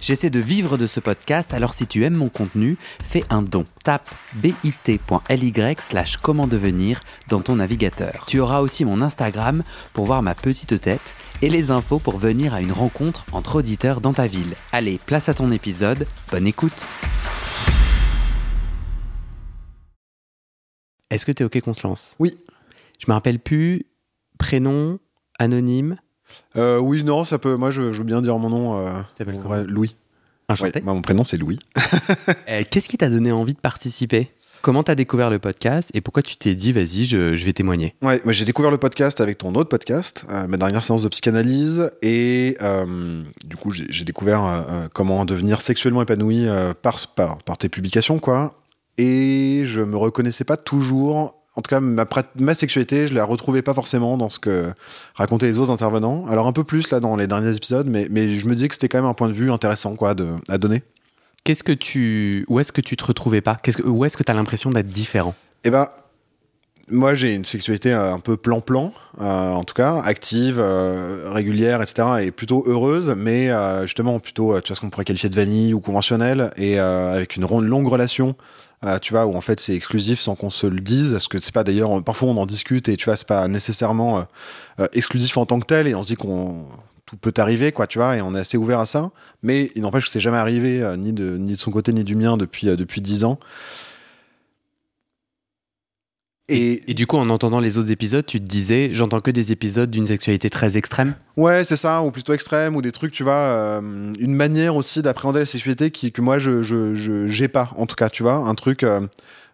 J'essaie 0.00 0.30
de 0.30 0.38
vivre 0.38 0.78
de 0.78 0.86
ce 0.86 1.00
podcast, 1.00 1.52
alors 1.52 1.74
si 1.74 1.86
tu 1.86 2.04
aimes 2.04 2.14
mon 2.14 2.28
contenu, 2.28 2.76
fais 3.02 3.24
un 3.30 3.42
don. 3.42 3.66
Tape 3.82 4.08
bit.ly 4.34 5.52
slash 5.80 6.16
comment 6.18 6.46
devenir 6.46 7.00
dans 7.28 7.40
ton 7.40 7.56
navigateur. 7.56 8.24
Tu 8.26 8.38
auras 8.38 8.60
aussi 8.60 8.84
mon 8.84 9.02
Instagram 9.02 9.64
pour 9.92 10.04
voir 10.06 10.22
ma 10.22 10.34
petite 10.34 10.80
tête 10.80 11.16
et 11.42 11.50
les 11.50 11.70
infos 11.70 11.98
pour 11.98 12.18
venir 12.18 12.54
à 12.54 12.60
une 12.60 12.72
rencontre 12.72 13.24
entre 13.32 13.56
auditeurs 13.56 14.00
dans 14.00 14.12
ta 14.12 14.26
ville. 14.26 14.54
Allez, 14.72 15.00
place 15.04 15.28
à 15.28 15.34
ton 15.34 15.50
épisode, 15.50 16.06
bonne 16.30 16.46
écoute 16.46 16.86
Est-ce 21.10 21.24
que 21.24 21.32
t'es 21.32 21.44
ok 21.44 21.60
qu'on 21.60 21.72
se 21.72 21.86
lance? 21.86 22.14
Oui. 22.18 22.32
Je 23.00 23.06
me 23.08 23.14
rappelle 23.14 23.38
plus, 23.38 23.86
prénom, 24.38 24.98
anonyme 25.38 25.96
Euh, 26.56 26.78
oui, 26.78 27.04
non, 27.04 27.24
ça 27.24 27.38
peut. 27.38 27.56
Moi, 27.56 27.70
je, 27.70 27.92
je 27.92 27.98
veux 27.98 28.04
bien 28.04 28.22
dire 28.22 28.36
mon 28.38 28.50
nom. 28.50 28.86
Euh, 28.86 28.90
T'appelles 29.16 29.40
comment 29.42 29.62
Louis. 29.66 29.96
Enchanté. 30.48 30.78
Ouais, 30.78 30.84
moi, 30.84 30.94
mon 30.94 31.02
prénom, 31.02 31.24
c'est 31.24 31.36
Louis. 31.36 31.58
Euh, 32.48 32.62
Qu'est-ce 32.70 32.88
qui 32.88 32.96
t'a 32.96 33.10
donné 33.10 33.30
envie 33.32 33.52
de 33.52 33.58
participer? 33.58 34.30
Comment 34.62 34.82
t'as 34.82 34.94
découvert 34.96 35.30
le 35.30 35.38
podcast 35.38 35.90
et 35.94 36.00
pourquoi 36.00 36.22
tu 36.22 36.36
t'es 36.36 36.54
dit 36.54 36.72
vas-y 36.72 37.04
je, 37.04 37.36
je 37.36 37.44
vais 37.44 37.52
témoigner? 37.52 37.94
Ouais, 38.02 38.20
moi, 38.24 38.32
j'ai 38.32 38.44
découvert 38.44 38.70
le 38.70 38.78
podcast 38.78 39.20
avec 39.20 39.38
ton 39.38 39.54
autre 39.54 39.68
podcast, 39.68 40.24
euh, 40.30 40.46
ma 40.48 40.56
dernière 40.56 40.82
séance 40.82 41.02
de 41.02 41.08
psychanalyse. 41.08 41.90
Et 42.02 42.56
euh, 42.62 43.22
du 43.44 43.56
coup, 43.56 43.70
j'ai 43.72 44.04
découvert 44.04 44.44
euh, 44.44 44.88
comment 44.92 45.24
devenir 45.24 45.60
sexuellement 45.60 46.02
épanoui 46.02 46.46
par, 46.82 46.96
par, 47.14 47.42
par 47.44 47.56
tes 47.58 47.68
publications, 47.68 48.18
quoi. 48.18 48.54
Et 48.96 49.62
je 49.64 49.80
me 49.80 49.96
reconnaissais 49.96 50.44
pas 50.44 50.56
toujours. 50.56 51.37
En 51.58 51.60
tout 51.60 51.70
cas, 51.70 51.80
ma, 51.80 52.54
sexualité, 52.54 53.08
je 53.08 53.14
la 53.14 53.24
retrouvais 53.24 53.62
pas 53.62 53.74
forcément 53.74 54.16
dans 54.16 54.30
ce 54.30 54.38
que 54.38 54.72
racontaient 55.16 55.46
les 55.46 55.58
autres 55.58 55.72
intervenants. 55.72 56.24
Alors, 56.28 56.46
un 56.46 56.52
peu 56.52 56.62
plus 56.62 56.92
là 56.92 57.00
dans 57.00 57.16
les 57.16 57.26
derniers 57.26 57.56
épisodes, 57.56 57.88
mais, 57.88 58.06
mais 58.10 58.36
je 58.36 58.46
me 58.46 58.54
disais 58.54 58.68
que 58.68 58.74
c'était 58.74 58.88
quand 58.88 58.98
même 58.98 59.10
un 59.10 59.14
point 59.14 59.26
de 59.26 59.32
vue 59.32 59.50
intéressant, 59.50 59.96
quoi, 59.96 60.14
de, 60.14 60.28
à 60.48 60.56
donner. 60.58 60.84
Qu'est-ce 61.42 61.64
que 61.64 61.72
tu 61.72 62.44
où 62.48 62.60
est-ce 62.60 62.70
que 62.70 62.80
tu 62.80 62.96
te 62.96 63.04
retrouvais 63.04 63.40
pas? 63.40 63.56
Qu'est-ce 63.56 63.78
que 63.78 63.82
où 63.82 64.04
est-ce 64.04 64.16
que 64.16 64.22
t'as 64.22 64.34
l'impression 64.34 64.70
d'être 64.70 64.88
différent? 64.88 65.34
Eh 65.64 65.70
ben, 65.70 65.88
moi 66.90 67.14
j'ai 67.14 67.34
une 67.34 67.44
sexualité 67.44 67.92
euh, 67.92 68.12
un 68.12 68.20
peu 68.20 68.36
plan-plan, 68.36 68.92
euh, 69.20 69.52
en 69.52 69.64
tout 69.64 69.74
cas, 69.74 70.00
active, 70.04 70.58
euh, 70.58 71.30
régulière, 71.32 71.82
etc. 71.82 72.08
et 72.22 72.30
plutôt 72.30 72.62
heureuse, 72.66 73.12
mais 73.16 73.50
euh, 73.50 73.82
justement 73.82 74.20
plutôt, 74.20 74.60
tu 74.60 74.68
vois, 74.68 74.76
ce 74.76 74.80
qu'on 74.80 74.90
pourrait 74.90 75.04
qualifier 75.04 75.28
de 75.28 75.34
vanille 75.34 75.74
ou 75.74 75.80
conventionnelle, 75.80 76.50
et 76.56 76.78
avec 76.78 77.36
une 77.36 77.46
longue 77.46 77.88
relation, 77.88 78.36
euh, 78.84 78.98
tu 78.98 79.12
vois, 79.12 79.26
où 79.26 79.34
en 79.34 79.40
fait 79.40 79.60
c'est 79.60 79.74
exclusif 79.74 80.20
sans 80.20 80.34
qu'on 80.34 80.50
se 80.50 80.66
le 80.66 80.80
dise, 80.80 81.12
parce 81.12 81.28
que 81.28 81.38
c'est 81.40 81.54
pas 81.54 81.64
d'ailleurs, 81.64 82.02
parfois 82.04 82.28
on 82.28 82.36
en 82.36 82.46
discute 82.46 82.88
et 82.88 82.96
tu 82.96 83.06
vois, 83.06 83.16
c'est 83.16 83.26
pas 83.26 83.48
nécessairement 83.48 84.18
euh, 84.18 84.22
euh, 84.80 84.86
exclusif 84.92 85.36
en 85.36 85.46
tant 85.46 85.58
que 85.60 85.66
tel, 85.66 85.86
et 85.86 85.94
on 85.94 86.02
se 86.02 86.08
dit 86.08 86.16
qu'on 86.16 86.66
tout 87.08 87.16
peut 87.16 87.32
arriver, 87.38 87.72
quoi, 87.72 87.86
tu 87.86 87.98
vois, 87.98 88.16
et 88.16 88.20
on 88.20 88.34
est 88.34 88.40
assez 88.40 88.58
ouvert 88.58 88.80
à 88.80 88.86
ça. 88.86 89.10
Mais 89.42 89.70
il 89.74 89.82
n'empêche 89.82 90.04
que 90.04 90.10
c'est 90.10 90.20
jamais 90.20 90.36
arrivé, 90.36 90.82
euh, 90.82 90.96
ni, 90.96 91.12
de, 91.12 91.36
ni 91.38 91.52
de 91.52 91.58
son 91.58 91.70
côté 91.70 91.92
ni 91.92 92.04
du 92.04 92.14
mien, 92.14 92.36
depuis, 92.36 92.68
euh, 92.68 92.76
depuis 92.76 93.00
10 93.00 93.24
ans. 93.24 93.38
Et, 96.50 96.90
Et 96.90 96.94
du 96.94 97.06
coup 97.06 97.16
en 97.18 97.28
entendant 97.28 97.60
les 97.60 97.76
autres 97.76 97.90
épisodes, 97.90 98.24
tu 98.24 98.40
te 98.40 98.46
disais 98.46 98.90
j'entends 98.92 99.20
que 99.20 99.30
des 99.30 99.52
épisodes 99.52 99.90
d'une 99.90 100.06
sexualité 100.06 100.48
très 100.48 100.76
extrême. 100.78 101.14
Ouais, 101.36 101.62
c'est 101.64 101.76
ça, 101.76 102.02
ou 102.02 102.10
plutôt 102.10 102.32
extrême, 102.32 102.74
ou 102.74 102.80
des 102.82 102.92
trucs, 102.92 103.12
tu 103.12 103.22
vois, 103.22 103.32
euh, 103.34 103.80
une 104.18 104.34
manière 104.34 104.74
aussi 104.74 105.02
d'appréhender 105.02 105.40
la 105.40 105.46
sexualité 105.46 105.90
qui, 105.90 106.10
que 106.10 106.22
moi, 106.22 106.38
je 106.38 106.62
je- 106.62 106.94
je- 106.96 107.28
j'ai 107.28 107.48
pas, 107.48 107.70
en 107.76 107.86
tout 107.86 107.96
cas, 107.96 108.08
tu 108.08 108.22
vois, 108.22 108.34
un 108.34 108.54
truc 108.54 108.82
euh, 108.82 109.00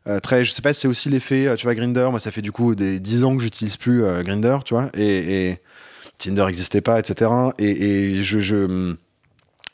euh, 0.06 0.20
très, 0.20 0.44
je 0.44 0.52
sais 0.52 0.62
pas 0.62 0.72
si 0.72 0.82
c'est 0.82 0.88
aussi 0.88 1.08
l'effet, 1.08 1.48
tu 1.56 1.64
vois, 1.66 1.74
Grinder, 1.74 2.06
moi, 2.10 2.20
ça 2.20 2.30
fait 2.30 2.42
du 2.42 2.52
coup 2.52 2.74
des 2.76 3.00
10 3.00 3.24
ans 3.24 3.36
que 3.36 3.42
j'utilise 3.42 3.76
plus 3.76 4.04
Grinder, 4.22 4.58
tu 4.64 4.74
vois, 4.74 4.88
et, 4.94 5.48
et 5.50 5.58
Tinder 6.18 6.44
n'existait 6.46 6.80
pas, 6.80 6.98
etc. 7.00 7.30
Et, 7.58 7.70
et 8.18 8.22
je, 8.22 8.38
je- 8.38 8.94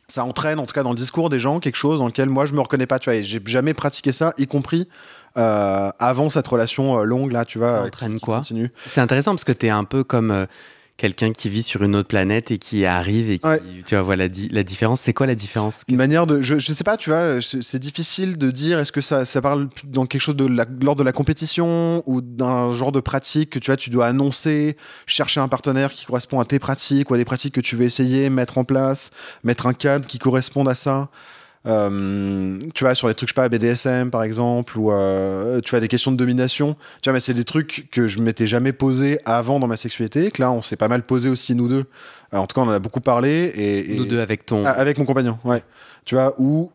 ça 0.08 0.24
entraîne, 0.24 0.58
en 0.58 0.66
tout 0.66 0.72
cas, 0.74 0.82
dans 0.82 0.90
le 0.90 0.96
discours 0.96 1.30
des 1.30 1.38
gens, 1.38 1.60
quelque 1.60 1.76
chose 1.76 1.98
dans 2.00 2.06
lequel 2.06 2.28
moi, 2.28 2.44
je 2.46 2.54
me 2.54 2.60
reconnais 2.60 2.86
pas, 2.86 2.98
tu 2.98 3.10
vois, 3.10 3.14
et 3.16 3.24
j'ai 3.24 3.40
jamais 3.44 3.74
pratiqué 3.74 4.10
ça, 4.12 4.32
y 4.38 4.46
compris 4.46 4.88
euh, 5.36 5.90
avant 5.98 6.30
cette 6.30 6.48
relation 6.48 6.98
euh, 7.00 7.04
longue, 7.04 7.32
là, 7.32 7.44
tu 7.44 7.58
vois. 7.58 7.68
Ça 7.76 7.82
euh, 7.82 7.86
entraîne 7.86 8.14
qui- 8.14 8.20
quoi 8.20 8.38
continue. 8.38 8.70
C'est 8.86 9.00
intéressant 9.00 9.32
parce 9.32 9.44
que 9.44 9.52
t'es 9.52 9.68
un 9.70 9.84
peu 9.84 10.02
comme 10.04 10.30
euh, 10.30 10.46
quelqu'un 10.96 11.32
qui 11.32 11.48
vit 11.48 11.62
sur 11.62 11.82
une 11.82 11.96
autre 11.96 12.08
planète 12.08 12.50
et 12.50 12.58
qui 12.58 12.84
arrive 12.84 13.30
et 13.30 13.38
qui 13.38 13.46
Ouais. 13.46 13.62
tu 13.86 13.94
vois 13.94 14.02
voilà 14.02 14.28
di- 14.28 14.50
la 14.50 14.62
différence. 14.62 15.00
C'est 15.00 15.14
quoi 15.14 15.26
la 15.26 15.34
différence? 15.34 15.80
Une 15.88 15.96
manière 15.96 16.26
de 16.26 16.42
je, 16.42 16.58
je 16.58 16.72
sais 16.74 16.84
pas 16.84 16.98
tu 16.98 17.08
vois 17.08 17.38
c'est 17.40 17.78
difficile 17.78 18.36
de 18.36 18.50
dire 18.50 18.78
est-ce 18.78 18.92
que 18.92 19.00
ça, 19.00 19.24
ça 19.24 19.40
parle 19.40 19.68
dans 19.84 20.04
quelque 20.04 20.20
chose 20.20 20.36
de 20.36 20.44
l'ordre 20.44 20.96
de 20.96 21.02
la 21.04 21.12
compétition 21.12 22.02
ou 22.04 22.20
d'un 22.20 22.72
genre 22.72 22.92
de 22.92 23.00
pratique 23.00 23.48
que 23.48 23.58
tu 23.58 23.70
vois 23.70 23.78
tu 23.78 23.88
dois 23.88 24.08
annoncer 24.08 24.76
chercher 25.06 25.40
un 25.40 25.48
partenaire 25.48 25.90
qui 25.90 26.04
correspond 26.04 26.38
à 26.38 26.44
tes 26.44 26.58
pratiques 26.58 27.10
ou 27.10 27.14
à 27.14 27.16
des 27.16 27.24
pratiques 27.24 27.54
que 27.54 27.62
tu 27.62 27.76
veux 27.76 27.84
essayer 27.86 28.28
mettre 28.28 28.58
en 28.58 28.64
place 28.64 29.08
mettre 29.42 29.66
un 29.66 29.72
cadre 29.72 30.06
qui 30.06 30.18
corresponde 30.18 30.68
à 30.68 30.74
ça? 30.74 31.08
Euh, 31.66 32.58
tu 32.74 32.84
vois 32.84 32.94
sur 32.94 33.08
des 33.08 33.14
trucs 33.14 33.28
je 33.28 33.34
sais 33.34 33.40
pas 33.40 33.48
BDSM 33.50 34.10
par 34.10 34.22
exemple 34.22 34.78
ou 34.78 34.90
euh, 34.92 35.60
tu 35.60 35.70
vois 35.72 35.80
des 35.80 35.88
questions 35.88 36.10
de 36.10 36.16
domination 36.16 36.74
tu 37.02 37.10
vois 37.10 37.12
mais 37.12 37.20
c'est 37.20 37.34
des 37.34 37.44
trucs 37.44 37.88
que 37.92 38.08
je 38.08 38.18
m'étais 38.18 38.46
jamais 38.46 38.72
posé 38.72 39.18
avant 39.26 39.60
dans 39.60 39.66
ma 39.66 39.76
sexualité 39.76 40.30
que 40.30 40.40
là 40.40 40.50
on 40.52 40.62
s'est 40.62 40.76
pas 40.76 40.88
mal 40.88 41.02
posé 41.02 41.28
aussi 41.28 41.54
nous 41.54 41.68
deux 41.68 41.84
Euh, 42.32 42.38
en 42.38 42.46
tout 42.46 42.54
cas 42.54 42.62
on 42.66 42.68
en 42.70 42.72
a 42.72 42.78
beaucoup 42.78 43.00
parlé 43.02 43.52
et, 43.54 43.92
et- 43.92 43.96
Nous 43.98 44.06
deux 44.06 44.20
avec 44.20 44.46
ton. 44.46 44.64
ah, 44.64 44.70
avec 44.70 44.96
mon 44.96 45.04
compagnon, 45.04 45.36
ouais. 45.44 45.62
Tu 46.06 46.14
vois, 46.14 46.32
où. 46.38 46.70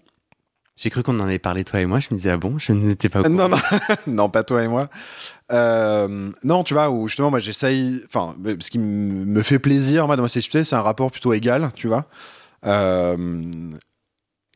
J'ai 0.78 0.90
cru 0.90 1.02
qu'on 1.04 1.18
en 1.20 1.24
avait 1.24 1.40
parlé 1.40 1.64
toi 1.64 1.80
et 1.80 1.86
moi. 1.88 2.00
Je 2.02 2.10
me 2.12 2.18
disais 2.18 2.30
ah 2.32 2.38
bon, 2.38 2.60
je 2.60 2.74
n'étais 2.74 3.08
pas 3.10 3.22
au 3.22 3.24
courant. 3.24 3.36
Non, 3.36 3.50
non, 3.50 3.58
non, 4.08 4.30
pas 4.30 4.44
toi 4.44 4.62
et 4.62 4.68
moi. 4.68 4.90
Euh, 5.54 6.30
non, 6.44 6.64
tu 6.66 6.74
vois, 6.76 6.90
où 6.92 7.08
justement, 7.08 7.32
moi, 7.32 7.40
j'essaye. 7.40 8.02
Enfin, 8.06 8.36
ce 8.60 8.70
qui 8.70 8.78
me 8.78 9.42
fait 9.42 9.58
plaisir, 9.58 10.06
moi, 10.06 10.18
dans 10.18 10.24
ma 10.24 10.28
sexualité, 10.28 10.66
c'est 10.66 10.76
un 10.76 10.82
rapport 10.82 11.10
plutôt 11.12 11.32
égal, 11.34 11.72
tu 11.76 11.88
vois. 11.88 12.06
Euh, 12.66 13.72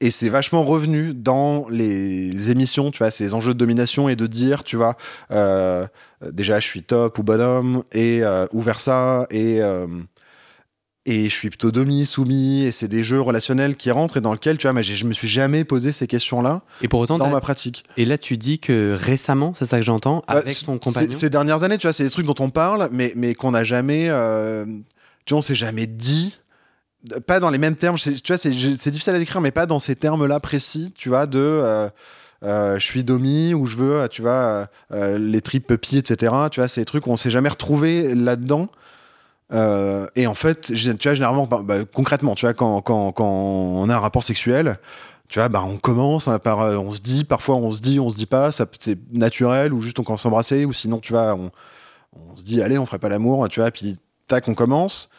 et 0.01 0.11
c'est 0.11 0.29
vachement 0.29 0.63
revenu 0.63 1.13
dans 1.13 1.67
les, 1.69 2.49
émissions, 2.51 2.91
tu 2.91 2.99
vois, 2.99 3.11
ces 3.11 3.33
enjeux 3.33 3.53
de 3.53 3.59
domination 3.59 4.07
et 4.09 4.15
de 4.15 4.27
dire, 4.27 4.63
tu 4.63 4.75
vois, 4.77 4.95
euh, 5.31 5.85
déjà, 6.31 6.59
je 6.59 6.67
suis 6.67 6.83
top 6.83 7.17
ou 7.17 7.23
bonhomme, 7.23 7.83
et 7.91 8.23
euh, 8.23 8.45
ou 8.53 8.61
versa, 8.61 9.27
et. 9.29 9.61
euh, 9.61 9.87
et 11.05 11.23
je 11.23 11.33
suis 11.33 11.49
plutôt 11.49 11.71
demi, 11.71 12.05
soumis, 12.05 12.65
et 12.65 12.71
c'est 12.71 12.87
des 12.89 13.01
jeux 13.03 13.19
relationnels 13.21 13.75
qui 13.75 13.89
rentrent 13.89 14.17
et 14.17 14.21
dans 14.21 14.33
lesquels, 14.33 14.57
tu 14.57 14.69
vois, 14.69 14.79
j'ai- 14.81 14.95
je 14.95 15.05
me 15.05 15.13
suis 15.13 15.29
jamais 15.29 15.63
posé 15.63 15.91
ces 15.91 16.05
questions-là 16.05 16.61
Et 16.81 16.87
pour 16.87 16.99
autant, 16.99 17.17
dans 17.17 17.29
ma 17.29 17.41
pratique. 17.41 17.83
et 17.97 18.05
là 18.05 18.17
tu 18.19 18.37
dis 18.37 18.59
que 18.59 18.95
récemment, 18.99 19.53
c'est 19.57 19.65
ça 19.65 19.79
que 19.79 19.85
j'entends, 19.85 20.17
Bah, 20.27 20.35
avec 20.39 20.63
ton 20.63 20.77
compagnon. 20.77 21.11
Ces 21.17 21.29
dernières 21.31 21.63
années, 21.63 21.77
tu 21.79 21.87
vois, 21.87 21.93
c'est 21.93 22.03
des 22.03 22.09
trucs 22.11 22.27
dont 22.27 22.35
on 22.39 22.49
parle, 22.49 22.89
mais, 22.91 23.13
mais 23.15 23.33
qu'on 23.33 23.51
n'a 23.51 23.63
jamais. 23.63 24.07
euh, 24.09 24.65
tu 25.25 25.33
vois, 25.33 25.39
on 25.39 25.41
s'est 25.41 25.55
jamais 25.55 25.87
dit. 25.87 26.37
Pas 27.25 27.39
dans 27.39 27.49
les 27.49 27.57
mêmes 27.57 27.75
termes. 27.75 27.97
Tu 27.97 28.11
vois, 28.27 28.37
c'est 28.37 28.49
difficile 28.49 29.15
à 29.15 29.19
décrire, 29.19 29.41
mais 29.41 29.51
pas 29.51 29.65
dans 29.65 29.79
ces 29.79 29.95
termes-là 29.95 30.39
précis, 30.39 30.93
tu 30.97 31.09
vois, 31.09 31.25
de. 31.25 31.39
euh, 31.39 31.89
euh, 32.43 32.79
je 32.79 32.85
suis 32.85 33.03
domi 33.03 33.53
ou 33.53 33.65
je 33.65 33.75
veux, 33.75 34.07
tu 34.07 34.21
vois, 34.21 34.31
euh, 34.31 34.65
euh, 34.93 35.17
les 35.17 35.41
tripes 35.41 35.67
puppy, 35.67 35.97
etc. 35.97 36.33
Tu 36.51 36.59
vois, 36.59 36.67
c'est 36.67 36.81
des 36.81 36.85
trucs 36.85 37.07
où 37.07 37.11
on 37.11 37.17
s'est 37.17 37.29
jamais 37.31 37.49
retrouvé 37.49 38.15
là-dedans. 38.15 38.69
Euh, 39.51 40.07
et 40.15 40.27
en 40.27 40.35
fait, 40.35 40.73
tu 40.73 40.75
vois, 41.03 41.13
généralement, 41.15 41.47
bah, 41.47 41.61
bah, 41.63 41.85
concrètement, 41.91 42.35
tu 42.35 42.45
vois, 42.45 42.53
quand, 42.53 42.81
quand, 42.81 43.11
quand 43.11 43.25
on 43.29 43.89
a 43.89 43.95
un 43.95 43.99
rapport 43.99 44.23
sexuel, 44.23 44.79
tu 45.29 45.39
vois, 45.39 45.49
bah, 45.49 45.63
on 45.65 45.77
commence 45.77 46.27
hein, 46.27 46.39
par, 46.39 46.61
euh, 46.61 46.77
on 46.77 46.93
se 46.93 47.01
dit, 47.01 47.23
parfois 47.23 47.55
on 47.55 47.71
se 47.71 47.81
dit, 47.81 47.99
on 47.99 48.09
se 48.09 48.15
dit 48.15 48.25
pas, 48.25 48.51
c'est 48.51 48.97
naturel, 49.11 49.73
ou 49.73 49.81
juste 49.81 49.99
on 49.99 50.03
commence 50.03 50.21
à 50.21 50.23
s'embrasser, 50.23 50.65
ou 50.65 50.73
sinon, 50.73 50.99
tu 50.99 51.13
vois, 51.13 51.35
on, 51.35 52.37
se 52.37 52.43
dit, 52.43 52.61
allez, 52.61 52.77
on 52.77 52.85
ferait 52.85 52.99
pas 52.99 53.09
l'amour, 53.09 53.47
tu 53.49 53.59
vois, 53.59 53.71
puis 53.71 53.97
tac, 54.27 54.47
on 54.47 54.53
commence. 54.53 55.09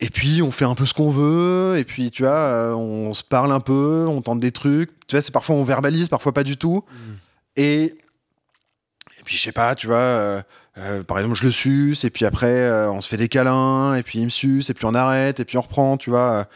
Et 0.00 0.10
puis, 0.10 0.42
on 0.42 0.50
fait 0.50 0.64
un 0.64 0.74
peu 0.74 0.84
ce 0.86 0.92
qu'on 0.92 1.10
veut, 1.10 1.78
et 1.78 1.84
puis, 1.84 2.10
tu 2.10 2.22
vois, 2.24 2.32
euh, 2.32 2.74
on 2.74 3.14
se 3.14 3.22
parle 3.22 3.52
un 3.52 3.60
peu, 3.60 4.06
on 4.08 4.22
tente 4.22 4.40
des 4.40 4.50
trucs. 4.52 4.90
Tu 5.06 5.14
vois, 5.16 5.22
c'est 5.22 5.30
parfois 5.32 5.54
on 5.54 5.64
verbalise, 5.64 6.08
parfois 6.08 6.32
pas 6.32 6.42
du 6.42 6.56
tout. 6.56 6.84
Mm. 6.90 7.12
Et, 7.56 7.84
et 7.84 9.22
puis, 9.24 9.36
je 9.36 9.42
sais 9.42 9.52
pas, 9.52 9.74
tu 9.76 9.86
vois, 9.86 9.96
euh, 9.96 10.42
euh, 10.78 11.02
par 11.04 11.18
exemple, 11.20 11.36
je 11.36 11.44
le 11.44 11.52
suce, 11.52 12.04
et 12.04 12.10
puis 12.10 12.24
après, 12.24 12.46
euh, 12.48 12.90
on 12.90 13.00
se 13.00 13.08
fait 13.08 13.16
des 13.16 13.28
câlins, 13.28 13.94
et 13.94 14.02
puis 14.02 14.18
il 14.18 14.24
me 14.24 14.30
suce, 14.30 14.68
et 14.68 14.74
puis 14.74 14.84
on 14.84 14.94
arrête, 14.94 15.38
et 15.38 15.44
puis 15.44 15.56
on 15.58 15.62
reprend, 15.62 15.96
tu 15.96 16.10
vois. 16.10 16.48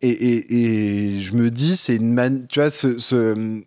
Et, 0.00 0.10
et, 0.10 0.54
et 1.16 1.22
je 1.22 1.32
me 1.34 1.50
dis, 1.50 1.76
c'est 1.76 1.96
une 1.96 2.12
man... 2.12 2.46
tu 2.46 2.60
vois, 2.60 2.70
ce, 2.70 2.98
ce- 2.98 3.62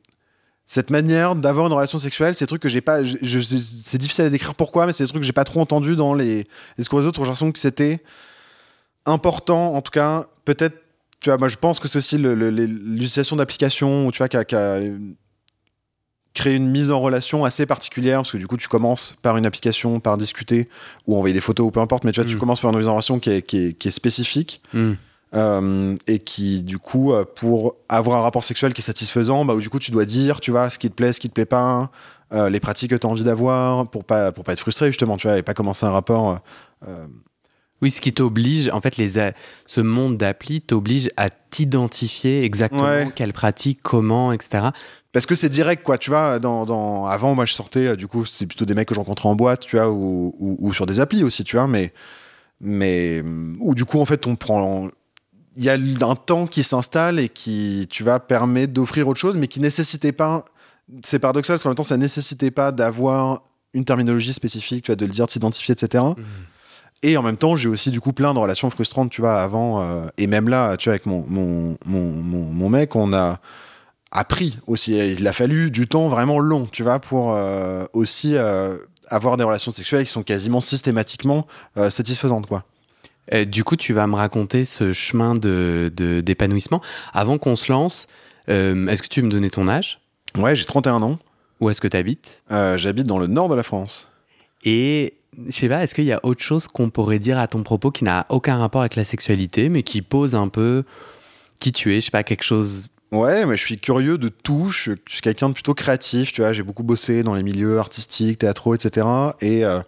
cette 0.69 0.89
manière 0.89 1.33
d'avoir 1.35 1.65
une 1.67 1.73
relation 1.73 1.97
sexuelle, 1.97 2.35
c'est 2.35 2.43
des 2.45 2.49
trucs 2.49 2.61
que 2.61 2.67
j'ai 2.69 2.81
pas. 2.81 2.99
c'est 3.03 3.97
difficile 3.97 4.25
à 4.25 4.29
décrire 4.29 4.53
pourquoi, 4.53 4.85
mais 4.85 4.91
c'est 4.91 5.05
des 5.05 5.07
trucs 5.07 5.21
que 5.21 5.25
j'ai 5.25 5.31
pas 5.33 5.45
trop 5.45 5.61
entendu 5.61 5.95
dans 5.95 6.13
les, 6.13 6.35
les 6.39 6.45
discours 6.77 6.99
des 6.99 7.05
autres. 7.07 7.19
J'ai 7.21 7.25
l'impression 7.25 7.51
que 7.53 7.59
c'était 7.59 8.03
important, 9.05 9.73
en 9.73 9.81
tout 9.81 9.91
cas, 9.91 10.27
peut-être. 10.45 10.75
Tu 11.21 11.29
vois, 11.29 11.37
moi, 11.37 11.47
je 11.47 11.55
pense 11.57 11.79
que 11.79 11.87
c'est 11.87 11.97
aussi 11.97 12.17
l'utilisation 12.17 13.37
d'applications, 13.37 14.11
tu 14.11 14.17
vois, 14.19 14.27
qui 14.29 14.37
a, 14.37 14.79
créer 16.33 16.55
une 16.55 16.69
mise 16.69 16.91
en 16.91 16.99
relation 16.99 17.45
assez 17.45 17.65
particulière 17.65 18.19
parce 18.19 18.31
que 18.33 18.37
du 18.37 18.45
coup 18.45 18.57
tu 18.57 18.67
commences 18.67 19.17
par 19.23 19.37
une 19.37 19.45
application, 19.47 19.99
par 19.99 20.17
discuter 20.19 20.69
ou 21.07 21.15
envoyer 21.15 21.33
des 21.33 21.41
photos 21.41 21.65
ou 21.65 21.71
peu 21.71 21.79
importe, 21.79 22.03
mais 22.03 22.11
tu 22.11 22.19
vois, 22.21 22.29
tu 22.29 22.35
Mm. 22.35 22.39
commences 22.39 22.59
par 22.59 22.69
une 22.71 22.77
mise 22.77 22.87
en 22.87 22.91
relation 22.91 23.17
qui 23.19 23.31
est, 23.31 23.41
qui 23.41 23.57
est, 23.57 23.73
qui 23.73 23.87
est 23.87 23.91
spécifique 23.91 24.61
Hmm. 24.71 24.93
Euh, 25.35 25.95
et 26.07 26.19
qui 26.19 26.63
du 26.63 26.77
coup 26.79 27.13
euh, 27.13 27.25
pour 27.25 27.75
avoir 27.89 28.19
un 28.19 28.21
rapport 28.21 28.43
sexuel 28.43 28.73
qui 28.73 28.81
est 28.81 28.83
satisfaisant, 28.83 29.43
bah, 29.45 29.53
où, 29.55 29.59
du 29.61 29.69
coup 29.69 29.79
tu 29.79 29.91
dois 29.91 30.05
dire, 30.05 30.39
tu 30.39 30.51
vois, 30.51 30.69
ce 30.69 30.79
qui 30.79 30.89
te 30.89 30.95
plaît, 30.95 31.13
ce 31.13 31.19
qui 31.19 31.29
te 31.29 31.33
plaît 31.33 31.45
pas, 31.45 31.91
euh, 32.33 32.49
les 32.49 32.59
pratiques 32.59 32.91
que 32.91 32.95
tu 32.95 33.07
as 33.07 33.09
envie 33.09 33.23
d'avoir 33.23 33.89
pour 33.89 34.03
pas 34.03 34.31
pour 34.31 34.43
pas 34.43 34.53
être 34.53 34.59
frustré 34.59 34.87
justement, 34.87 35.17
tu 35.17 35.27
vois, 35.27 35.37
et 35.37 35.43
pas 35.43 35.53
commencer 35.53 35.85
un 35.85 35.91
rapport. 35.91 36.39
euh, 36.87 37.07
Oui, 37.81 37.91
ce 37.91 38.01
qui 38.01 38.11
t'oblige, 38.13 38.69
en 38.73 38.81
fait, 38.81 38.97
les 38.97 39.31
ce 39.67 39.81
monde 39.81 40.17
d'appli 40.17 40.61
t'oblige 40.61 41.09
à 41.15 41.29
t'identifier 41.29 42.43
exactement 42.43 42.83
Ouais. 42.83 43.07
quelle 43.15 43.33
pratique, 43.33 43.79
comment, 43.83 44.31
etc. 44.31 44.69
Parce 45.11 45.25
que 45.25 45.35
c'est 45.35 45.49
direct, 45.49 45.83
quoi, 45.83 45.97
tu 45.97 46.09
vois. 46.09 46.39
Dans, 46.39 46.65
dans... 46.65 47.05
Avant, 47.05 47.35
moi, 47.35 47.45
je 47.45 47.53
sortais, 47.53 47.95
du 47.95 48.07
coup, 48.07 48.25
c'est 48.25 48.45
plutôt 48.47 48.65
des 48.65 48.73
mecs 48.73 48.87
que 48.87 48.95
je 48.95 48.99
rencontrais 48.99 49.29
en 49.29 49.35
boîte, 49.35 49.61
tu 49.61 49.75
vois, 49.77 49.89
ou, 49.89 50.33
ou, 50.39 50.57
ou 50.59 50.73
sur 50.73 50.85
des 50.85 50.99
applis 50.99 51.23
aussi, 51.23 51.43
tu 51.43 51.55
vois, 51.55 51.67
mais. 51.67 51.93
Mais. 52.59 53.21
Ou 53.59 53.75
du 53.75 53.85
coup, 53.85 53.99
en 54.01 54.05
fait, 54.05 54.25
on 54.27 54.35
prend. 54.35 54.87
Il 55.57 55.63
y 55.63 55.69
a 55.69 55.73
un 55.73 56.15
temps 56.15 56.45
qui 56.47 56.63
s'installe 56.63 57.19
et 57.19 57.29
qui, 57.29 57.87
tu 57.89 58.03
vois, 58.03 58.19
permet 58.19 58.67
d'offrir 58.67 59.07
autre 59.07 59.19
chose, 59.19 59.35
mais 59.37 59.47
qui 59.47 59.59
nécessitait 59.59 60.11
pas. 60.11 60.45
C'est 61.03 61.19
paradoxal, 61.19 61.55
parce 61.55 61.63
qu'en 61.63 61.69
même 61.69 61.75
temps, 61.75 61.83
ça 61.83 61.97
nécessitait 61.97 62.51
pas 62.51 62.71
d'avoir 62.71 63.41
une 63.73 63.83
terminologie 63.83 64.33
spécifique, 64.33 64.85
tu 64.85 64.91
vois, 64.91 64.95
de 64.95 65.05
le 65.05 65.11
dire, 65.11 65.25
de 65.25 65.31
s'identifier, 65.31 65.73
etc. 65.73 66.03
Et 67.03 67.17
en 67.17 67.23
même 67.23 67.37
temps, 67.37 67.55
j'ai 67.55 67.69
aussi 67.69 67.91
du 67.91 67.99
coup 68.01 68.13
plein 68.13 68.33
de 68.33 68.39
relations 68.39 68.69
frustrantes, 68.69 69.11
tu 69.11 69.21
vois, 69.21 69.41
avant. 69.41 69.81
euh, 69.81 70.07
et 70.17 70.27
même 70.27 70.47
là, 70.47 70.77
tu 70.77 70.89
vois, 70.89 70.93
avec 70.93 71.05
mon, 71.05 71.25
mon, 71.27 71.75
mon, 71.85 72.11
mon, 72.11 72.43
mon 72.45 72.69
mec, 72.69 72.95
on 72.95 73.11
a 73.13 73.39
appris 74.11 74.57
aussi. 74.67 74.95
Il 74.95 75.27
a 75.27 75.33
fallu 75.33 75.69
du 75.71 75.87
temps 75.87 76.07
vraiment 76.07 76.39
long, 76.39 76.67
tu 76.71 76.83
vois, 76.83 76.99
pour 76.99 77.33
euh, 77.33 77.85
aussi 77.93 78.35
euh, 78.35 78.77
avoir 79.09 79.37
des 79.37 79.43
relations 79.43 79.71
sexuelles 79.71 80.05
qui 80.05 80.11
sont 80.11 80.23
quasiment 80.23 80.61
systématiquement 80.61 81.45
satisfaisantes, 81.89 82.47
quoi. 82.47 82.63
Euh, 83.33 83.45
du 83.45 83.63
coup, 83.63 83.75
tu 83.75 83.93
vas 83.93 84.07
me 84.07 84.15
raconter 84.15 84.65
ce 84.65 84.93
chemin 84.93 85.35
de, 85.35 85.91
de- 85.95 86.21
d'épanouissement. 86.21 86.81
Avant 87.13 87.37
qu'on 87.37 87.55
se 87.55 87.71
lance, 87.71 88.07
euh, 88.49 88.87
est-ce 88.87 89.01
que 89.01 89.07
tu 89.07 89.21
veux 89.21 89.27
me 89.27 89.31
donner 89.31 89.49
ton 89.49 89.67
âge? 89.67 89.99
Ouais, 90.37 90.55
j'ai 90.55 90.65
31 90.65 91.01
ans. 91.01 91.19
Où 91.59 91.69
est-ce 91.69 91.81
que 91.81 91.87
tu 91.87 91.97
habites 91.97 92.43
Euh, 92.51 92.77
J'habite 92.77 93.07
dans 93.07 93.17
le 93.19 93.27
nord 93.27 93.49
de 93.49 93.55
la 93.55 93.63
France. 93.63 94.07
Et 94.63 95.15
je 95.47 95.51
sais 95.51 95.69
pas, 95.69 95.83
est-ce 95.83 95.95
qu'il 95.95 96.05
y 96.05 96.11
a 96.11 96.19
autre 96.23 96.43
chose 96.43 96.67
qu'on 96.67 96.89
pourrait 96.89 97.19
dire 97.19 97.37
à 97.39 97.47
ton 97.47 97.63
propos 97.63 97.91
qui 97.91 98.03
n'a 98.03 98.25
aucun 98.29 98.57
rapport 98.57 98.81
avec 98.81 98.95
la 98.95 99.03
sexualité, 99.03 99.69
mais 99.69 99.83
qui 99.83 100.01
pose 100.01 100.35
un 100.35 100.47
peu 100.47 100.83
qui 101.59 101.71
tu 101.71 101.91
es 101.93 101.95
Je 101.99 102.05
sais 102.05 102.11
pas, 102.11 102.23
quelque 102.23 102.43
chose. 102.43 102.89
Ouais, 103.11 103.45
mais 103.45 103.55
je 103.57 103.65
suis 103.65 103.77
curieux 103.79 104.17
de 104.17 104.29
tout. 104.29 104.69
Je, 104.69 104.91
suis 105.07 105.21
quelqu'un 105.21 105.49
de 105.49 105.53
plutôt 105.53 105.73
créatif, 105.73 106.31
tu 106.31 106.41
vois. 106.41 106.53
J'ai 106.53 106.63
beaucoup 106.63 106.83
bossé 106.83 107.23
dans 107.23 107.33
les 107.35 107.43
milieux 107.43 107.79
artistiques, 107.79 108.39
théâtraux, 108.39 108.75
etc. 108.75 109.07
Et, 109.41 109.63
euh, 109.65 109.79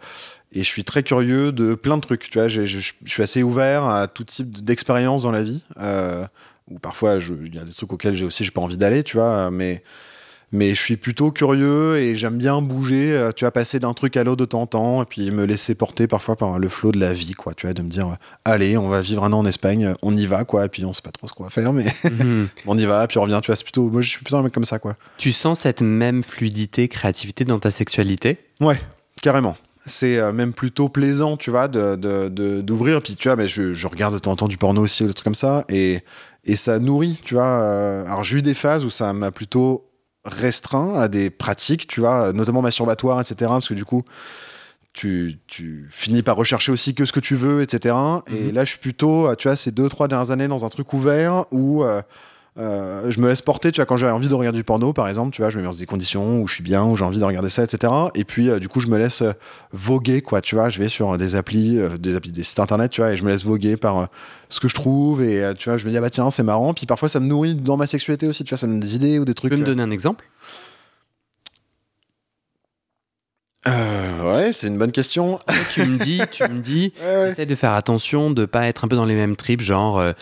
et 0.52 0.60
je 0.60 0.68
suis 0.68 0.84
très 0.84 1.04
curieux 1.04 1.52
de 1.52 1.76
plein 1.76 1.98
de 1.98 2.02
trucs, 2.02 2.30
tu 2.30 2.40
vois. 2.40 2.48
Je, 2.48 2.66
je 2.66 2.92
suis 3.06 3.24
assez 3.24 3.44
ouvert 3.44 3.86
à 3.86 4.08
tout 4.08 4.24
type 4.24 4.64
d'expérience 4.64 5.24
dans 5.24 5.32
la 5.32 5.44
vie. 5.44 5.62
Euh, 5.80 6.26
ou 6.70 6.80
parfois, 6.80 7.18
il 7.18 7.56
y 7.56 7.60
a 7.60 7.64
des 7.64 7.72
trucs 7.74 7.92
auxquels 7.94 8.16
j'ai 8.16 8.26
aussi 8.26 8.44
j'ai 8.46 8.52
pas 8.52 8.62
envie 8.62 8.78
d'aller, 8.78 9.04
tu 9.04 9.18
vois. 9.18 9.50
Mais, 9.52 9.84
mais 10.52 10.74
je 10.74 10.82
suis 10.82 10.98
plutôt 10.98 11.32
curieux 11.32 11.98
et 11.98 12.16
j'aime 12.16 12.38
bien 12.40 12.60
bouger, 12.62 13.12
euh, 13.12 13.32
tu 13.32 13.44
vois, 13.46 13.52
passer 13.52 13.80
d'un 13.80 13.94
truc 13.94 14.18
à 14.18 14.24
l'autre 14.24 14.38
de 14.42 14.46
temps 14.46 14.62
en 14.62 14.68
temps 14.68 15.02
et 15.04 15.06
puis 15.06 15.30
me 15.30 15.46
laisser 15.46 15.76
porter 15.76 16.08
parfois 16.08 16.36
par 16.36 16.58
le 16.58 16.68
flot 16.70 16.92
de 16.92 17.00
la 17.00 17.14
vie, 17.14 17.34
quoi. 17.34 17.54
Tu 17.54 17.68
vois, 17.68 17.74
de 17.76 17.82
me 17.84 17.90
dire, 17.90 18.08
euh, 18.08 18.16
allez, 18.46 18.76
on 18.78 18.90
va 18.90 19.02
vivre 19.02 19.24
un 19.24 19.32
an 19.34 19.40
en 19.40 19.46
Espagne, 19.46 19.94
on 20.02 20.12
y 20.16 20.26
va, 20.26 20.44
quoi. 20.46 20.66
Et 20.66 20.70
puis 20.70 20.84
on 20.86 20.94
sait 20.94 21.04
pas 21.04 21.12
trop 21.12 21.28
ce 21.28 21.34
qu'on 21.34 21.44
va 21.44 21.50
faire, 21.52 21.72
mais 21.74 21.86
Mhm. 22.10 22.48
on 22.66 22.78
y 22.78 22.86
va, 22.86 23.06
puis 23.08 23.20
on 23.20 23.22
revient, 23.24 23.40
tu 23.44 23.48
vois, 23.48 23.56
c'est 23.56 23.64
plutôt, 23.64 23.88
moi 23.90 24.02
je 24.02 24.10
suis 24.10 24.24
plutôt 24.24 24.38
un 24.38 24.44
mec 24.44 24.54
comme 24.54 24.66
ça, 24.66 24.80
quoi. 24.80 24.96
tu 25.20 25.32
sens 25.32 25.60
cette 25.60 25.82
même 25.84 26.24
fluidité, 26.24 26.88
créativité 26.88 27.46
dans 27.46 27.60
ta 27.60 27.70
sexualité? 27.70 28.40
Ouais, 28.60 28.82
carrément. 29.22 29.56
C'est 29.90 30.18
euh, 30.20 30.32
même 30.32 30.54
plutôt 30.54 30.88
plaisant, 30.88 31.36
tu 31.36 31.50
vois, 31.52 31.68
de, 31.68 31.96
de- 31.96 32.30
de- 32.30 32.62
d'ouvrir. 32.62 33.02
Puis 33.02 33.16
tu 33.16 33.28
vois, 33.28 33.36
mais 33.36 33.50
je, 33.50 33.74
je 33.74 33.88
regarde 33.88 34.14
de 34.14 34.20
temps 34.20 34.32
en 34.32 34.36
temps 34.36 34.48
du 34.48 34.58
porno 34.58 34.82
aussi, 34.84 35.04
des 35.06 35.14
trucs 35.14 35.24
comme 35.26 35.36
ça, 35.36 35.66
et, 35.68 36.00
et 36.46 36.56
ça 36.56 36.80
nourrit, 36.80 37.20
tu 37.26 37.34
vois. 37.34 37.44
euh, 37.62 38.06
alors 38.06 38.24
j'ai 38.24 38.38
eu 38.38 38.42
des 38.42 38.54
phases 38.54 38.86
où 38.86 38.90
ça 38.90 39.12
m'a 39.14 39.32
plutôt 39.32 39.86
restreint 40.26 40.94
à 41.00 41.08
des 41.08 41.30
pratiques, 41.30 41.88
tu 41.88 42.00
vois, 42.02 42.32
notamment 42.34 42.62
masturbatoires, 42.62 43.20
etc. 43.20 43.36
Parce 43.50 43.68
que 43.70 43.74
du 43.74 43.86
coup, 43.86 44.04
tu, 44.94 45.40
tu 45.48 45.88
finis 45.90 46.24
par 46.24 46.36
rechercher 46.36 46.72
aussi 46.72 46.94
que 46.96 47.06
ce 47.06 47.12
que 47.12 47.20
tu 47.20 47.36
veux, 47.36 47.62
etc. 47.62 47.96
Et 48.28 48.46
Mhm. 48.48 48.52
là, 48.54 48.64
je 48.66 48.72
suis 48.72 48.80
plutôt, 48.80 49.28
euh, 49.28 49.36
tu 49.36 49.48
vois, 49.48 49.56
ces 49.56 49.72
deux, 49.72 49.88
trois 49.88 50.08
dernières 50.08 50.32
années 50.32 50.48
dans 50.48 50.66
un 50.66 50.70
truc 50.70 50.92
ouvert 50.94 51.46
où 51.52 51.84
euh, 51.84 52.02
euh, 52.60 53.10
je 53.10 53.20
me 53.22 53.30
laisse 53.30 53.42
porter, 53.42 53.72
tu 53.72 53.78
vois, 53.78 53.86
quand 53.86 53.96
j'ai 53.96 54.08
envie 54.10 54.28
de 54.28 54.34
regarder 54.34 54.58
du 54.60 54.64
porno, 54.66 54.92
par 54.92 55.08
exemple, 55.08 55.34
tu 55.34 55.42
vois, 55.42 55.50
je 55.50 55.58
me 55.58 55.62
mets 55.64 55.68
dans 55.70 55.74
des 55.74 55.86
conditions 55.86 56.42
où 56.42 56.48
je 56.48 56.56
suis 56.56 56.64
bien, 56.64 56.84
où 56.84 56.96
j'ai 56.98 57.06
envie 57.06 57.18
de 57.20 57.24
regarder 57.24 57.50
ça, 57.50 57.64
etc. 57.64 57.92
Et 58.16 58.26
puis, 58.26 58.50
euh, 58.50 58.60
du 58.60 58.68
coup, 58.68 58.82
je 58.82 58.88
me 58.88 58.98
laisse 58.98 59.22
euh, 59.22 59.32
voguer, 59.72 60.22
quoi, 60.22 60.42
tu 60.42 60.56
vois, 60.56 60.70
je 60.70 60.80
vais 60.80 60.90
sur 60.90 61.18
des 61.18 61.36
applis, 61.36 61.80
euh, 61.80 61.98
des 61.98 62.16
applis, 62.16 62.32
des 62.34 62.44
sites 62.44 62.60
internet, 62.60 62.92
tu 62.92 63.00
vois, 63.02 63.12
et 63.14 63.18
je 63.18 63.24
me 63.24 63.30
laisse 63.30 63.46
voguer 63.46 63.78
par 63.78 64.10
ce 64.50 64.60
que 64.60 64.68
je 64.68 64.76
trouve, 64.76 65.24
et 65.24 65.54
tu 65.58 65.70
vois, 65.70 65.78
je 65.78 65.86
me 65.86 65.92
dis, 65.92 65.98
ah 65.98 66.02
bah 66.02 66.10
tiens, 66.10 66.30
c'est 66.32 66.44
marrant. 66.44 66.74
Puis 66.74 66.86
parfois, 66.86 67.08
ça 67.08 67.20
me 67.20 67.28
nourrit 67.28 67.56
dans 67.56 67.78
ma 67.78 67.88
sexualité 67.88 68.28
aussi, 68.28 68.44
tu 68.44 68.50
vois, 68.50 68.58
ça 68.58 68.68
me 68.68 68.74
donne 68.74 68.82
des 68.82 68.96
idées 68.96 69.20
ou 69.20 69.26
des 69.26 69.34
Tu 69.34 69.38
trucs. 69.42 69.52
peux 69.52 69.58
me 69.58 69.64
donner 69.64 69.84
un 69.84 69.92
exemple? 69.92 70.26
Euh, 73.68 74.36
ouais, 74.36 74.54
c'est 74.54 74.68
une 74.68 74.78
bonne 74.78 74.92
question. 74.92 75.38
Tu 75.74 75.82
me 75.86 75.98
dis, 75.98 76.22
tu 76.32 76.44
me 76.44 76.60
dis, 76.62 76.94
Ouais, 77.02 77.18
ouais. 77.24 77.32
essaie 77.32 77.46
de 77.46 77.56
faire 77.56 77.74
attention, 77.74 78.32
de 78.32 78.46
pas 78.46 78.68
être 78.68 78.86
un 78.86 78.88
peu 78.88 78.96
dans 78.96 79.06
les 79.06 79.16
mêmes 79.16 79.36
trips, 79.36 79.62
genre 79.62 80.00
euh, 80.00 80.14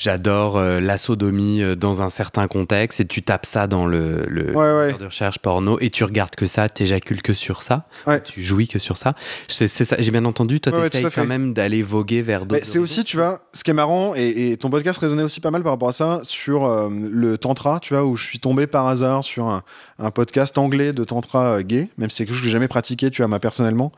j'adore 0.00 0.56
euh, 0.56 0.80
la 0.80 0.96
sodomie 0.98 1.62
euh, 1.62 1.76
dans 1.76 2.00
un 2.00 2.08
certain 2.08 2.48
contexte 2.48 3.00
et 3.00 3.06
tu 3.06 3.22
tapes 3.22 3.44
ça 3.44 3.66
dans 3.66 3.84
le, 3.86 4.24
le 4.28 4.56
Ouais, 4.56 4.72
ouais. 4.92 4.98
de 4.98 5.04
recherche 5.04 5.38
porno 5.38 5.78
et 5.80 5.90
tu 5.90 6.02
regardes 6.04 6.34
que 6.34 6.46
ça, 6.46 6.68
t'éjacules 6.70 7.20
que 7.22 7.34
sur 7.34 7.62
ça, 7.62 7.86
Ouais. 8.06 8.20
tu 8.22 8.42
jouis 8.42 8.66
que 8.66 8.78
sur 8.78 8.96
ça. 8.96 9.14
C'est 9.46 9.68
ça, 9.68 9.96
j'ai 9.98 10.10
bien 10.10 10.24
entendu, 10.24 10.58
toi 10.60 10.72
t'essayes 10.88 11.06
quand 11.14 11.26
même 11.26 11.52
d'aller 11.52 11.82
voguer 11.82 12.22
vers 12.22 12.46
d'autres. 12.46 12.64
C'est 12.64 12.78
aussi, 12.78 13.04
tu 13.04 13.18
vois, 13.18 13.42
ce 13.52 13.62
qui 13.62 13.70
est 13.70 13.74
marrant, 13.74 14.14
et, 14.16 14.52
et 14.52 14.56
ton 14.56 14.70
podcast 14.70 14.98
résonnait 14.98 15.22
aussi 15.22 15.40
pas 15.40 15.50
mal 15.50 15.62
par 15.62 15.72
rapport 15.72 15.90
à 15.90 15.92
ça, 15.92 16.20
sur 16.22 16.64
euh, 16.64 16.88
le 16.90 17.36
tantra, 17.36 17.78
tu 17.80 17.92
vois, 17.92 18.04
où 18.04 18.16
je 18.16 18.24
suis 18.24 18.40
tombé 18.40 18.66
par 18.66 18.88
hasard 18.88 19.22
sur 19.22 19.46
un, 19.48 19.62
un 19.98 20.10
podcast 20.10 20.56
anglais 20.56 20.94
de 20.94 21.04
tantra 21.04 21.56
euh, 21.58 21.62
gay, 21.62 21.88
même 21.98 22.08
si 22.08 22.16
c'est 22.16 22.24
quelque 22.24 22.32
chose 22.34 22.40
que 22.40 22.46
j'ai 22.46 22.52
jamais 22.52 22.68
pratiqué, 22.68 23.10
tu 23.10 23.20
vois, 23.20 23.28
moi 23.28 23.38
personnellement. 23.38 23.92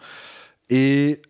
Et 0.69 1.23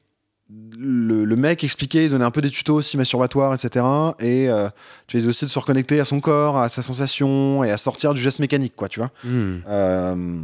le, 0.78 1.24
le 1.24 1.36
mec 1.36 1.62
expliquait, 1.64 2.06
il 2.06 2.10
donnait 2.10 2.24
un 2.24 2.30
peu 2.30 2.40
des 2.40 2.50
tutos 2.50 2.74
aussi 2.74 2.96
masturbatoires, 2.96 3.54
etc. 3.54 3.84
Et 4.20 4.48
euh, 4.48 4.68
tu 5.06 5.16
faisais 5.16 5.28
aussi 5.28 5.44
de 5.44 5.50
se 5.50 5.58
reconnecter 5.58 6.00
à 6.00 6.04
son 6.04 6.20
corps, 6.20 6.58
à 6.58 6.68
sa 6.68 6.82
sensation, 6.82 7.64
et 7.64 7.70
à 7.70 7.78
sortir 7.78 8.14
du 8.14 8.20
geste 8.20 8.40
mécanique, 8.40 8.74
quoi, 8.76 8.88
tu 8.88 9.00
vois. 9.00 9.10
Hmm. 9.24 9.58
Euh, 9.68 10.42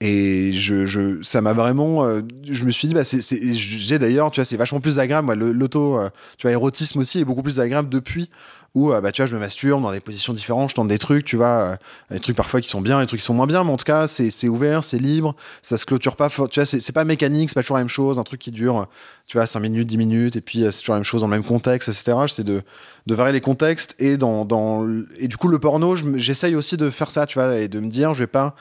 et 0.00 0.52
je, 0.52 0.84
je, 0.84 1.22
ça 1.22 1.40
m'a 1.40 1.54
vraiment. 1.54 2.04
euh, 2.04 2.20
je 2.44 2.64
me 2.64 2.70
suis 2.70 2.86
dit, 2.86 2.94
bah, 2.94 3.02
j'ai 3.02 3.98
d'ailleurs, 3.98 4.30
tu 4.30 4.40
vois, 4.40 4.44
c'est 4.44 4.58
vachement 4.58 4.80
plus 4.80 4.98
agréable. 4.98 5.32
L'auto, 5.32 5.98
euh, 5.98 6.10
tu 6.36 6.46
vois, 6.46 6.52
érotisme 6.52 7.00
aussi 7.00 7.20
est 7.20 7.24
beaucoup 7.24 7.42
plus 7.42 7.60
agréable 7.60 7.88
depuis 7.88 8.28
où, 8.74 8.92
euh, 8.92 9.00
bah, 9.00 9.10
tu 9.10 9.22
vois, 9.22 9.26
je 9.26 9.34
me 9.34 9.40
masturbe 9.40 9.82
dans 9.82 9.92
des 9.92 10.00
positions 10.00 10.34
différentes, 10.34 10.68
je 10.68 10.74
tente 10.74 10.88
des 10.88 10.98
trucs, 10.98 11.24
tu 11.24 11.36
vois, 11.36 11.78
des 12.10 12.20
trucs 12.20 12.36
parfois 12.36 12.60
qui 12.60 12.68
sont 12.68 12.82
bien, 12.82 13.00
des 13.00 13.06
trucs 13.06 13.20
qui 13.20 13.24
sont 13.26 13.32
moins 13.32 13.46
bien, 13.46 13.64
mais 13.64 13.70
en 13.70 13.78
tout 13.78 13.86
cas, 13.86 14.06
c'est, 14.06 14.48
ouvert, 14.48 14.84
c'est 14.84 14.98
libre, 14.98 15.34
ça 15.62 15.78
se 15.78 15.86
clôture 15.86 16.14
pas, 16.14 16.28
tu 16.28 16.60
vois, 16.60 16.66
c'est, 16.66 16.92
pas 16.92 17.04
mécanique, 17.04 17.48
c'est 17.48 17.54
pas 17.54 17.62
toujours 17.62 17.78
la 17.78 17.82
même 17.82 17.88
chose, 17.88 18.18
un 18.18 18.22
truc 18.22 18.38
qui 18.38 18.50
dure, 18.50 18.86
tu 19.26 19.38
vois, 19.38 19.46
5 19.46 19.60
minutes, 19.60 19.86
10 19.86 19.96
minutes, 19.96 20.36
et 20.36 20.42
puis 20.42 20.58
c'est 20.70 20.80
toujours 20.80 20.92
la 20.92 20.98
même 20.98 21.04
chose 21.04 21.22
dans 21.22 21.26
le 21.26 21.30
même 21.30 21.44
contexte, 21.44 21.88
etc. 21.88 22.18
J'essaie 22.26 22.44
de, 22.44 22.60
de 23.06 23.14
varier 23.14 23.32
les 23.32 23.40
contextes 23.40 23.94
et 23.98 24.18
dans, 24.18 24.44
dans, 24.44 24.86
et 25.18 25.28
du 25.28 25.38
coup, 25.38 25.48
le 25.48 25.58
porno, 25.58 25.96
j'essaye 26.16 26.54
aussi 26.54 26.76
de 26.76 26.90
faire 26.90 27.10
ça, 27.10 27.24
tu 27.24 27.38
vois, 27.38 27.56
et 27.56 27.68
de 27.68 27.80
me 27.80 27.88
dire, 27.88 28.12
je 28.12 28.18
vais 28.18 28.26
pas 28.26 28.54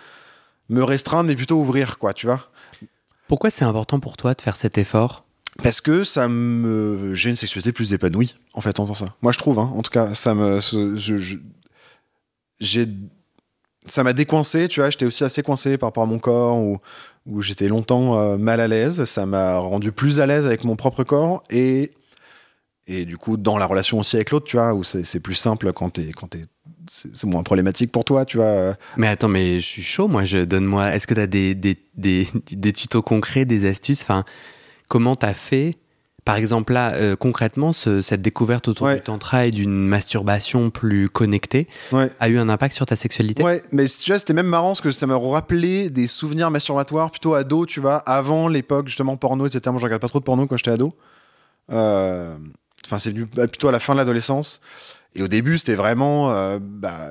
me 0.70 0.84
restreindre, 0.84 1.28
mais 1.28 1.36
plutôt 1.36 1.58
ouvrir, 1.60 1.98
quoi, 2.00 2.14
tu 2.14 2.26
vois. 2.26 2.50
Pourquoi 3.28 3.50
c'est 3.50 3.66
important 3.66 4.00
pour 4.00 4.18
toi 4.18 4.34
de 4.34 4.42
faire 4.42 4.56
cet 4.56 4.78
effort? 4.78 5.26
Parce 5.64 5.80
que 5.82 6.04
ça 6.04 6.28
me. 6.28 7.14
J'ai 7.16 7.30
une 7.30 7.36
sexualité 7.36 7.72
plus 7.72 7.94
épanouie, 7.94 8.36
en 8.54 8.62
fait, 8.62 8.80
en 8.80 8.84
faisant 8.86 9.06
ça. 9.08 9.16
Moi, 9.22 9.32
je 9.32 9.38
trouve, 9.38 9.58
hein. 9.60 9.72
en 9.76 9.82
tout 9.82 9.92
cas, 9.92 10.14
ça 10.14 10.34
me. 10.36 10.60
je- 10.60 11.38
J'ai. 12.60 12.88
Ça 13.88 14.04
m'a 14.04 14.14
décoincé, 14.14 14.68
tu 14.68 14.80
vois. 14.80 14.90
J'étais 14.90 15.06
aussi 15.06 15.24
assez 15.24 15.44
coincé 15.44 15.78
par 15.78 15.88
rapport 15.90 16.04
à 16.04 16.08
mon 16.08 16.18
corps, 16.20 16.58
où, 16.58 16.78
où 17.28 17.42
j'étais 17.42 17.68
longtemps 17.68 18.20
euh, 18.20 18.38
mal 18.38 18.60
à 18.60 18.68
l'aise. 18.68 19.06
Ça 19.06 19.26
m'a 19.26 19.58
rendu 19.58 19.92
plus 19.92 20.20
à 20.20 20.26
l'aise 20.26 20.46
avec 20.46 20.64
mon 20.64 20.76
propre 20.76 21.04
corps 21.04 21.44
et. 21.50 21.92
Et 22.88 23.06
du 23.06 23.18
coup, 23.18 23.36
dans 23.36 23.58
la 23.58 23.66
relation 23.66 23.98
aussi 24.00 24.16
avec 24.16 24.30
l'autre, 24.30 24.46
tu 24.46 24.58
vois, 24.58 24.74
où 24.76 24.84
c'est 24.84 25.04
c'est 25.06 25.20
plus 25.20 25.34
simple 25.36 25.72
quand 25.74 25.90
t'es. 25.92 26.12
Quand 26.12 26.28
t'es 26.28 26.44
c'est 26.90 27.16
c'est 27.16 27.28
moins 27.28 27.44
problématique 27.44 27.92
pour 27.92 28.06
toi, 28.06 28.26
tu 28.26 28.38
vois. 28.38 28.76
Mais 28.98 29.08
attends, 29.08 29.28
mais 29.28 29.60
je 29.60 29.66
suis 29.66 29.82
chaud, 29.84 30.08
moi, 30.08 30.24
je 30.24 30.40
donne-moi. 30.40 30.94
Est-ce 30.96 31.08
que 31.08 31.14
tu 31.14 31.20
as 31.20 31.28
des, 31.28 31.56
des, 31.56 31.78
des, 31.96 32.28
des 32.52 32.74
tutos 32.74 33.02
concrets, 33.02 33.46
des 33.46 33.68
astuces 33.68 34.02
Enfin, 34.04 34.24
comment 34.88 35.16
t'as 35.16 35.34
fait? 35.34 35.78
Par 36.26 36.38
exemple, 36.38 36.74
là, 36.74 36.94
euh, 36.96 37.16
concrètement, 37.16 37.72
ce- 37.72 38.02
cette 38.02 38.24
découverte 38.24 38.68
autour 38.68 38.88
Ouais. 38.88 38.96
du 38.96 39.02
tantra 39.04 39.46
et 39.46 39.52
d'une 39.52 39.86
masturbation 39.88 40.72
plus 40.72 41.08
connectée 41.08 41.68
Ouais. 41.92 42.10
a 42.20 42.30
eu 42.30 42.40
un 42.40 42.50
impact 42.50 42.74
sur 42.74 42.88
ta 42.88 42.96
sexualité? 42.96 43.44
Ouais, 43.44 43.62
mais 43.72 43.86
tu 43.88 44.10
vois, 44.12 44.18
c'était 44.18 44.34
même 44.34 44.48
marrant 44.48 44.70
parce 44.70 44.82
que 44.82 44.90
ça 44.92 45.06
m'a 45.06 45.18
rappelé 45.18 45.92
des 45.92 46.08
souvenirs 46.08 46.50
masturbatoires 46.50 47.12
plutôt 47.12 47.36
ado, 47.36 47.68
tu 47.68 47.80
vois, 47.80 47.98
avant 47.98 48.48
l'époque 48.48 48.88
justement 48.88 49.18
porno, 49.18 49.46
etc. 49.46 49.62
Moi, 49.68 49.80
je 49.80 49.84
regarde 49.86 50.02
pas 50.02 50.08
trop 50.08 50.18
de 50.20 50.24
porno 50.24 50.48
quand 50.48 50.58
j'étais 50.58 50.72
ado. 50.72 50.96
Euh, 51.72 52.36
Enfin, 52.86 53.00
c'est 53.00 53.10
venu 53.10 53.26
bah, 53.36 53.48
plutôt 53.48 53.68
à 53.68 53.72
la 53.72 53.80
fin 53.80 53.94
de 53.94 53.98
l'adolescence. 53.98 54.62
Et 55.16 55.24
au 55.24 55.28
début, 55.28 55.58
c'était 55.58 55.76
vraiment. 55.76 56.32
euh, 56.32 56.60
bah, 56.62 57.10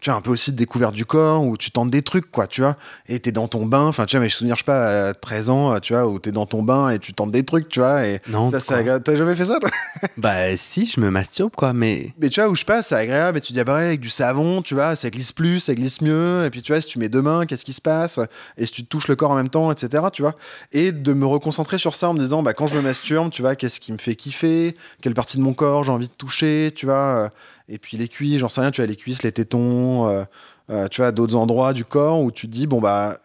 tu 0.00 0.10
vois, 0.10 0.18
un 0.18 0.20
peu 0.20 0.30
aussi 0.30 0.52
de 0.52 0.56
découverte 0.56 0.94
du 0.94 1.06
corps, 1.06 1.42
où 1.42 1.56
tu 1.56 1.70
tentes 1.70 1.90
des 1.90 2.02
trucs, 2.02 2.30
quoi, 2.30 2.46
tu 2.46 2.60
vois, 2.60 2.76
et 3.08 3.18
t'es 3.18 3.32
dans 3.32 3.48
ton 3.48 3.64
bain, 3.66 3.86
enfin, 3.86 4.04
tu 4.04 4.16
vois, 4.16 4.22
mais 4.22 4.28
je 4.28 4.34
me 4.34 4.38
souviens, 4.38 4.54
je 4.54 4.60
sais 4.60 4.64
pas, 4.64 5.08
à 5.08 5.14
13 5.14 5.48
ans, 5.48 5.80
tu 5.80 5.94
vois, 5.94 6.06
où 6.06 6.18
t'es 6.18 6.32
dans 6.32 6.46
ton 6.46 6.62
bain 6.62 6.90
et 6.90 6.98
tu 6.98 7.14
tentes 7.14 7.32
des 7.32 7.44
trucs, 7.44 7.68
tu 7.68 7.80
vois, 7.80 8.06
et 8.06 8.20
Non, 8.28 8.50
ça, 8.50 8.60
ça, 8.60 9.00
t'as 9.00 9.16
jamais 9.16 9.34
fait 9.34 9.46
ça, 9.46 9.58
toi? 9.58 9.70
Bah 10.18 10.54
si, 10.56 10.86
je 10.86 11.00
me 11.00 11.10
masturbe 11.10 11.52
quoi, 11.56 11.72
mais 11.72 12.12
Mais 12.20 12.28
tu 12.28 12.40
vois, 12.40 12.50
où 12.50 12.54
je 12.54 12.64
passe, 12.64 12.88
c'est 12.88 12.94
agréable, 12.94 13.38
et 13.38 13.40
tu 13.40 13.52
dis, 13.54 13.60
ah 13.60 13.64
bah 13.64 13.76
ouais, 13.76 13.86
avec 13.86 14.00
du 14.00 14.10
savon, 14.10 14.60
tu 14.60 14.74
vois, 14.74 14.94
ça 14.96 15.08
glisse 15.08 15.32
plus, 15.32 15.60
ça 15.60 15.74
glisse 15.74 16.02
mieux, 16.02 16.44
et 16.44 16.50
puis 16.50 16.60
tu 16.60 16.72
vois, 16.72 16.80
si 16.80 16.88
tu 16.88 16.98
mets 16.98 17.08
deux 17.08 17.22
mains, 17.22 17.46
qu'est-ce 17.46 17.64
qui 17.64 17.72
se 17.72 17.80
passe? 17.80 18.20
Et 18.58 18.66
si 18.66 18.72
tu 18.72 18.84
touches 18.84 19.08
le 19.08 19.16
corps 19.16 19.30
en 19.30 19.36
même 19.36 19.48
temps, 19.48 19.72
etc., 19.72 20.04
tu 20.12 20.22
vois, 20.22 20.34
et 20.72 20.92
de 20.92 21.12
me 21.14 21.26
reconcentrer 21.26 21.78
sur 21.78 21.94
ça 21.94 22.10
en 22.10 22.14
me 22.14 22.18
disant, 22.18 22.42
bah 22.42 22.52
quand 22.52 22.66
je 22.66 22.74
me 22.74 22.82
masturbe, 22.82 23.30
tu 23.30 23.42
vois, 23.42 23.56
qu'est-ce 23.56 23.80
qui 23.80 23.92
me 23.92 23.98
fait 23.98 24.14
kiffer? 24.14 24.76
Quelle 25.00 25.14
partie 25.14 25.38
de 25.38 25.42
mon 25.42 25.54
corps 25.54 25.84
j'ai 25.84 25.92
envie 25.92 26.08
de 26.08 26.12
toucher, 26.12 26.72
tu 26.74 26.86
vois 26.86 26.94
euh, 26.94 27.28
Et 27.68 27.78
puis 27.78 27.96
les 27.96 28.08
cuisses, 28.08 28.38
j'en 28.38 28.48
sais 28.48 28.60
rien, 28.60 28.70
tu 28.70 28.80
vois, 28.80 28.86
les 28.86 28.96
cuisses, 28.96 29.22
les 29.22 29.32
tétons, 29.32 30.06
euh, 30.08 30.24
euh, 30.70 30.88
tu 30.88 31.00
vois, 31.00 31.12
d'autres 31.12 31.36
endroits 31.36 31.72
du 31.72 31.84
corps 31.84 32.20
où 32.20 32.30
tu 32.32 32.46
te 32.46 32.52
dis, 32.52 32.66
bon 32.66 32.80
bah, 32.80 33.16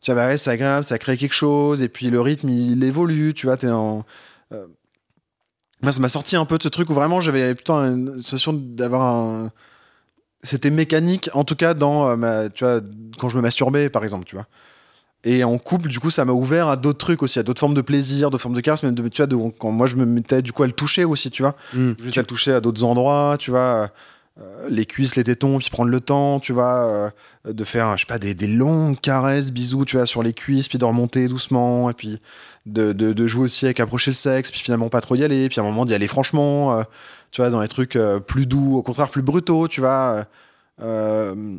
tu 0.00 0.12
vois, 0.12 0.22
bah 0.22 0.28
ouais, 0.28 0.38
c'est 0.38 0.50
agréable, 0.50 0.84
ça 0.84 0.98
crée 0.98 1.16
quelque 1.18 1.34
chose, 1.34 1.82
et 1.82 1.88
puis 1.88 2.10
le 2.10 2.20
rythme, 2.20 2.48
il 2.48 2.82
évolue, 2.84 3.34
tu 3.34 3.46
vois, 3.46 3.56
t'es 3.58 3.68
en. 3.70 4.04
euh, 4.52 4.66
Moi, 5.82 5.92
ça 5.92 6.00
m'a 6.00 6.08
sorti 6.10 6.36
un 6.36 6.44
peu 6.44 6.58
de 6.58 6.62
ce 6.62 6.68
truc 6.68 6.90
où 6.90 6.94
vraiment 6.94 7.20
j'avais 7.20 7.54
plutôt 7.54 7.74
une 7.74 8.16
sensation 8.20 8.52
d'avoir 8.52 9.02
un. 9.02 9.50
C'était 10.42 10.70
mécanique, 10.70 11.30
en 11.34 11.44
tout 11.44 11.56
cas, 11.56 11.74
dans 11.74 12.16
ma. 12.16 12.50
Tu 12.50 12.64
vois, 12.64 12.80
quand 13.18 13.28
je 13.30 13.36
me 13.36 13.42
masturbais, 13.42 13.90
par 13.90 14.04
exemple, 14.04 14.26
tu 14.26 14.36
vois. 14.36 14.46
Et 15.24 15.44
en 15.44 15.58
couple, 15.58 15.88
du 15.88 16.00
coup, 16.00 16.08
ça 16.10 16.24
m'a 16.24 16.32
ouvert 16.32 16.68
à 16.68 16.76
d'autres 16.76 16.98
trucs 16.98 17.22
aussi, 17.22 17.38
à 17.38 17.42
d'autres 17.42 17.60
formes 17.60 17.74
de 17.74 17.82
plaisir, 17.82 18.30
d'autres 18.30 18.42
formes 18.42 18.54
de 18.54 18.60
caresse, 18.62 18.82
même 18.82 18.94
de, 18.94 19.06
tu 19.08 19.18
vois, 19.22 19.26
de- 19.26 19.36
quand 19.58 19.70
moi 19.70 19.86
je 19.86 19.96
me 19.96 20.06
mettais 20.06 20.40
du 20.40 20.52
coup 20.52 20.62
à 20.62 20.66
le 20.66 20.72
toucher 20.72 21.04
aussi, 21.04 21.30
tu 21.30 21.42
vois. 21.42 21.54
hmm, 21.74 21.92
Je 21.98 22.04
vais 22.04 22.10
le 22.22 22.26
toucher 22.26 22.52
à 22.54 22.60
d'autres 22.62 22.84
endroits, 22.84 23.36
tu 23.38 23.50
vois, 23.50 23.90
euh, 24.40 24.68
les 24.70 24.86
cuisses, 24.86 25.16
les 25.16 25.24
tétons, 25.24 25.58
puis 25.58 25.68
prendre 25.68 25.90
le 25.90 26.00
temps, 26.00 26.40
tu 26.40 26.54
vois, 26.54 27.10
euh, 27.46 27.52
de 27.52 27.64
faire, 27.64 27.94
je 27.98 28.02
sais 28.02 28.06
pas, 28.06 28.18
des, 28.18 28.32
des 28.32 28.46
longues 28.46 28.98
caresses, 28.98 29.52
bisous, 29.52 29.84
tu 29.84 29.96
vois, 29.98 30.06
sur 30.06 30.22
les 30.22 30.32
cuisses, 30.32 30.68
puis 30.68 30.78
de 30.78 30.84
remonter 30.86 31.28
doucement, 31.28 31.90
et 31.90 31.92
puis 31.92 32.18
de, 32.64 32.92
de, 32.92 33.12
de 33.12 33.26
jouer 33.26 33.44
aussi 33.44 33.66
avec 33.66 33.80
approcher 33.80 34.12
le 34.12 34.14
sexe, 34.16 34.50
puis 34.50 34.60
finalement 34.60 34.88
pas 34.88 35.02
trop 35.02 35.16
y 35.16 35.24
aller, 35.24 35.50
puis 35.50 35.60
à 35.60 35.62
un 35.62 35.66
moment 35.66 35.84
d'y 35.84 35.92
aller 35.92 36.08
franchement, 36.08 36.78
euh, 36.78 36.82
tu 37.30 37.42
vois, 37.42 37.50
dans 37.50 37.60
les 37.60 37.68
trucs 37.68 37.96
euh, 37.96 38.20
plus 38.20 38.46
doux, 38.46 38.76
au 38.76 38.82
contraire 38.82 39.10
plus 39.10 39.20
brutaux, 39.22 39.68
tu 39.68 39.80
vois, 39.82 40.24
euh, 40.80 41.58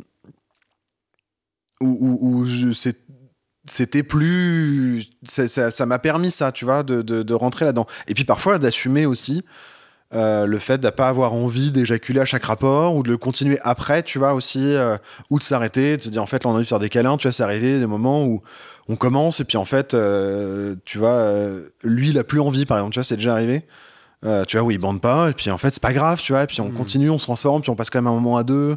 où, 1.80 2.18
où, 2.40 2.72
c'est- 2.74 3.01
c'était 3.72 4.02
plus 4.02 5.04
ça 5.26 5.86
m'a 5.86 5.98
permis 5.98 6.30
ça 6.30 6.52
tu 6.52 6.64
vois 6.64 6.82
de, 6.82 7.02
de, 7.02 7.22
de 7.22 7.34
rentrer 7.34 7.64
là-dedans. 7.64 7.86
Et 8.08 8.14
puis 8.14 8.24
parfois 8.24 8.58
d'assumer 8.58 9.06
aussi 9.06 9.44
euh, 10.14 10.44
le 10.44 10.58
fait 10.58 10.76
de 10.78 10.90
pas 10.90 11.08
avoir 11.08 11.32
envie 11.32 11.70
d'éjaculer 11.70 12.20
à 12.20 12.26
chaque 12.26 12.44
rapport 12.44 12.94
ou 12.94 13.02
de 13.02 13.08
le 13.10 13.16
continuer 13.16 13.58
après 13.62 14.02
tu 14.02 14.18
vois 14.18 14.34
aussi 14.34 14.60
euh, 14.62 14.96
ou 15.30 15.38
de 15.38 15.42
s'arrêter 15.42 15.96
de 15.96 16.02
se 16.02 16.10
dire 16.10 16.22
en 16.22 16.26
fait 16.26 16.44
là 16.44 16.50
on 16.50 16.52
a 16.52 16.56
envie 16.56 16.64
de 16.64 16.68
faire 16.68 16.78
des 16.80 16.90
câlins 16.90 17.16
tu 17.16 17.26
vois 17.28 17.32
c'est 17.32 17.42
arrivé 17.42 17.78
des 17.78 17.86
moments 17.86 18.24
où 18.26 18.42
on 18.88 18.96
commence 18.96 19.40
et 19.40 19.44
puis 19.44 19.56
en 19.56 19.64
fait 19.64 19.94
euh, 19.94 20.74
tu 20.84 20.98
vois 20.98 21.32
lui 21.82 22.10
il 22.10 22.18
a 22.18 22.24
plus 22.24 22.40
envie 22.40 22.66
par 22.66 22.76
exemple 22.76 22.92
tu 22.92 22.98
vois 22.98 23.04
c'est 23.04 23.16
déjà 23.16 23.32
arrivé. 23.32 23.64
Tu 24.48 24.56
vois 24.56 24.66
où 24.66 24.70
il 24.70 24.78
bande 24.78 25.00
pas 25.00 25.30
et 25.30 25.32
puis 25.32 25.50
en 25.50 25.58
fait 25.58 25.72
c'est 25.72 25.82
pas 25.82 25.92
grave 25.94 26.20
tu 26.20 26.32
vois 26.32 26.42
et 26.44 26.46
puis 26.46 26.60
on 26.60 26.66
Mhm. 26.68 26.74
continue 26.74 27.10
on 27.10 27.18
se 27.18 27.24
transforme 27.24 27.60
puis 27.62 27.70
on 27.70 27.74
passe 27.74 27.90
quand 27.90 27.98
même 28.00 28.06
un 28.06 28.14
moment 28.14 28.36
à 28.36 28.44
deux 28.44 28.76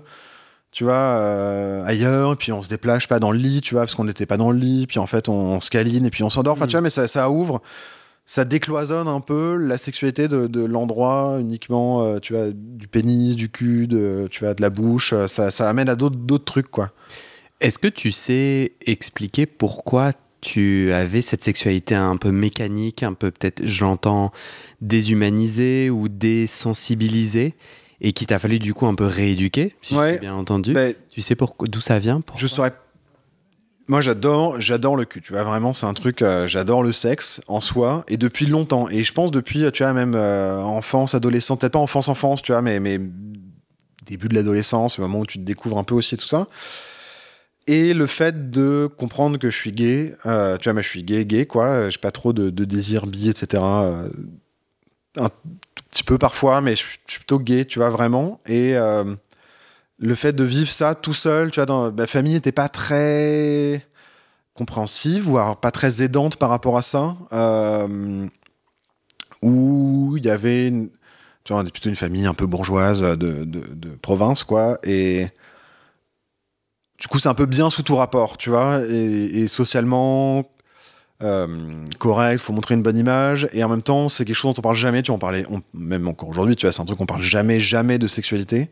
tu 0.76 0.84
vois, 0.84 0.94
euh, 0.94 1.86
ailleurs, 1.86 2.36
puis 2.36 2.52
on 2.52 2.62
se 2.62 2.68
déplace 2.68 2.98
je 2.98 3.02
sais 3.04 3.08
pas 3.08 3.20
dans 3.20 3.32
le 3.32 3.38
lit, 3.38 3.62
tu 3.62 3.76
vois, 3.76 3.84
parce 3.84 3.96
qu'on 3.96 4.04
n'était 4.04 4.26
pas 4.26 4.36
dans 4.36 4.52
le 4.52 4.60
lit, 4.60 4.88
puis 4.88 5.00
en 5.00 5.08
fait 5.08 5.30
on, 5.30 5.34
on 5.34 5.62
se 5.62 5.70
câline, 5.70 6.06
et 6.06 6.10
puis 6.10 6.22
on 6.22 6.30
s'endort, 6.30 6.52
enfin 6.52 6.66
Mm. 6.66 6.68
tu 6.68 6.72
vois, 6.74 6.82
mais 6.82 6.90
ça, 6.90 7.08
ça 7.08 7.30
ouvre, 7.30 7.62
ça 8.26 8.44
décloisonne 8.44 9.08
un 9.08 9.22
peu 9.22 9.56
la 9.56 9.78
sexualité 9.78 10.28
de, 10.28 10.48
de 10.48 10.66
l'endroit 10.66 11.38
uniquement, 11.40 12.04
euh, 12.04 12.20
tu 12.20 12.34
vois, 12.34 12.48
du 12.52 12.90
pénis, 12.90 13.38
du 13.38 13.50
cul, 13.50 13.88
de, 13.88 14.28
tu 14.30 14.44
vois, 14.44 14.54
de 14.54 14.62
la 14.62 14.70
bouche, 14.70 15.14
euh, 15.14 15.28
ça, 15.28 15.50
ça 15.50 15.70
amène 15.70 15.88
à 15.88 15.96
d'autres 15.96 16.44
trucs, 16.44 16.70
quoi. 16.70 16.92
Est-ce 17.62 17.80
que 17.80 17.88
tu 17.88 18.12
sais 18.12 18.74
expliquer 18.86 19.46
pourquoi 19.46 20.12
tu 20.42 20.92
avais 20.92 21.22
cette 21.22 21.46
sexualité 21.46 21.96
un 21.96 22.18
peu 22.18 22.32
mécanique, 22.32 23.02
un 23.02 23.14
peu 23.14 23.32
peut-être, 23.32 23.66
j'entends, 23.66 24.34
déshumanisée 24.82 25.90
ou 25.90 26.10
désensibilisée, 26.10 27.56
et 28.02 28.14
qui 28.14 28.26
t'a 28.26 28.40
fallu 28.40 28.60
du 28.60 28.74
coup 28.74 28.86
un 28.88 28.96
peu 28.96 29.06
rééduquer, 29.06 29.76
si 29.82 29.96
Ouais. 29.96 30.14
j'ai 30.14 30.20
bien 30.20 30.34
entendu 30.36 30.74
Mais 30.74 30.96
Tu 31.10 31.22
sais 31.22 31.36
d'où 31.68 31.82
ça 31.82 32.00
vient 32.00 32.22
je 32.36 32.48
saurais. 32.48 32.74
Moi, 33.88 34.02
j'adore, 34.02 34.60
j'adore 34.60 34.96
le 34.98 35.06
cul. 35.06 35.22
Tu 35.22 35.32
vois, 35.32 35.44
vraiment, 35.44 35.74
c'est 35.76 35.86
un 35.86 35.94
truc. 35.94 36.24
euh, 36.24 36.48
j'adore 36.48 36.82
le 36.82 36.92
sexe 36.92 37.40
en 37.48 37.62
soi 37.62 38.04
et 38.08 38.18
depuis 38.18 38.48
longtemps. 38.48 38.90
Et 38.90 39.04
je 39.04 39.14
pense 39.14 39.30
depuis, 39.30 39.64
tu 39.72 39.84
vois, 39.84 39.94
même 39.94 40.16
euh, 40.16 40.60
enfance, 40.64 41.14
adolescence, 41.14 41.60
peut-être 41.60 41.74
pas 41.74 41.80
enfance, 41.80 42.08
enfance, 42.08 42.42
tu 42.42 42.52
vois, 42.52 42.64
mais 42.64 42.80
mais 42.80 42.98
début 44.08 44.28
de 44.28 44.34
l'adolescence, 44.34 44.98
le 44.98 45.04
moment 45.04 45.20
où 45.20 45.26
tu 45.28 45.38
te 45.38 45.44
découvres 45.44 45.78
un 45.78 45.84
peu 45.84 45.94
aussi 45.94 46.18
tout 46.18 46.28
ça. 46.28 46.48
Et 47.68 47.94
le 47.94 48.08
fait 48.08 48.50
de 48.52 48.90
comprendre 48.98 49.38
que 49.38 49.50
je 49.52 49.58
suis 49.58 49.72
gay, 49.72 50.16
euh, 50.26 50.58
tu 50.58 50.64
vois, 50.66 50.74
mais 50.74 50.84
je 50.84 50.90
suis 50.90 51.04
gay, 51.04 51.24
gay, 51.26 51.46
quoi. 51.46 51.90
J'ai 51.92 52.00
pas 52.00 52.12
trop 52.12 52.34
de, 52.34 52.50
de 52.50 52.66
désir 52.66 53.06
bi, 53.06 53.30
etc. 53.30 53.62
un 55.18 55.30
petit 55.96 56.04
peu 56.04 56.18
parfois, 56.18 56.60
mais 56.60 56.76
je 56.76 56.86
suis 57.08 57.20
plutôt 57.20 57.40
gay, 57.40 57.64
tu 57.64 57.80
vois, 57.80 57.90
vraiment. 57.90 58.42
Et 58.48 58.76
euh, 58.76 59.16
le 59.98 60.16
fait 60.16 60.34
de 60.34 60.44
vivre 60.44 60.70
ça 60.70 60.94
tout 60.94 61.14
seul, 61.14 61.52
tu 61.52 61.60
vois, 61.62 61.66
dans 61.66 61.90
ma 61.90 62.06
famille 62.06 62.34
n'était 62.34 62.52
pas 62.52 62.68
très 62.68 63.86
compréhensive, 64.54 65.24
voire 65.24 65.58
pas 65.58 65.72
très 65.72 66.04
aidante 66.04 66.36
par 66.36 66.50
rapport 66.50 66.78
à 66.78 66.82
ça. 66.82 67.16
Euh, 67.32 68.28
où 69.42 70.16
il 70.18 70.26
y 70.26 70.30
avait, 70.30 70.68
une, 70.68 70.90
tu 71.46 71.54
vois, 71.54 71.62
on 71.62 71.66
plutôt 71.66 71.90
une 71.90 71.96
famille 71.96 72.26
un 72.26 72.34
peu 72.34 72.46
bourgeoise 72.46 73.02
de, 73.02 73.46
de, 73.46 73.96
province, 74.02 74.44
quoi. 74.44 74.78
Et 74.84 75.28
du 77.00 77.08
coup, 77.08 77.20
c'est 77.20 77.30
un 77.30 77.36
peu 77.36 77.46
bien 77.46 77.70
sous 77.70 77.84
tout 77.84 77.96
rapport, 77.96 78.38
tu 78.38 78.50
vois, 78.50 78.82
et 78.86 79.48
socialement 79.48 80.44
euh, 81.24 81.48
correct, 81.98 82.40
faut 82.42 82.54
montrer 82.54 82.76
une 82.76 82.84
bonne 82.84 82.98
image, 82.98 83.48
et 83.54 83.64
en 83.64 83.70
même 83.70 83.82
temps, 83.82 84.10
c'est 84.10 84.26
quelque 84.26 84.36
chose 84.36 84.54
dont 84.54 84.60
on 84.60 84.64
parle 84.64 84.76
jamais, 84.76 85.02
tu 85.02 85.18
parlait, 85.18 85.46
on- 85.50 85.62
même 85.74 86.08
encore 86.08 86.30
aujourd'hui, 86.30 86.56
tu 86.56 86.66
vois, 86.66 86.74
c'est 86.74 86.82
un 86.82 86.86
truc 86.86 86.98
qu'on 86.98 87.06
parle 87.06 87.22
jamais, 87.22 87.60
jamais 87.60 87.98
de 87.98 88.08
sexualité. 88.08 88.70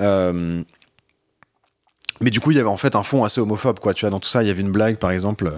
Euh, 0.00 0.62
mais 2.20 2.30
du 2.30 2.40
coup, 2.40 2.50
il 2.50 2.56
y 2.56 2.60
avait 2.60 2.68
en 2.68 2.76
fait 2.76 2.94
un 2.94 3.02
fond 3.02 3.24
assez 3.24 3.40
homophobe, 3.40 3.80
quoi, 3.80 3.94
tu 3.94 4.02
vois, 4.02 4.10
dans 4.10 4.20
tout 4.20 4.28
ça, 4.28 4.42
il 4.42 4.46
y 4.46 4.50
avait 4.50 4.60
une 4.60 4.72
blague, 4.72 4.96
par 4.98 5.10
exemple, 5.10 5.50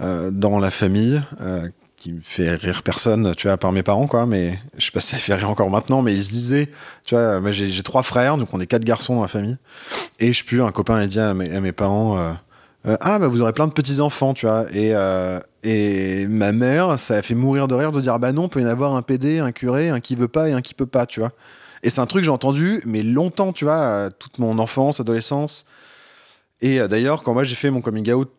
euh, 0.00 0.30
dans 0.30 0.58
la 0.58 0.70
famille, 0.70 1.22
euh, 1.40 1.68
qui 1.96 2.12
me 2.12 2.20
fait 2.20 2.54
rire 2.56 2.82
personne, 2.82 3.34
tu 3.36 3.46
vois, 3.46 3.56
par 3.56 3.70
mes 3.72 3.84
parents, 3.84 4.08
quoi, 4.08 4.26
mais 4.26 4.58
je 4.76 4.84
sais 4.84 4.90
pas 4.90 5.00
si 5.00 5.12
ça 5.12 5.18
fait 5.18 5.34
rire 5.34 5.48
encore 5.48 5.70
maintenant, 5.70 6.02
mais 6.02 6.12
ils 6.14 6.24
se 6.24 6.30
disaient, 6.30 6.68
tu 7.04 7.14
vois, 7.14 7.40
j'ai 7.52 7.82
trois 7.84 8.02
frères, 8.02 8.36
donc 8.36 8.52
on 8.52 8.60
est 8.60 8.66
quatre 8.66 8.84
garçons 8.84 9.14
dans 9.14 9.22
la 9.22 9.28
famille, 9.28 9.56
et 10.18 10.32
je 10.32 10.44
puis 10.44 10.60
un 10.60 10.72
copain 10.72 10.96
a 10.96 11.06
dit 11.06 11.20
à 11.20 11.32
mes 11.32 11.72
parents, 11.72 12.36
euh, 12.86 12.96
ah 13.00 13.18
bah 13.18 13.28
vous 13.28 13.40
aurez 13.40 13.52
plein 13.52 13.68
de 13.68 13.72
petits 13.72 14.00
enfants, 14.00 14.34
tu 14.34 14.46
vois, 14.46 14.66
et 14.72 14.90
euh, 14.94 15.38
et 15.62 16.26
ma 16.26 16.50
mère, 16.50 16.98
ça 16.98 17.14
a 17.16 17.22
fait 17.22 17.34
mourir 17.34 17.68
de 17.68 17.74
rire 17.76 17.92
de 17.92 18.00
dire 18.00 18.18
bah 18.18 18.32
non, 18.32 18.44
on 18.44 18.48
peut 18.48 18.60
y 18.60 18.64
en 18.64 18.68
avoir 18.68 18.94
un 18.96 19.02
PD, 19.02 19.38
un 19.38 19.52
curé, 19.52 19.88
un 19.90 20.00
qui 20.00 20.16
veut 20.16 20.28
pas 20.28 20.48
et 20.48 20.52
un 20.52 20.60
qui 20.60 20.74
peut 20.74 20.86
pas, 20.86 21.06
tu 21.06 21.20
vois. 21.20 21.30
Et 21.84 21.90
c'est 21.90 22.00
un 22.00 22.06
truc 22.06 22.22
que 22.22 22.24
j'ai 22.24 22.32
entendu, 22.32 22.82
mais 22.84 23.02
longtemps, 23.02 23.52
tu 23.52 23.64
vois, 23.64 23.80
euh, 23.80 24.10
toute 24.18 24.38
mon 24.38 24.58
enfance, 24.58 24.98
adolescence. 25.00 25.64
Et 26.60 26.78
d'ailleurs, 26.88 27.22
quand 27.22 27.34
moi 27.34 27.44
j'ai 27.44 27.56
fait 27.56 27.70
mon 27.70 27.80
coming 27.80 28.12
out 28.12 28.30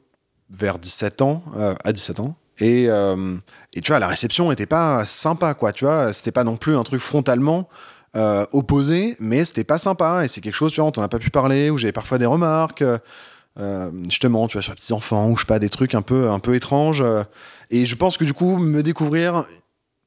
vers 0.50 0.80
17 0.80 1.22
ans, 1.22 1.44
à 1.84 1.92
17 1.92 2.22
ans, 2.22 2.36
et, 2.60 2.86
et 2.86 3.82
tu 3.82 3.92
vois, 3.92 4.00
la 4.00 4.08
réception 4.08 4.50
était 4.54 4.66
pas 4.66 5.06
sympa, 5.06 5.54
quoi, 5.54 5.74
tu 5.74 5.84
vois, 5.84 6.14
c'était 6.14 6.32
pas 6.32 6.46
non 6.46 6.56
plus 6.56 6.78
un 6.78 6.84
truc 6.84 7.02
frontalement 7.02 7.68
opposé, 8.54 9.18
mais 9.20 9.44
c'était 9.44 9.66
pas 9.66 9.78
sympa, 9.78 10.24
et 10.24 10.30
c'est 10.30 10.40
quelque 10.40 10.56
chose, 10.56 10.72
tu 10.72 10.80
vois, 10.80 10.90
dont 10.90 11.02
on 11.02 11.04
n'a 11.04 11.10
pas 11.10 11.20
pu 11.20 11.32
parler, 11.32 11.70
où 11.70 11.78
j'avais 11.78 11.92
parfois 11.92 12.18
des 12.18 12.26
remarques, 12.26 12.82
euh, 13.60 13.92
justement, 14.06 14.48
tu 14.48 14.54
vois, 14.54 14.62
sur 14.62 14.72
les 14.72 14.78
petits 14.78 14.94
enfants, 14.94 15.30
ou 15.30 15.36
je 15.36 15.42
sais 15.42 15.48
pas, 15.48 15.60
des 15.60 15.70
trucs 15.70 15.96
un 15.96 16.02
peu, 16.02 16.30
un 16.30 16.40
peu 16.40 16.56
étranges. 16.56 17.02
euh, 17.02 17.24
et 17.70 17.86
je 17.86 17.96
pense 17.96 18.18
que 18.18 18.26
du 18.26 18.34
coup, 18.34 18.58
me 18.58 18.84
découvrir 18.84 19.46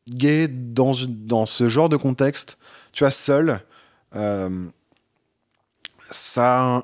gay 0.08 0.48
dans, 0.48 0.94
ce 1.46 1.68
genre 1.68 1.88
de 1.88 1.96
contexte, 1.96 2.58
tu 2.92 3.04
vois, 3.04 3.10
seul, 3.10 3.60
euh, 4.14 4.66
ça. 6.10 6.82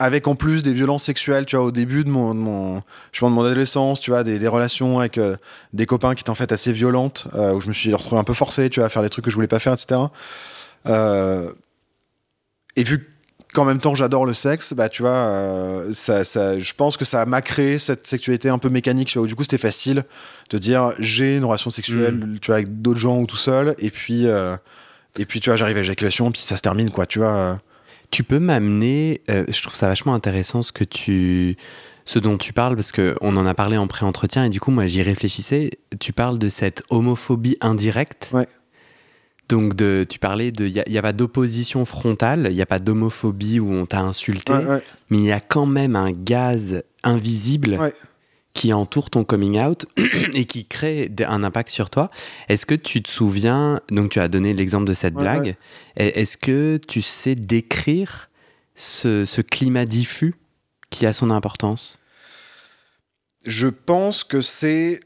Avec 0.00 0.28
en 0.28 0.36
plus 0.36 0.62
des 0.62 0.72
violences 0.72 1.02
sexuelles, 1.02 1.44
tu 1.44 1.56
vois, 1.56 1.64
au 1.64 1.72
début 1.72 2.04
de 2.04 2.08
mon, 2.08 2.32
de 2.32 2.38
mon, 2.38 2.82
je 3.10 3.18
pense 3.18 3.30
de 3.30 3.34
mon 3.34 3.42
adolescence, 3.44 3.98
tu 3.98 4.12
vois, 4.12 4.22
des, 4.22 4.46
relations 4.46 5.00
avec 5.00 5.18
euh, 5.18 5.36
des 5.72 5.86
copains 5.86 6.14
qui 6.14 6.20
étaient 6.20 6.30
en 6.30 6.36
fait 6.36 6.52
assez 6.52 6.72
violentes, 6.72 7.26
où 7.34 7.60
je 7.60 7.68
me 7.68 7.74
suis 7.74 7.92
retrouvé 7.92 8.20
un 8.20 8.24
peu 8.24 8.34
forcé, 8.34 8.70
tu 8.70 8.78
vois, 8.78 8.86
à 8.86 8.90
faire 8.90 9.02
des 9.02 9.10
trucs 9.10 9.24
que 9.24 9.30
je 9.32 9.34
voulais 9.34 9.48
pas 9.48 9.58
faire, 9.58 9.72
etc. 9.72 10.02
Et 12.76 12.84
vu 12.84 13.17
qu'en 13.52 13.64
même 13.64 13.80
temps 13.80 13.94
j'adore 13.94 14.26
le 14.26 14.34
sexe, 14.34 14.72
bah 14.74 14.88
tu 14.88 15.02
vois, 15.02 15.10
euh, 15.10 15.90
ça, 15.94 16.24
ça, 16.24 16.58
je 16.58 16.72
pense 16.74 16.96
que 16.96 17.04
ça 17.04 17.24
m'a 17.26 17.40
créé 17.40 17.78
cette 17.78 18.06
sexualité 18.06 18.48
un 18.48 18.58
peu 18.58 18.68
mécanique, 18.68 19.08
tu 19.08 19.18
vois, 19.18 19.24
où 19.24 19.28
du 19.28 19.34
coup 19.34 19.42
c'était 19.42 19.58
facile 19.58 20.04
de 20.50 20.58
dire 20.58 20.92
j'ai 20.98 21.36
une 21.36 21.44
relation 21.44 21.70
sexuelle, 21.70 22.38
tu 22.40 22.46
vois, 22.46 22.56
avec 22.56 22.80
d'autres 22.82 23.00
gens 23.00 23.18
ou 23.20 23.26
tout 23.26 23.36
seul, 23.36 23.74
et 23.78 23.90
puis, 23.90 24.26
euh, 24.26 24.56
et 25.18 25.24
puis 25.24 25.40
tu 25.40 25.50
vois, 25.50 25.56
j'arrive 25.56 25.76
à 25.76 25.80
l'éjaculation, 25.80 26.30
puis 26.30 26.42
ça 26.42 26.56
se 26.56 26.62
termine, 26.62 26.90
quoi, 26.90 27.06
tu 27.06 27.18
vois. 27.20 27.32
euh. 27.32 27.54
Tu 28.10 28.24
peux 28.24 28.38
m'amener, 28.38 29.20
euh, 29.28 29.44
je 29.48 29.62
trouve 29.62 29.74
ça 29.74 29.86
vachement 29.88 30.14
intéressant 30.14 30.62
ce 30.62 30.72
que 30.72 30.84
tu, 30.84 31.56
ce 32.06 32.18
dont 32.18 32.38
tu 32.38 32.54
parles 32.54 32.74
parce 32.74 32.90
que 32.90 33.14
on 33.20 33.36
en 33.36 33.44
a 33.44 33.52
parlé 33.52 33.76
en 33.76 33.86
pré-entretien 33.86 34.44
et 34.46 34.48
du 34.48 34.60
coup 34.60 34.70
moi 34.70 34.86
j'y 34.86 35.02
réfléchissais. 35.02 35.72
Tu 36.00 36.14
parles 36.14 36.38
de 36.38 36.48
cette 36.48 36.82
homophobie 36.88 37.58
indirecte. 37.60 38.30
Ouais. 38.32 38.48
Donc, 39.48 39.74
de, 39.74 40.04
tu 40.08 40.18
parlais 40.18 40.52
de. 40.52 40.66
Il 40.66 40.82
n'y 40.86 40.98
a, 40.98 41.02
pas 41.02 41.12
d'opposition 41.12 41.84
frontale, 41.84 42.48
il 42.50 42.54
n'y 42.54 42.62
a 42.62 42.66
pas 42.66 42.78
d'homophobie 42.78 43.60
où 43.60 43.72
on 43.72 43.86
t'a 43.86 44.00
insulté, 44.00 44.52
mais 45.10 45.18
il 45.18 45.24
y 45.24 45.32
a 45.32 45.40
quand 45.40 45.66
même 45.66 45.96
un 45.96 46.12
gaz 46.12 46.82
invisible 47.02 47.78
qui 48.58 48.72
entoure 48.72 49.08
ton 49.08 49.22
coming 49.22 49.60
out 49.60 49.86
et 50.34 50.44
qui 50.44 50.66
crée 50.66 51.10
un 51.26 51.44
impact 51.44 51.70
sur 51.70 51.90
toi. 51.90 52.10
Est-ce 52.48 52.66
que 52.66 52.74
tu 52.74 53.02
te 53.02 53.08
souviens, 53.08 53.80
donc 53.90 54.10
tu 54.10 54.18
as 54.18 54.26
donné 54.26 54.52
l'exemple 54.52 54.86
de 54.86 54.94
cette 54.94 55.14
blague, 55.14 55.54
est-ce 55.96 56.36
que 56.36 56.80
tu 56.88 57.00
sais 57.00 57.36
décrire 57.36 58.28
ce, 58.74 59.24
ce, 59.24 59.40
climat 59.40 59.84
diffus 59.84 60.34
qui 60.90 61.06
a 61.06 61.12
son 61.12 61.30
importance? 61.30 61.98
Je 63.46 63.68
pense 63.68 64.24
que 64.24 64.40
c'est... 64.40 65.00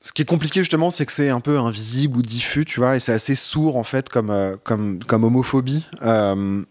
Ce 0.00 0.12
qui 0.12 0.22
est 0.22 0.26
compliqué 0.26 0.60
justement, 0.60 0.90
c'est 0.90 1.06
que 1.06 1.12
c'est 1.12 1.30
un 1.30 1.40
peu 1.40 1.58
invisible 1.58 2.18
ou 2.18 2.22
diffus, 2.22 2.64
tu 2.64 2.78
vois, 2.78 2.96
et 2.96 3.00
c'est 3.00 3.12
assez 3.12 3.34
sourd 3.34 3.76
en 3.76 3.82
fait 3.82 4.08
comme, 4.08 4.30
euh, 4.30 4.56
comme, 4.62 5.02
comme 5.02 5.24
homophobie. 5.24 5.86
Euh, 6.02 6.62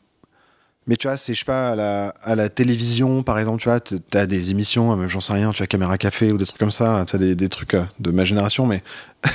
mais 0.87 0.95
tu 0.95 1.07
vois, 1.07 1.17
c'est, 1.17 1.33
je 1.33 1.39
sais 1.39 1.45
pas, 1.45 1.71
à 1.71 1.75
la, 1.75 2.13
à 2.23 2.35
la, 2.35 2.47
télévision, 2.47 3.21
par 3.23 3.37
exemple, 3.37 3.61
tu 3.61 3.67
vois, 3.67 3.81
t'as 3.81 4.25
des 4.25 4.51
émissions, 4.51 4.95
même 4.95 5.09
j'en 5.09 5.19
sais 5.19 5.33
rien, 5.33 5.51
tu 5.51 5.61
as 5.61 5.67
Caméra 5.67 5.97
Café 5.97 6.31
ou 6.31 6.37
des 6.37 6.45
trucs 6.45 6.59
comme 6.59 6.71
ça, 6.71 7.03
tu 7.05 7.17
as 7.17 7.19
des, 7.19 7.35
des, 7.35 7.49
trucs 7.49 7.73
euh, 7.73 7.83
de 7.99 8.11
ma 8.11 8.23
génération, 8.23 8.65
mais 8.65 8.81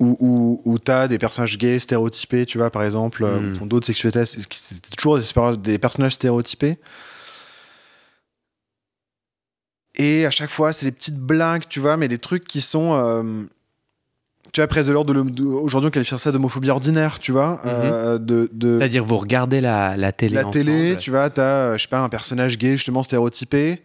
où, 0.00 0.16
où, 0.20 0.62
où 0.64 0.78
t'as 0.78 1.06
des 1.06 1.18
personnages 1.18 1.58
gays 1.58 1.78
stéréotypés, 1.78 2.46
tu 2.46 2.56
vois, 2.56 2.70
par 2.70 2.82
exemple, 2.82 3.26
mm. 3.26 3.60
ou 3.60 3.66
d'autres 3.66 3.86
sexualités, 3.86 4.24
c'est 4.24 4.90
toujours 4.96 5.18
des, 5.18 5.56
des, 5.58 5.78
personnages 5.78 6.14
stéréotypés. 6.14 6.78
Et 9.96 10.26
à 10.26 10.30
chaque 10.30 10.50
fois, 10.50 10.72
c'est 10.72 10.86
des 10.86 10.92
petites 10.92 11.18
blagues, 11.18 11.64
tu 11.68 11.80
vois, 11.80 11.96
mais 11.96 12.08
des 12.08 12.18
trucs 12.18 12.44
qui 12.44 12.60
sont. 12.60 12.94
Euh, 12.94 13.44
tu 14.52 14.60
vois, 14.60 14.66
presque 14.66 14.88
de 14.88 14.92
l'ordre 14.92 15.12
de, 15.14 15.42
aujourd'hui 15.44 15.88
on 15.88 15.90
qualifie 15.90 16.18
ça 16.18 16.32
d'homophobie 16.32 16.70
ordinaire, 16.70 17.20
tu 17.20 17.30
vois. 17.30 17.60
Euh, 17.66 18.18
mhm. 18.18 18.24
de, 18.24 18.50
de 18.52 18.78
C'est-à-dire 18.78 19.04
vous 19.04 19.18
regardez 19.18 19.60
la, 19.60 19.96
la 19.96 20.12
télé. 20.12 20.34
La 20.34 20.44
télé, 20.44 20.96
tu 20.98 21.10
vois, 21.10 21.30
t'as, 21.30 21.42
euh, 21.42 21.78
je 21.78 21.82
sais 21.82 21.88
pas, 21.88 22.00
un 22.00 22.08
personnage 22.08 22.58
gay 22.58 22.72
justement 22.72 23.02
stéréotypé 23.02 23.82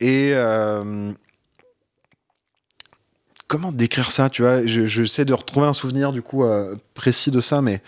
et 0.00 0.32
euh, 0.34 1.12
comment 3.46 3.72
décrire 3.72 4.10
ça, 4.10 4.28
tu 4.28 4.42
vois? 4.42 4.66
Je, 4.66 4.86
je, 4.86 5.04
sais 5.04 5.24
de 5.24 5.32
retrouver 5.32 5.66
un 5.66 5.72
souvenir 5.72 6.12
du 6.12 6.20
coup 6.20 6.44
précis 6.94 7.30
de 7.30 7.40
ça, 7.40 7.62
mais 7.62 7.80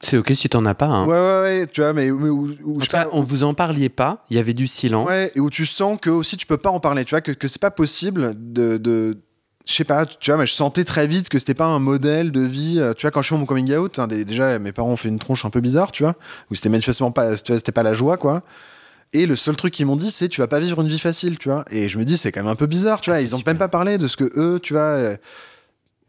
C'est 0.00 0.18
ok 0.18 0.32
si 0.34 0.48
t'en 0.48 0.66
as 0.66 0.74
pas. 0.74 0.86
Hein. 0.86 1.06
Ouais, 1.06 1.14
ouais, 1.14 1.60
ouais, 1.60 1.66
tu 1.66 1.80
vois, 1.80 1.92
mais, 1.92 2.10
où, 2.10 2.80
je 2.80 2.88
pas, 2.88 3.08
on 3.12 3.22
vous 3.22 3.42
en 3.44 3.54
parliez 3.54 3.88
pas, 3.88 4.24
il 4.30 4.36
y 4.36 4.40
avait 4.40 4.54
du 4.54 4.66
silence. 4.66 5.06
Ouais, 5.06 5.32
et 5.34 5.40
où 5.40 5.48
tu 5.48 5.64
sens 5.64 5.98
que 6.00 6.10
aussi 6.10 6.36
tu 6.36 6.46
peux 6.46 6.58
pas 6.58 6.70
en 6.70 6.80
parler, 6.80 7.04
tu 7.04 7.10
vois, 7.10 7.22
que, 7.22 7.32
que 7.32 7.48
c'est 7.48 7.60
pas 7.60 7.70
possible 7.70 8.34
de, 8.36 8.76
de 8.76 9.18
je 9.66 9.74
sais 9.74 9.84
pas, 9.84 10.06
tu 10.06 10.30
vois, 10.30 10.38
mais 10.38 10.46
je 10.46 10.52
sentais 10.52 10.84
très 10.84 11.08
vite 11.08 11.28
que 11.28 11.38
c'était 11.38 11.54
pas 11.54 11.66
un 11.66 11.80
modèle 11.80 12.30
de 12.30 12.40
vie. 12.40 12.76
Euh, 12.78 12.94
tu 12.94 13.02
vois, 13.02 13.10
quand 13.10 13.20
je 13.22 13.28
fais 13.28 13.36
mon 13.36 13.46
coming 13.46 13.74
out, 13.74 13.98
hein, 13.98 14.06
déjà 14.06 14.58
mes 14.58 14.72
parents 14.72 14.90
ont 14.90 14.96
fait 14.96 15.08
une 15.08 15.18
tronche 15.18 15.44
un 15.44 15.50
peu 15.50 15.60
bizarre, 15.60 15.90
tu 15.90 16.04
vois, 16.04 16.14
où 16.50 16.54
c'était 16.54 16.68
manifestement 16.68 17.10
pas, 17.10 17.36
tu 17.36 17.50
vois, 17.50 17.58
c'était 17.58 17.72
pas 17.72 17.82
la 17.82 17.94
joie, 17.94 18.16
quoi. 18.16 18.42
Et 19.12 19.26
le 19.26 19.34
seul 19.34 19.56
truc 19.56 19.72
qu'ils 19.74 19.86
m'ont 19.86 19.96
dit, 19.96 20.10
c'est 20.10 20.28
tu 20.28 20.40
vas 20.40 20.46
pas 20.46 20.60
vivre 20.60 20.80
une 20.82 20.88
vie 20.88 20.98
facile, 20.98 21.38
tu 21.38 21.48
vois. 21.48 21.64
Et 21.70 21.88
je 21.88 21.98
me 21.98 22.04
dis, 22.04 22.16
c'est 22.16 22.32
quand 22.32 22.42
même 22.42 22.52
un 22.52 22.56
peu 22.56 22.66
bizarre, 22.66 23.00
tu 23.00 23.10
vois. 23.10 23.18
Ah, 23.18 23.22
ils 23.22 23.34
ont 23.34 23.42
même 23.44 23.58
pas 23.58 23.68
parlé 23.68 23.98
de 23.98 24.06
ce 24.08 24.16
que 24.16 24.30
eux, 24.36 24.60
tu 24.60 24.74
vois. 24.74 25.16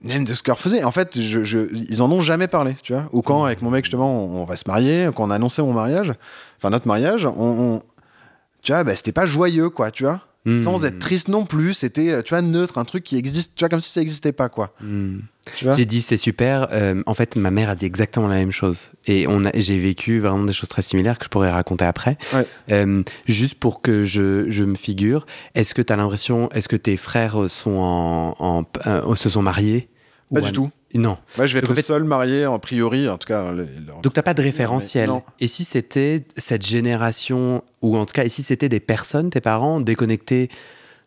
Même 0.04 0.25
de 0.25 0.34
ce 0.36 0.44
qu'ils 0.44 0.54
faisaient. 0.56 0.84
En 0.84 0.92
fait, 0.92 1.16
ils 1.16 2.01
en 2.01 2.12
ont 2.12 2.22
jamais 2.22 2.48
parlé, 2.48 2.75
tu 2.84 2.94
vois. 2.94 3.06
Ou 3.12 3.22
quand, 3.22 3.46
avec 3.46 3.62
mon 3.62 3.72
mec, 3.72 3.86
justement, 3.86 4.24
on, 4.24 4.46
reste 4.46 4.68
marié, 4.68 5.10
quand 5.16 5.25
on 5.27 5.32
a 5.32 5.36
annoncé 5.36 5.62
mon 5.62 5.74
mariage, 5.74 6.13
enfin 6.58 6.70
notre 6.70 6.88
mariage, 6.88 7.25
on, 7.25 7.82
tu 8.62 8.72
vois, 8.74 8.84
bah, 8.84 8.96
c'était 8.96 9.12
pas 9.12 9.25
joyeux, 9.25 9.70
quoi, 9.70 9.89
tu 9.89 10.04
vois. 10.04 10.22
Hmm. 10.48 10.63
Sans 10.63 10.86
être 10.86 10.98
triste 10.98 11.27
non 11.27 11.46
plus, 11.46 11.74
c'était, 11.74 12.24
tu 12.24 12.30
vois, 12.30 12.42
neutre, 12.42 12.77
un 12.77 12.86
truc 12.86 13.04
qui 13.04 13.18
existe, 13.18 13.56
tu 13.56 13.63
vois, 13.63 13.70
comme 13.70 13.82
si 13.82 13.92
ça 13.92 14.01
existait 14.01 14.32
pas, 14.32 14.48
quoi. 14.48 14.74
Hmm. 14.82 15.20
J'ai 15.75 15.86
dit 15.86 16.01
c'est 16.01 16.18
super. 16.18 16.68
Euh, 16.72 17.01
en 17.06 17.13
fait, 17.13 17.36
ma 17.36 17.51
mère 17.51 17.70
a 17.70 17.75
dit 17.75 17.86
exactement 17.86 18.27
la 18.27 18.36
même 18.36 18.51
chose. 18.51 18.92
Et 19.08 19.27
on 19.27 19.44
j'ai 19.56 19.77
vécu 19.77 20.20
vraiment 20.20 20.44
des 20.44 20.54
choses 20.54 20.70
très 20.70 20.82
similaires 20.82 21.18
que 21.18 21.25
je 21.25 21.30
pourrais 21.30 21.51
raconter 21.51 21.86
après. 21.86 22.18
Euh, 22.72 23.04
juste 23.25 23.56
pour 23.56 23.82
que 23.82 24.04
je, 24.04 24.50
je 24.50 24.63
me 24.63 24.75
figure, 24.75 25.25
est-ce 25.56 25.74
que 25.74 25.82
tu 25.82 25.94
as 25.94 25.96
l'impression, 25.96 26.50
est-ce 26.51 26.68
que 26.68 26.75
tes 26.75 26.98
frères 26.98 27.50
sont 27.50 27.77
en, 27.77 28.36
en 28.39 28.63
euh, 28.88 29.16
se 29.16 29.30
sont 29.30 29.42
mariés 29.42 29.89
Pas 30.34 30.42
du 30.42 30.51
tout. 30.51 30.70
Non. 30.94 31.17
Moi, 31.38 31.48
je 31.48 31.53
vais 31.53 31.60
être 31.60 31.74
le 31.74 31.82
seul 31.82 32.03
marié, 32.03 32.46
en 32.46 32.60
priori, 32.60 33.10
en 33.10 33.17
tout 33.17 33.27
cas. 33.27 33.52
Donc, 34.04 34.13
t'as 34.13 34.21
pas 34.21 34.34
de 34.34 34.41
référentiel. 34.41 35.12
Et 35.39 35.47
si 35.47 35.63
c'était 35.63 36.26
cette 36.38 36.65
génération, 36.65 37.63
ou 37.82 37.97
en 37.97 38.06
tout 38.06 38.13
cas, 38.13 38.23
et 38.23 38.30
si 38.30 38.43
c'était 38.43 38.69
des 38.69 38.80
personnes, 38.80 39.30
tes 39.30 39.41
parents, 39.41 39.82
déconnectés 39.82 40.50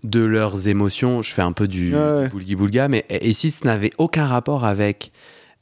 de 0.05 0.21
leurs 0.21 0.69
émotions. 0.69 1.23
Je 1.23 1.33
fais 1.33 1.43
un 1.43 1.53
peu 1.53 1.69
du 1.69 1.95
boulgui-boulga, 2.31 2.89
mais 2.89 3.05
et, 3.09 3.33
si 3.33 3.51
ce 3.51 3.67
n'avait 3.67 3.91
aucun 3.99 4.27
rapport 4.27 4.65
avec 4.65 5.13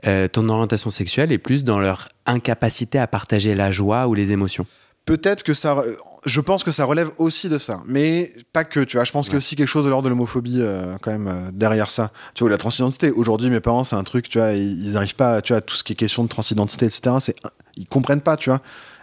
euh, 0.06 0.28
ton 0.28 0.48
orientation 0.48 0.90
sexuelle 0.90 1.32
et 1.32 1.38
plus 1.38 1.64
dans 1.64 1.80
leur 1.80 2.08
incapacité 2.26 2.98
à 2.98 3.06
partager 3.06 3.54
la 3.54 3.72
joie 3.72 4.06
ou 4.06 4.14
les 4.14 4.32
émotions? 4.32 4.66
Peut-être 5.08 5.42
que 5.42 5.54
ça. 5.54 5.82
Je 6.26 6.40
pense 6.40 6.64
que 6.64 6.72
ça 6.72 6.84
relève 6.84 7.10
aussi 7.18 7.48
de 7.48 7.58
ça, 7.58 7.80
mais 7.86 8.32
pas 8.52 8.64
que. 8.64 8.80
Tu 8.80 8.96
vois, 8.96 9.04
je 9.04 9.12
pense 9.12 9.26
qu'il 9.26 9.34
y 9.34 9.36
a 9.36 9.38
aussi 9.38 9.56
quelque 9.56 9.68
chose 9.68 9.84
de 9.84 9.90
l'ordre 9.90 10.04
de 10.04 10.10
l'homophobie 10.10 10.60
euh, 10.60 10.96
quand 11.00 11.10
même 11.10 11.28
euh, 11.28 11.50
derrière 11.52 11.90
ça. 11.90 12.10
Tu 12.34 12.44
vois, 12.44 12.50
la 12.50 12.58
transidentité. 12.58 13.10
Aujourd'hui, 13.10 13.50
mes 13.50 13.60
parents, 13.60 13.84
c'est 13.84 13.96
un 13.96 14.04
truc. 14.04 14.28
Tu 14.28 14.38
vois, 14.38 14.52
ils 14.52 14.92
n'arrivent 14.92 15.16
pas. 15.16 15.40
Tu 15.42 15.52
vois, 15.52 15.62
tout 15.62 15.74
ce 15.74 15.82
qui 15.82 15.94
est 15.94 15.96
question 15.96 16.22
de 16.22 16.28
transidentité, 16.28 16.86
etc. 16.86 17.16
C'est 17.20 17.36
ils 17.76 17.86
comprennent 17.86 18.20
pas. 18.20 18.36
Tu 18.36 18.50
vois. 18.50 18.60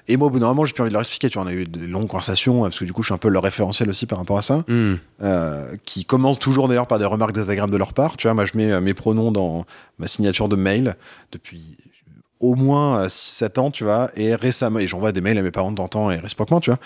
Et 0.07 0.17
moi, 0.17 0.27
au 0.27 0.29
bout 0.29 0.39
d'un 0.39 0.47
moment, 0.47 0.65
j'ai 0.65 0.73
plus 0.73 0.81
envie 0.81 0.89
de 0.89 0.93
leur 0.93 1.01
expliquer. 1.01 1.29
Tu 1.29 1.39
vois, 1.39 1.47
on 1.47 1.49
a 1.49 1.53
eu 1.53 1.65
des 1.65 1.87
longues 1.87 2.07
conversations, 2.07 2.61
parce 2.61 2.77
que 2.77 2.85
du 2.85 2.93
coup, 2.93 3.01
je 3.01 3.07
suis 3.07 3.13
un 3.13 3.19
peu 3.19 3.29
leur 3.29 3.43
référentiel 3.43 3.89
aussi 3.89 4.05
par 4.05 4.19
rapport 4.19 4.37
à 4.37 4.43
ça, 4.43 4.63
hmm. 4.67 4.95
euh, 5.23 5.75
qui 5.85 6.05
commence 6.05 6.37
toujours 6.37 6.67
d'ailleurs 6.67 6.87
par 6.87 6.99
des 6.99 7.05
remarques 7.05 7.33
désagréables 7.33 7.71
de 7.71 7.77
leur 7.77 7.93
part. 7.93 8.17
Tu 8.17 8.27
vois, 8.27 8.35
moi, 8.35 8.45
je 8.45 8.55
mets 8.55 8.71
euh, 8.71 8.81
mes 8.81 8.93
pronoms 8.93 9.31
dans 9.31 9.65
ma 9.97 10.07
signature 10.07 10.47
de 10.47 10.55
mail 10.55 10.95
depuis 11.31 11.77
au 12.39 12.55
moins 12.55 13.07
6-7 13.07 13.59
ans, 13.59 13.71
tu 13.71 13.83
vois, 13.83 14.09
et 14.15 14.35
récemment, 14.35 14.79
et 14.79 14.87
j'envoie 14.87 15.11
des 15.11 15.21
mails 15.21 15.37
à 15.37 15.41
mes 15.41 15.51
parents 15.51 15.71
de 15.71 15.87
temps 15.87 16.11
et 16.11 16.17
réciproquement, 16.17 16.59
tu 16.59 16.69
vois. 16.69 16.79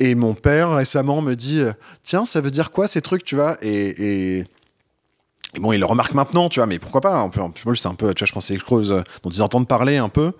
Et 0.00 0.14
mon 0.14 0.34
père 0.34 0.74
récemment 0.74 1.20
me 1.22 1.36
dit 1.36 1.60
euh, 1.60 1.72
Tiens, 2.02 2.26
ça 2.26 2.40
veut 2.40 2.50
dire 2.50 2.72
quoi 2.72 2.88
ces 2.88 3.02
trucs, 3.02 3.24
tu 3.24 3.36
vois? 3.36 3.56
Et, 3.62 4.38
et, 4.40 4.44
bon, 5.58 5.72
il 5.72 5.78
le 5.78 5.86
remarque 5.86 6.14
maintenant, 6.14 6.48
tu 6.48 6.58
vois, 6.58 6.66
mais 6.66 6.78
pourquoi 6.78 7.00
pas 7.00 7.16
En 7.20 7.30
plus, 7.30 7.76
c'est 7.76 7.88
un 7.88 7.94
peu, 7.94 8.12
tu 8.12 8.24
vois, 8.24 8.26
je 8.26 8.32
pensais 8.32 8.54
quelque 8.56 8.68
chose 8.68 9.02
dont 9.22 9.30
ils 9.30 9.42
entendent 9.42 9.68
parler 9.68 9.98
un 9.98 10.08
peu. 10.08 10.32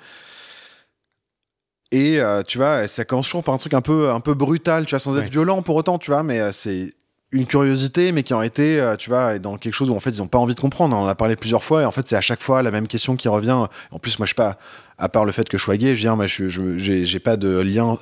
Et 1.92 2.18
euh, 2.18 2.42
tu 2.42 2.58
vois, 2.58 2.88
ça 2.88 3.04
commence 3.04 3.26
toujours 3.26 3.44
par 3.44 3.54
un 3.54 3.58
truc 3.58 3.74
un 3.74 3.82
peu, 3.82 4.10
un 4.10 4.20
peu 4.20 4.34
brutal, 4.34 4.86
tu 4.86 4.90
vois, 4.90 4.98
sans 4.98 5.18
être 5.18 5.30
violent 5.30 5.62
pour 5.62 5.76
autant, 5.76 5.98
tu 5.98 6.10
vois, 6.10 6.22
mais 6.22 6.40
euh, 6.40 6.50
c'est 6.50 6.94
une 7.32 7.46
curiosité, 7.46 8.12
mais 8.12 8.22
qui 8.22 8.34
ont 8.34 8.42
été, 8.42 8.78
euh, 8.78 8.94
tu 8.96 9.08
vois, 9.08 9.38
dans 9.38 9.56
quelque 9.56 9.74
chose 9.74 9.88
où 9.88 9.94
en 9.94 10.00
fait 10.00 10.10
ils 10.10 10.18
n'ont 10.18 10.28
pas 10.28 10.38
envie 10.38 10.54
de 10.54 10.60
comprendre. 10.60 10.94
On 10.94 11.00
en 11.00 11.06
a 11.06 11.14
parlé 11.14 11.34
plusieurs 11.34 11.64
fois, 11.64 11.82
et 11.82 11.84
en 11.84 11.90
fait 11.90 12.06
c'est 12.06 12.16
à 12.16 12.20
chaque 12.20 12.42
fois 12.42 12.62
la 12.62 12.70
même 12.70 12.86
question 12.86 13.16
qui 13.16 13.28
revient. 13.28 13.66
En 13.90 13.98
plus, 13.98 14.18
moi 14.18 14.26
je 14.26 14.30
suis 14.30 14.34
pas, 14.34 14.58
à 14.98 15.08
part 15.08 15.24
le 15.24 15.32
fait 15.32 15.48
que 15.48 15.56
je 15.56 15.62
sois 15.62 15.76
gay, 15.78 15.96
je 15.96 16.02
viens, 16.02 16.14
moi 16.14 16.26
je, 16.26 16.48
j'ai 16.76 17.20
pas 17.20 17.36
de 17.36 17.60
lien 17.60 17.98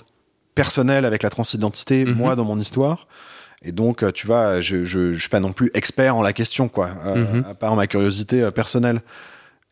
personnel 0.55 1.05
avec 1.05 1.23
la 1.23 1.31
transidentité, 1.31 2.05
mhm. 2.05 2.15
moi 2.15 2.35
dans 2.35 2.45
mon 2.45 2.59
histoire. 2.59 3.07
Et 3.63 3.73
donc, 3.73 4.11
tu 4.15 4.27
vois, 4.27 4.63
je, 4.63 4.85
je, 4.85 5.19
suis 5.19 5.29
pas 5.29 5.41
non 5.41 5.53
plus 5.53 5.71
expert 5.75 6.17
en 6.17 6.23
la 6.23 6.33
question, 6.33 6.69
quoi, 6.69 6.89
mhm. 7.15 7.45
à 7.49 7.55
part 7.55 7.77
ma 7.77 7.87
curiosité 7.87 8.51
personnelle. 8.51 9.01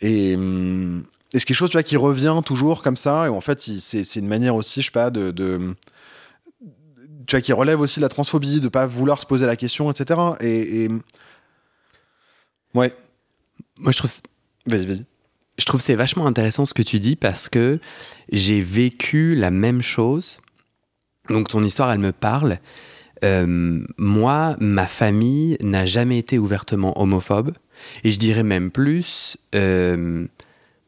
Et, 0.01 0.37
hum, 0.37 1.05
et 1.33 1.39
c'est 1.39 1.45
quelque 1.45 1.57
chose 1.57 1.71
tu 1.71 1.77
vois, 1.77 1.83
qui 1.83 1.97
revient 1.97 2.41
toujours 2.45 2.83
comme 2.83 2.97
ça, 2.97 3.27
et 3.27 3.29
en 3.29 3.41
fait, 3.41 3.61
c'est 3.61 4.17
une 4.17 4.29
manière 4.29 4.55
aussi, 4.55 4.81
je 4.81 4.87
sais 4.87 4.93
pas, 4.93 5.11
de, 5.11 5.75
tu 7.29 7.37
vois, 7.37 7.43
qui 7.43 7.53
relève 7.53 7.79
aussi 7.81 8.01
la 8.01 8.09
transphobie, 8.09 8.61
de 8.61 8.69
pas 8.69 8.87
vouloir 8.87 9.21
se 9.21 9.27
poser 9.27 9.45
la 9.47 9.55
question, 9.55 9.91
etc. 9.91 10.19
Et, 10.41 10.89
ouais. 12.75 12.93
Moi, 13.79 13.93
je 13.93 13.99
trouve. 13.99 14.11
Vas-y, 14.67 14.87
vas-y. 14.87 15.05
Je 15.59 15.65
trouve 15.65 15.81
c'est 15.81 15.95
vachement 15.95 16.27
intéressant 16.27 16.65
ce 16.65 16.73
que 16.73 16.83
tu 16.83 16.99
dis 17.01 17.17
parce 17.17 17.49
que 17.49 17.81
j'ai 18.33 18.61
vécu 18.61 19.35
la 19.35 19.51
même 19.51 19.83
chose. 19.83 20.39
Donc 21.29 21.49
ton 21.49 21.63
histoire, 21.63 21.93
elle 21.93 21.99
me 21.99 22.13
parle. 22.13 22.59
Euh, 23.25 23.85
moi, 23.99 24.57
ma 24.61 24.87
famille 24.87 25.59
n'a 25.61 25.85
jamais 25.85 26.19
été 26.19 26.39
ouvertement 26.39 27.01
homophobe. 27.01 27.53
Et 28.05 28.11
je 28.11 28.19
dirais 28.19 28.45
même 28.45 28.71
plus, 28.71 29.37
euh, 29.55 30.27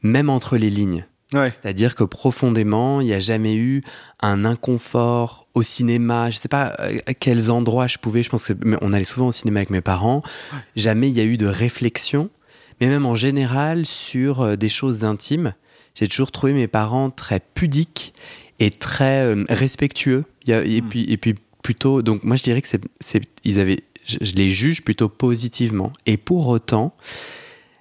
même 0.03 0.31
entre 0.31 0.57
les 0.57 0.71
lignes. 0.71 1.05
C'est-à-dire 1.33 1.95
que 1.95 2.05
profondément, 2.05 3.01
il 3.01 3.07
n'y 3.07 3.13
a 3.13 3.21
jamais 3.21 3.55
eu 3.55 3.83
un 4.21 4.45
inconfort 4.45 5.47
au 5.55 5.63
cinéma. 5.63 6.31
Je 6.31 6.37
ne 6.37 6.41
sais 6.41 6.49
pas 6.49 6.75
euh, 6.81 6.99
à 7.07 7.15
quels 7.15 7.51
endroits 7.51 7.87
je 7.87 7.99
pouvais. 7.99 8.23
Je 8.23 8.31
pense 8.31 8.47
que 8.47 8.53
on 8.81 8.93
allait 8.93 9.05
souvent 9.05 9.29
au 9.29 9.33
cinéma 9.33 9.61
avec 9.61 9.71
mes 9.71 9.81
parents. 9.81 10.23
Jamais 10.77 11.09
il 11.09 11.17
y 11.17 11.21
a 11.21 11.25
eu 11.25 11.37
de 11.37 11.47
réflexion, 11.47 12.31
mais 12.81 12.89
même 12.89 13.07
en 13.07 13.15
général 13.15 13.87
sur 13.87 14.41
euh, 14.41 14.57
des 14.57 14.69
choses 14.69 15.05
intimes. 15.05 15.55
J'ai 15.95 16.09
toujours 16.09 16.33
trouvé 16.33 16.53
mes 16.53 16.69
parents 16.69 17.11
très 17.11 17.41
pudiques 17.41 18.15
et 18.59 18.71
très 18.71 19.23
euh, 19.23 19.45
respectueux. 19.49 20.25
et, 20.47 20.81
hmm. 20.81 20.89
puis, 20.89 21.05
et 21.11 21.17
puis 21.17 21.35
plutôt. 21.63 22.03
Donc 22.03 22.25
moi, 22.25 22.37
je 22.37 22.43
dirais 22.43 22.63
que 22.63 22.69
c'est, 22.69 23.23
ils 23.45 23.61
avaient. 23.61 23.81
je 24.05 24.35
les 24.35 24.51
juge 24.51 24.83
plutôt 24.83 25.09
positivement. 25.09 25.93
Et 26.07 26.17
pour 26.17 26.49
autant, 26.49 26.95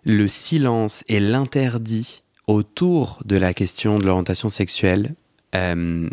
le 0.06 0.28
silence 0.28 1.04
et 1.08 1.20
l'interdit 1.20 2.24
autour 2.50 3.20
de 3.26 3.38
la 3.38 3.54
question 3.54 4.00
de 4.00 4.06
l'orientation 4.06 4.50
sexuelle 4.50 5.14
euh, 5.56 6.08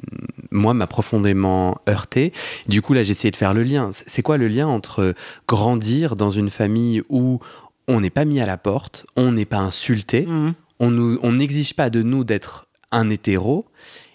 moi, 0.51 0.73
m'a 0.73 0.87
profondément 0.87 1.77
heurté. 1.91 2.33
Du 2.69 2.81
coup, 2.81 2.95
là, 2.95 3.03
j'ai 3.03 3.11
essayé 3.11 3.31
de 3.31 3.37
faire 3.37 3.53
le 3.53 3.65
lien. 3.65 3.91
C'est 3.93 4.23
quoi 4.23 4.39
le 4.39 4.49
lien 4.49 4.67
entre 4.67 5.15
grandir 5.47 6.17
dans 6.17 6.31
une 6.31 6.49
famille 6.49 7.03
où 7.11 7.41
on 7.87 8.01
n'est 8.01 8.09
pas 8.09 8.25
mis 8.25 8.41
à 8.41 8.47
la 8.47 8.57
porte, 8.57 9.05
on 9.15 9.33
n'est 9.33 9.45
pas 9.45 9.59
insulté, 9.59 10.25
Mhm. 10.27 10.55
on 10.81 11.33
n'exige 11.33 11.75
pas 11.75 11.91
de 11.91 12.03
nous 12.03 12.25
d'être 12.25 12.67
un 12.93 13.11
hétéro, 13.11 13.67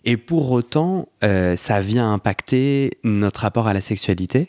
et 0.06 0.18
pour 0.18 0.50
autant, 0.52 1.08
euh, 1.24 1.56
ça 1.56 1.82
vient 1.82 2.12
impacter 2.12 2.92
notre 3.04 3.42
rapport 3.42 3.68
à 3.68 3.74
la 3.74 3.82
sexualité. 3.82 4.48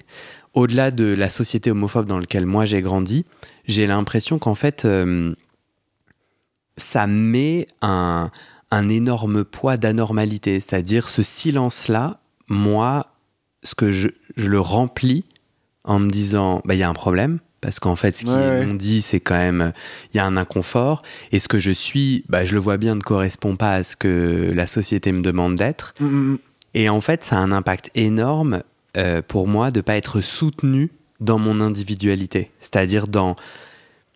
Au-delà 0.55 0.91
de 0.91 1.05
la 1.05 1.29
société 1.29 1.71
homophobe 1.71 2.07
dans 2.07 2.19
laquelle 2.19 2.47
moi 2.47 2.65
j'ai 2.65 2.81
grandi, 2.81 3.27
j'ai 3.67 3.87
l'impression 3.87 4.39
qu'en 4.39 4.55
fait, 4.55 4.85
euh, 4.87 5.35
ça 6.77 7.07
met 7.07 7.67
un, 7.81 8.31
un 8.71 8.89
énorme 8.89 9.45
poids 9.45 9.77
d'anormalité. 9.77 10.61
C'est-à-dire 10.61 11.09
ce 11.09 11.23
silence-là, 11.23 12.21
moi, 12.49 13.07
ce 13.63 13.75
que 13.75 13.93
je, 13.93 14.09
je 14.37 14.49
le 14.49 14.61
remplis 14.61 15.25
en 15.85 15.99
me 15.99 16.11
disant, 16.11 16.63
bah, 16.65 16.75
il 16.75 16.79
y 16.79 16.83
a 16.83 16.89
un 16.89 16.95
problème. 16.95 17.39
Parce 17.61 17.79
qu'en 17.79 17.95
fait, 17.95 18.17
ce 18.17 18.25
qui 18.25 18.31
Ouais, 18.31 18.67
non 18.67 18.75
dit, 18.75 19.03
c'est 19.03 19.21
quand 19.21 19.37
même, 19.37 19.73
il 20.13 20.17
y 20.17 20.21
a 20.21 20.27
un 20.27 20.37
inconfort. 20.37 21.03
Et 21.31 21.39
ce 21.39 21.47
que 21.47 21.61
je 21.61 21.71
suis, 21.71 22.25
bah, 22.29 22.45
je 22.45 22.55
le 22.55 22.61
vois 22.61 22.77
bien, 22.77 22.97
ne 22.97 23.01
correspond 23.01 23.55
pas 23.55 23.75
à 23.75 23.85
ce 23.85 23.95
que 23.95 24.51
la 24.53 24.67
société 24.67 25.13
me 25.13 25.23
demande 25.23 25.55
d'être. 25.55 25.95
Mhm. 26.01 26.39
Et 26.75 26.89
en 26.89 27.01
fait, 27.01 27.23
ça 27.23 27.37
a 27.37 27.39
un 27.39 27.53
impact 27.53 27.91
énorme 27.95 28.63
euh, 28.97 29.23
pour 29.23 29.47
moi 29.47 29.71
de 29.71 29.81
pas 29.81 29.97
être 29.97 30.21
soutenu 30.21 30.91
dans 31.21 31.39
mon 31.39 31.61
individualité. 31.61 32.51
C'est-à-dire 32.59 33.07
dans... 33.07 33.37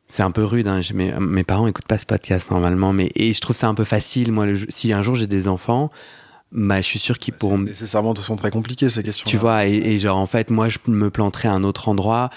C'est 0.09 0.23
un 0.23 0.31
peu 0.31 0.45
rude, 0.45 0.69
hein, 0.69 0.81
j'ai- 0.83 0.95
mes, 0.95 1.13
mes 1.19 1.43
parents 1.45 1.67
écoutent 1.67 1.89
pas 1.89 1.99
ce 1.99 2.07
podcast 2.07 2.51
normalement, 2.51 2.93
mais 2.93 3.11
et 3.17 3.33
je 3.33 3.41
trouve 3.41 3.57
ça 3.57 3.67
un 3.69 3.75
peu 3.75 3.85
facile. 3.85 4.31
Moi, 4.33 4.47
le- 4.47 4.59
si 4.69 4.93
un 4.93 5.03
jour 5.03 5.17
j'ai 5.17 5.27
des 5.27 5.49
enfants, 5.49 5.89
bah, 6.53 6.77
je 6.81 6.87
suis 6.87 7.01
sûr 7.01 7.19
qu'ils 7.19 7.35
pourront 7.35 7.57
C'est 7.57 7.63
me 7.63 7.67
nécessairement 7.69 8.15
de 8.15 8.21
façon 8.21 8.37
très 8.37 8.51
compliqué 8.53 8.89
ces 8.89 9.03
questions. 9.03 9.29
tu 9.29 9.37
vois, 9.37 9.67
et, 9.67 9.75
et 9.75 9.99
genre, 9.99 10.17
en 10.19 10.27
fait, 10.27 10.51
moi, 10.51 10.69
je 10.69 10.79
me 10.87 11.11
planterais 11.11 11.49
à 11.49 11.53
un 11.53 11.65
autre 11.65 11.89
endroit. 11.89 12.31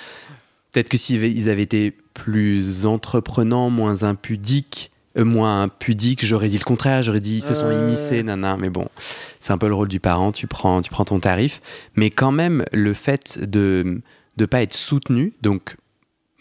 Peut-être 0.72 0.90
que 0.90 0.98
s'ils 0.98 1.18
avaient- 1.18 1.32
ils 1.32 1.50
avaient 1.50 1.62
été 1.64 1.96
plus 2.16 2.86
entreprenants, 2.88 3.70
moins 3.70 4.02
impudiques, 4.04 4.92
euh, 5.18 5.24
moins 5.26 5.68
pudiques, 5.68 6.26
j'aurais 6.26 6.50
dit 6.50 6.58
le 6.58 6.64
contraire, 6.64 7.04
j'aurais 7.04 7.20
dit 7.20 7.38
ils 7.38 7.44
se 7.44 7.54
sont 7.54 7.68
Ouais. 7.68 7.78
immiscés, 7.78 8.24
nana. 8.24 8.58
Mais 8.58 8.70
bon, 8.70 8.88
c'est 9.40 9.54
un 9.54 9.58
peu 9.60 9.68
le 9.68 9.76
rôle 9.76 9.88
du 9.88 10.00
parent, 10.00 10.32
tu 10.32 10.48
prends, 10.48 10.82
tu 10.82 10.90
prends 10.90 11.06
ton 11.06 11.20
tarif. 11.20 11.62
Mais 11.96 12.10
quand 12.10 12.32
même, 12.32 12.66
le 12.74 12.94
fait 12.96 13.40
de 13.48 14.02
ne 14.38 14.46
pas 14.48 14.64
être 14.64 14.74
soutenu, 14.74 15.34
donc. 15.44 15.76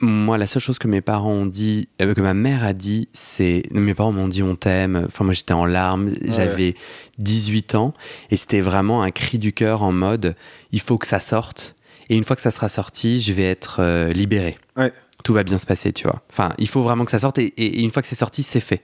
Moi, 0.01 0.39
la 0.39 0.47
seule 0.47 0.63
chose 0.63 0.79
que 0.79 0.87
mes 0.87 1.01
parents 1.01 1.33
ont 1.33 1.47
dit, 1.47 1.89
euh, 2.01 2.15
que 2.15 2.21
ma 2.21 2.35
mère 2.35 2.63
a 2.65 2.73
dit, 2.73 3.09
c'est. 3.13 3.65
Mes 3.73 3.95
parents 3.95 4.13
m'ont 4.13 4.29
dit 4.29 4.43
on 4.45 4.55
t'aime. 4.55 5.05
Enfin, 5.09 5.25
moi, 5.25 5.35
j'étais 5.35 5.55
en 5.55 5.65
larmes. 5.67 6.11
J'avais 6.29 6.75
18 7.19 7.75
ans. 7.75 7.93
Et 8.31 8.37
c'était 8.37 8.61
vraiment 8.61 9.03
un 9.03 9.11
cri 9.11 9.39
du 9.39 9.53
cœur 9.53 9.83
en 9.83 9.91
mode 9.93 10.37
il 10.71 10.81
faut 10.81 10.99
que 10.99 11.07
ça 11.07 11.19
sorte. 11.21 11.75
Et 12.11 12.17
une 12.17 12.25
fois 12.25 12.37
que 12.37 12.43
ça 12.43 12.51
sera 12.51 12.69
sorti, 12.69 13.21
je 13.21 13.33
vais 13.33 13.43
être 13.45 13.79
euh, 13.81 14.13
libéré. 14.13 14.57
Ouais. 14.77 14.93
Tout 15.25 15.35
va 15.35 15.43
bien 15.43 15.59
se 15.59 15.67
passer, 15.67 15.93
tu 15.93 16.05
vois. 16.05 16.23
Enfin, 16.31 16.53
il 16.59 16.69
faut 16.69 16.83
vraiment 16.83 17.05
que 17.05 17.11
ça 17.11 17.19
sorte. 17.19 17.39
Et, 17.39 17.47
et- 17.57 17.81
et 17.81 17.83
une 17.83 17.91
fois 17.91 18.01
que 18.03 18.09
c'est 18.09 18.15
sorti, 18.15 18.43
c'est 18.45 18.61
fait. 18.61 18.83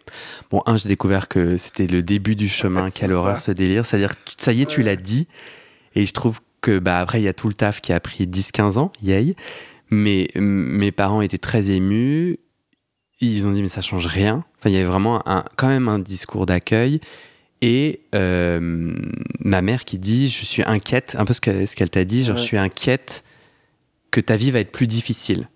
Bon, 0.51 0.63
un, 0.67 0.77
j'ai 0.77 0.89
découvert 0.89 1.29
que 1.29 1.57
c'était 1.59 1.87
le 1.87 2.03
début 2.03 2.35
du 2.35 2.49
chemin. 2.49 2.87
Ouais, 2.87 2.91
Quelle 2.91 3.13
horreur 3.13 3.39
ça. 3.39 3.47
ce 3.47 3.51
délire. 3.53 3.87
C'est-à-dire, 3.87 4.15
ça 4.37 4.53
y 4.53 4.63
est, 4.63 4.67
tu 4.67 4.83
l'as 4.83 4.97
dit. 4.97 5.29
Et 5.95 6.05
je 6.07 6.13
trouve 6.13 6.41
que, 6.61 6.79
bah, 6.81 6.99
après, 6.99 7.21
il 7.21 7.25
y 7.25 7.29
a 7.29 7.33
tout 7.33 7.47
le 7.49 7.55
taf 7.55 7.81
qui 7.81 7.93
a 7.93 8.01
pris 8.01 8.27
10-15 8.27 8.79
ans. 8.79 8.91
Yay. 9.01 9.37
Mais 9.91 10.29
mes 10.37 10.93
parents 10.93 11.21
étaient 11.23 11.39
très 11.39 11.71
émus. 11.71 12.39
Ils 13.21 13.47
ont 13.47 13.53
dit, 13.53 13.63
mais 13.63 13.69
ça 13.69 13.81
change 13.81 14.07
rien. 14.07 14.45
Enfin, 14.59 14.71
il 14.71 14.73
y 14.73 14.77
avait 14.77 14.85
vraiment 14.85 15.27
un, 15.29 15.45
quand 15.57 15.69
même 15.69 15.89
un 15.89 15.99
discours 15.99 16.47
d'accueil. 16.47 17.01
Et 17.63 18.01
euh, 18.15 18.95
ma 19.41 19.63
mère 19.63 19.85
qui 19.85 19.99
dit 19.99 20.29
Je 20.29 20.45
suis 20.45 20.63
inquiète, 20.65 21.17
un 21.19 21.25
peu 21.25 21.33
ce 21.33 21.41
que- 21.41 21.65
ce 21.65 21.77
qu'elle 21.77 21.91
t'a 21.91 22.05
dit, 22.05 22.25
genre 22.25 22.35
Ouais. 22.37 22.41
je 22.43 22.47
suis 22.47 22.59
inquiète 22.59 23.25
que 24.11 24.21
ta 24.21 24.37
vie 24.37 24.51
va 24.51 24.61
être 24.61 24.73
plus 24.73 24.87
difficile. 24.87 25.49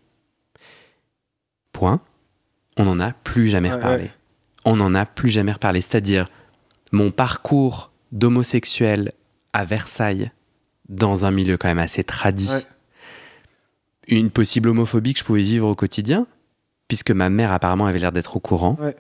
Point. 1.73 2.01
On 2.77 2.85
n'en 2.85 3.01
a 3.01 3.12
plus 3.12 3.49
jamais 3.49 3.69
Ouais, 3.71 3.75
reparlé. 3.77 4.05
ouais. 4.05 4.11
On 4.64 4.77
n'en 4.77 4.95
a 4.95 5.05
plus 5.07 5.31
jamais 5.31 5.53
reparlé. 5.53 5.81
C'est-à-dire, 5.81 6.27
mon 6.93 7.11
parcours 7.11 7.93
d'homosexuel 8.12 9.12
à 9.53 9.64
Versailles, 9.64 10.31
dans 10.88 11.25
un 11.25 11.31
milieu 11.31 11.57
quand 11.59 11.69
même 11.69 11.79
assez 11.79 12.05
tradit. 12.05 12.49
Une 14.09 14.31
possible 14.31 14.68
homophobie 14.68 15.12
que 15.12 15.21
je 15.21 15.25
pouvais 15.25 15.42
vivre 15.42 15.68
au 15.68 15.75
quotidien, 15.75 16.27
puisque 16.88 17.11
ma 17.11 17.31
mère 17.31 17.53
apparemment 17.53 17.87
avait 17.87 17.99
l'air 17.99 18.12
d'être 18.12 18.37
au 18.37 18.40
courant. 18.40 18.77
Ouais. 18.81 18.97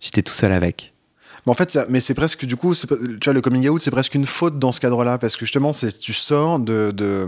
J'étais 0.00 0.22
tout 0.22 0.32
seul 0.32 0.52
avec. 0.52 0.94
Mais 1.44 1.52
en 1.52 1.54
fait, 1.54 1.70
ça, 1.70 1.86
mais 1.88 2.00
c'est 2.00 2.14
presque 2.14 2.44
du 2.44 2.56
coup, 2.56 2.74
tu 2.74 2.86
vois, 3.24 3.32
le 3.32 3.40
coming 3.40 3.68
out, 3.68 3.80
c'est 3.80 3.90
presque 3.90 4.14
une 4.14 4.26
faute 4.26 4.58
dans 4.58 4.72
ce 4.72 4.80
cadre-là, 4.80 5.18
parce 5.18 5.36
que 5.36 5.44
justement, 5.44 5.72
c'est 5.72 5.96
tu 5.98 6.12
sors 6.12 6.58
de 6.58 6.90
de, 6.90 7.26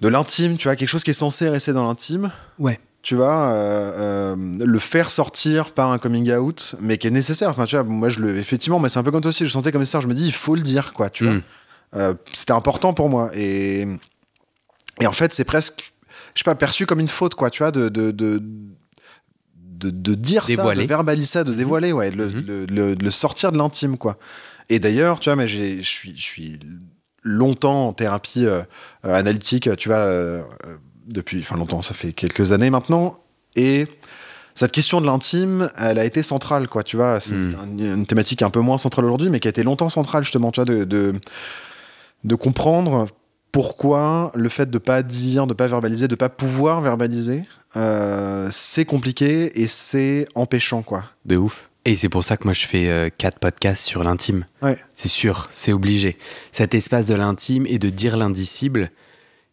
de 0.00 0.08
l'intime, 0.08 0.56
tu 0.56 0.68
vois, 0.68 0.76
quelque 0.76 0.88
chose 0.88 1.04
qui 1.04 1.10
est 1.10 1.14
censé 1.14 1.48
rester 1.48 1.72
dans 1.72 1.84
l'intime. 1.84 2.30
Ouais. 2.58 2.80
Tu 3.02 3.16
vois, 3.16 3.48
euh, 3.48 4.34
euh, 4.34 4.64
le 4.64 4.78
faire 4.78 5.10
sortir 5.10 5.72
par 5.72 5.92
un 5.92 5.98
coming 5.98 6.32
out, 6.32 6.74
mais 6.80 6.96
qui 6.96 7.06
est 7.06 7.10
nécessaire. 7.10 7.50
Enfin, 7.50 7.66
tu 7.66 7.76
vois, 7.76 7.84
moi, 7.84 8.08
je 8.08 8.20
le, 8.20 8.38
effectivement, 8.38 8.80
mais 8.80 8.88
c'est 8.88 8.98
un 8.98 9.02
peu 9.02 9.10
comme 9.10 9.20
toi 9.20 9.28
aussi. 9.28 9.44
Je 9.44 9.50
sentais 9.50 9.72
comme 9.72 9.84
ça. 9.84 10.00
Je 10.00 10.08
me 10.08 10.14
dis, 10.14 10.24
il 10.24 10.32
faut 10.32 10.54
le 10.54 10.62
dire, 10.62 10.94
quoi. 10.94 11.10
Tu 11.10 11.24
vois. 11.24 11.34
Mm. 11.34 11.42
Euh, 11.96 12.14
c'était 12.32 12.54
important 12.54 12.94
pour 12.94 13.10
moi. 13.10 13.30
Et 13.34 13.86
et 15.00 15.06
en 15.06 15.12
fait, 15.12 15.32
c'est 15.34 15.44
presque, 15.44 15.92
je 16.34 16.40
sais 16.40 16.44
pas, 16.44 16.54
perçu 16.54 16.86
comme 16.86 17.00
une 17.00 17.08
faute, 17.08 17.34
quoi. 17.34 17.50
Tu 17.50 17.62
vois, 17.62 17.70
de 17.72 17.88
de 17.88 18.10
de 18.10 18.42
de, 19.56 19.90
de 19.90 20.14
dire 20.14 20.44
Dévoiler. 20.46 20.80
ça, 20.80 20.82
de 20.84 20.88
verbaliser 20.88 21.26
ça, 21.26 21.44
de 21.44 21.52
dévoiler, 21.52 21.92
ouais, 21.92 22.10
de 22.10 22.16
le, 22.16 22.26
Mhm. 22.26 22.66
le- 22.70 22.94
le- 22.94 23.10
sortir 23.10 23.52
de 23.52 23.58
l'intime, 23.58 23.98
quoi. 23.98 24.16
Et 24.70 24.78
d'ailleurs, 24.78 25.20
tu 25.20 25.28
vois, 25.28 25.36
mais 25.36 25.46
je 25.48 25.82
suis, 25.82 26.16
je 26.16 26.22
suis 26.22 26.58
longtemps 27.22 27.88
en 27.88 27.92
thérapie 27.92 28.46
euh, 28.46 28.62
euh, 29.04 29.14
analytique, 29.14 29.68
tu 29.76 29.88
vois, 29.88 29.98
euh, 29.98 30.42
depuis, 31.06 31.40
enfin 31.40 31.56
longtemps, 31.56 31.82
ça 31.82 31.92
fait 31.92 32.12
quelques 32.12 32.52
années 32.52 32.70
maintenant, 32.70 33.12
et 33.56 33.86
cette 34.54 34.72
question 34.72 35.00
de 35.00 35.06
l'intime, 35.06 35.68
elle 35.76 35.98
a 35.98 36.04
été 36.04 36.22
centrale, 36.22 36.68
quoi, 36.68 36.82
tu 36.84 36.96
vois, 36.96 37.18
c'est 37.20 37.34
Mm. 37.34 37.56
un- 37.60 37.78
une 37.96 38.06
thématique 38.06 38.40
un 38.42 38.50
peu 38.50 38.60
moins 38.60 38.78
centrale 38.78 39.04
aujourd'hui, 39.04 39.28
mais 39.28 39.40
qui 39.40 39.48
a 39.48 39.50
été 39.50 39.64
longtemps 39.64 39.88
centrale, 39.90 40.22
justement, 40.22 40.50
tu 40.52 40.60
vois, 40.60 40.64
de, 40.66 40.84
de, 40.84 41.14
de 42.22 42.34
comprendre 42.36 43.08
pourquoi 43.54 44.32
le 44.34 44.48
fait 44.48 44.68
de 44.68 44.78
pas 44.78 45.04
dire, 45.04 45.46
de 45.46 45.54
pas 45.54 45.68
verbaliser, 45.68 46.08
de 46.08 46.16
pas 46.16 46.28
pouvoir 46.28 46.80
verbaliser, 46.80 47.44
euh, 47.76 48.48
c'est 48.50 48.84
compliqué 48.84 49.62
et 49.62 49.68
c'est 49.68 50.26
empêchant, 50.34 50.82
quoi. 50.82 51.04
De 51.24 51.36
ouf. 51.36 51.70
Et 51.84 51.94
c'est 51.94 52.08
pour 52.08 52.24
ça 52.24 52.36
que 52.36 52.42
moi 52.42 52.52
je 52.52 52.66
fais 52.66 52.88
euh, 52.88 53.10
quatre 53.16 53.38
podcasts 53.38 53.84
sur 53.84 54.02
l'intime. 54.02 54.44
Ouais. 54.60 54.76
C'est 54.92 55.08
sûr, 55.08 55.46
c'est 55.52 55.72
obligé. 55.72 56.18
Cet 56.50 56.74
espace 56.74 57.06
de 57.06 57.14
l'intime 57.14 57.64
et 57.68 57.78
de 57.78 57.90
dire 57.90 58.16
l'indicible 58.16 58.90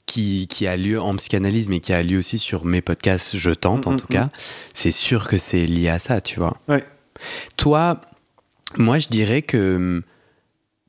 qui, 0.07 0.47
qui 0.49 0.65
a 0.65 0.75
lieu 0.77 0.99
en 0.99 1.15
psychanalyse, 1.17 1.69
mais 1.69 1.79
qui 1.79 1.93
a 1.93 2.01
lieu 2.01 2.17
aussi 2.17 2.39
sur 2.39 2.65
mes 2.65 2.81
podcasts, 2.81 3.37
je 3.37 3.51
tente 3.51 3.85
en 3.85 3.91
Mm, 3.91 3.97
tout 3.99 4.07
mm, 4.09 4.15
cas, 4.15 4.29
c'est 4.73 4.89
sûr 4.89 5.27
que 5.27 5.37
c'est 5.37 5.67
lié 5.67 5.89
à 5.89 5.99
ça, 5.99 6.21
tu 6.21 6.39
vois. 6.39 6.57
Ouais. 6.67 6.83
Toi, 7.55 8.01
moi 8.77 8.97
je 8.97 9.09
dirais 9.09 9.43
que 9.43 10.01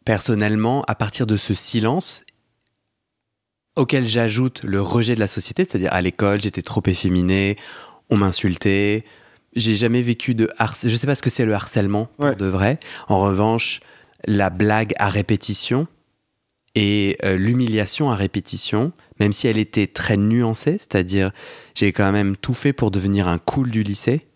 personnellement, 0.06 0.82
à 0.88 0.94
partir 0.94 1.26
de 1.26 1.36
ce 1.36 1.52
silence, 1.52 2.24
auquel 3.76 4.06
j'ajoute 4.06 4.62
le 4.64 4.80
rejet 4.82 5.14
de 5.14 5.20
la 5.20 5.28
société, 5.28 5.64
c'est-à-dire 5.64 5.92
à 5.92 6.00
l'école, 6.02 6.40
j'étais 6.42 6.62
trop 6.62 6.82
efféminé, 6.86 7.56
on 8.10 8.16
m'insultait, 8.16 9.04
j'ai 9.54 9.74
jamais 9.74 10.02
vécu 10.02 10.34
de 10.34 10.48
harcèlement, 10.58 10.92
je 10.92 10.96
sais 10.96 11.06
pas 11.06 11.14
ce 11.14 11.22
que 11.22 11.30
c'est 11.30 11.44
le 11.44 11.54
harcèlement 11.54 12.06
pour 12.16 12.26
Ouais. 12.26 12.34
de 12.36 12.46
vrai. 12.46 12.78
En 13.08 13.20
revanche, 13.20 13.80
la 14.26 14.50
blague 14.50 14.92
à 14.98 15.08
répétition 15.08 15.86
et 16.74 17.18
euh, 17.24 17.36
l'humiliation 17.36 18.10
à 18.10 18.14
répétition, 18.14 18.92
même 19.20 19.32
si 19.32 19.46
elle 19.48 19.58
était 19.58 19.86
très 19.86 20.16
nuancée, 20.16 20.78
c'est-à-dire 20.78 21.30
j'ai 21.74 21.92
quand 21.92 22.12
même 22.12 22.36
tout 22.36 22.54
fait 22.54 22.72
pour 22.72 22.90
devenir 22.90 23.28
un 23.28 23.38
cool 23.38 23.70
du 23.70 23.82
lycée. 23.82 24.26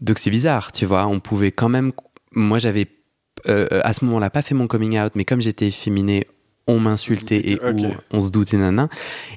Donc 0.00 0.18
c'est 0.18 0.30
bizarre, 0.30 0.72
tu 0.72 0.86
vois, 0.86 1.06
on 1.06 1.20
pouvait 1.20 1.52
quand 1.52 1.68
même... 1.68 1.92
Moi 2.32 2.58
j'avais 2.58 2.86
euh, 3.48 3.66
à 3.82 3.92
ce 3.94 4.04
moment-là 4.04 4.30
pas 4.30 4.42
fait 4.42 4.54
mon 4.54 4.66
coming 4.66 4.98
out, 5.00 5.12
mais 5.14 5.24
comme 5.24 5.40
j'étais 5.40 5.68
efféminé, 5.68 6.26
on 6.68 6.78
m'insultait 6.78 7.50
et 7.50 7.58
où 7.72 7.86
on 8.12 8.20
se 8.20 8.30
doutait 8.30 8.56
nana. 8.58 8.88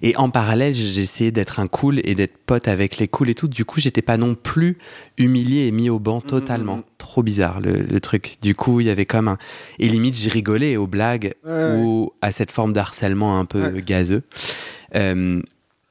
Et 0.04 0.16
en 0.18 0.30
parallèle, 0.30 0.74
j'essayais 0.74 1.32
d'être 1.32 1.60
un 1.60 1.66
cool 1.68 2.00
et 2.04 2.14
d'être 2.14 2.38
pote 2.38 2.68
avec 2.68 2.98
les 2.98 3.08
cools 3.08 3.30
et 3.30 3.36
tout. 3.36 3.48
Du 3.48 3.66
coup, 3.66 3.80
j'étais 3.80 4.02
pas 4.04 4.18
non 4.18 4.36
plus 4.36 4.78
humilié 5.18 5.66
et 5.68 5.72
mis 5.72 5.90
au 5.90 5.98
banc 6.00 6.22
totalement. 6.22 6.78
mhm. 6.78 6.84
Trop 7.00 7.24
bizarre 7.24 7.60
le, 7.62 7.74
le 7.82 8.00
truc. 8.00 8.36
Du 8.42 8.54
coup, 8.54 8.80
il 8.82 8.88
y 8.88 8.90
avait 8.90 9.06
comme 9.06 9.28
un. 9.28 9.38
Et 9.80 9.88
limite, 9.90 10.16
j'ai 10.16 10.30
rigolé 10.30 10.78
aux 10.78 10.88
blagues 10.88 11.34
Ouais, 11.46 11.76
ou 11.76 12.12
à 12.22 12.32
cette 12.32 12.52
forme 12.52 12.74
d'harcèlement 12.74 13.40
un 13.40 13.46
peu 13.46 13.62
Ouais. 13.74 13.82
gazeux. 13.82 14.22
Euh, 14.96 15.42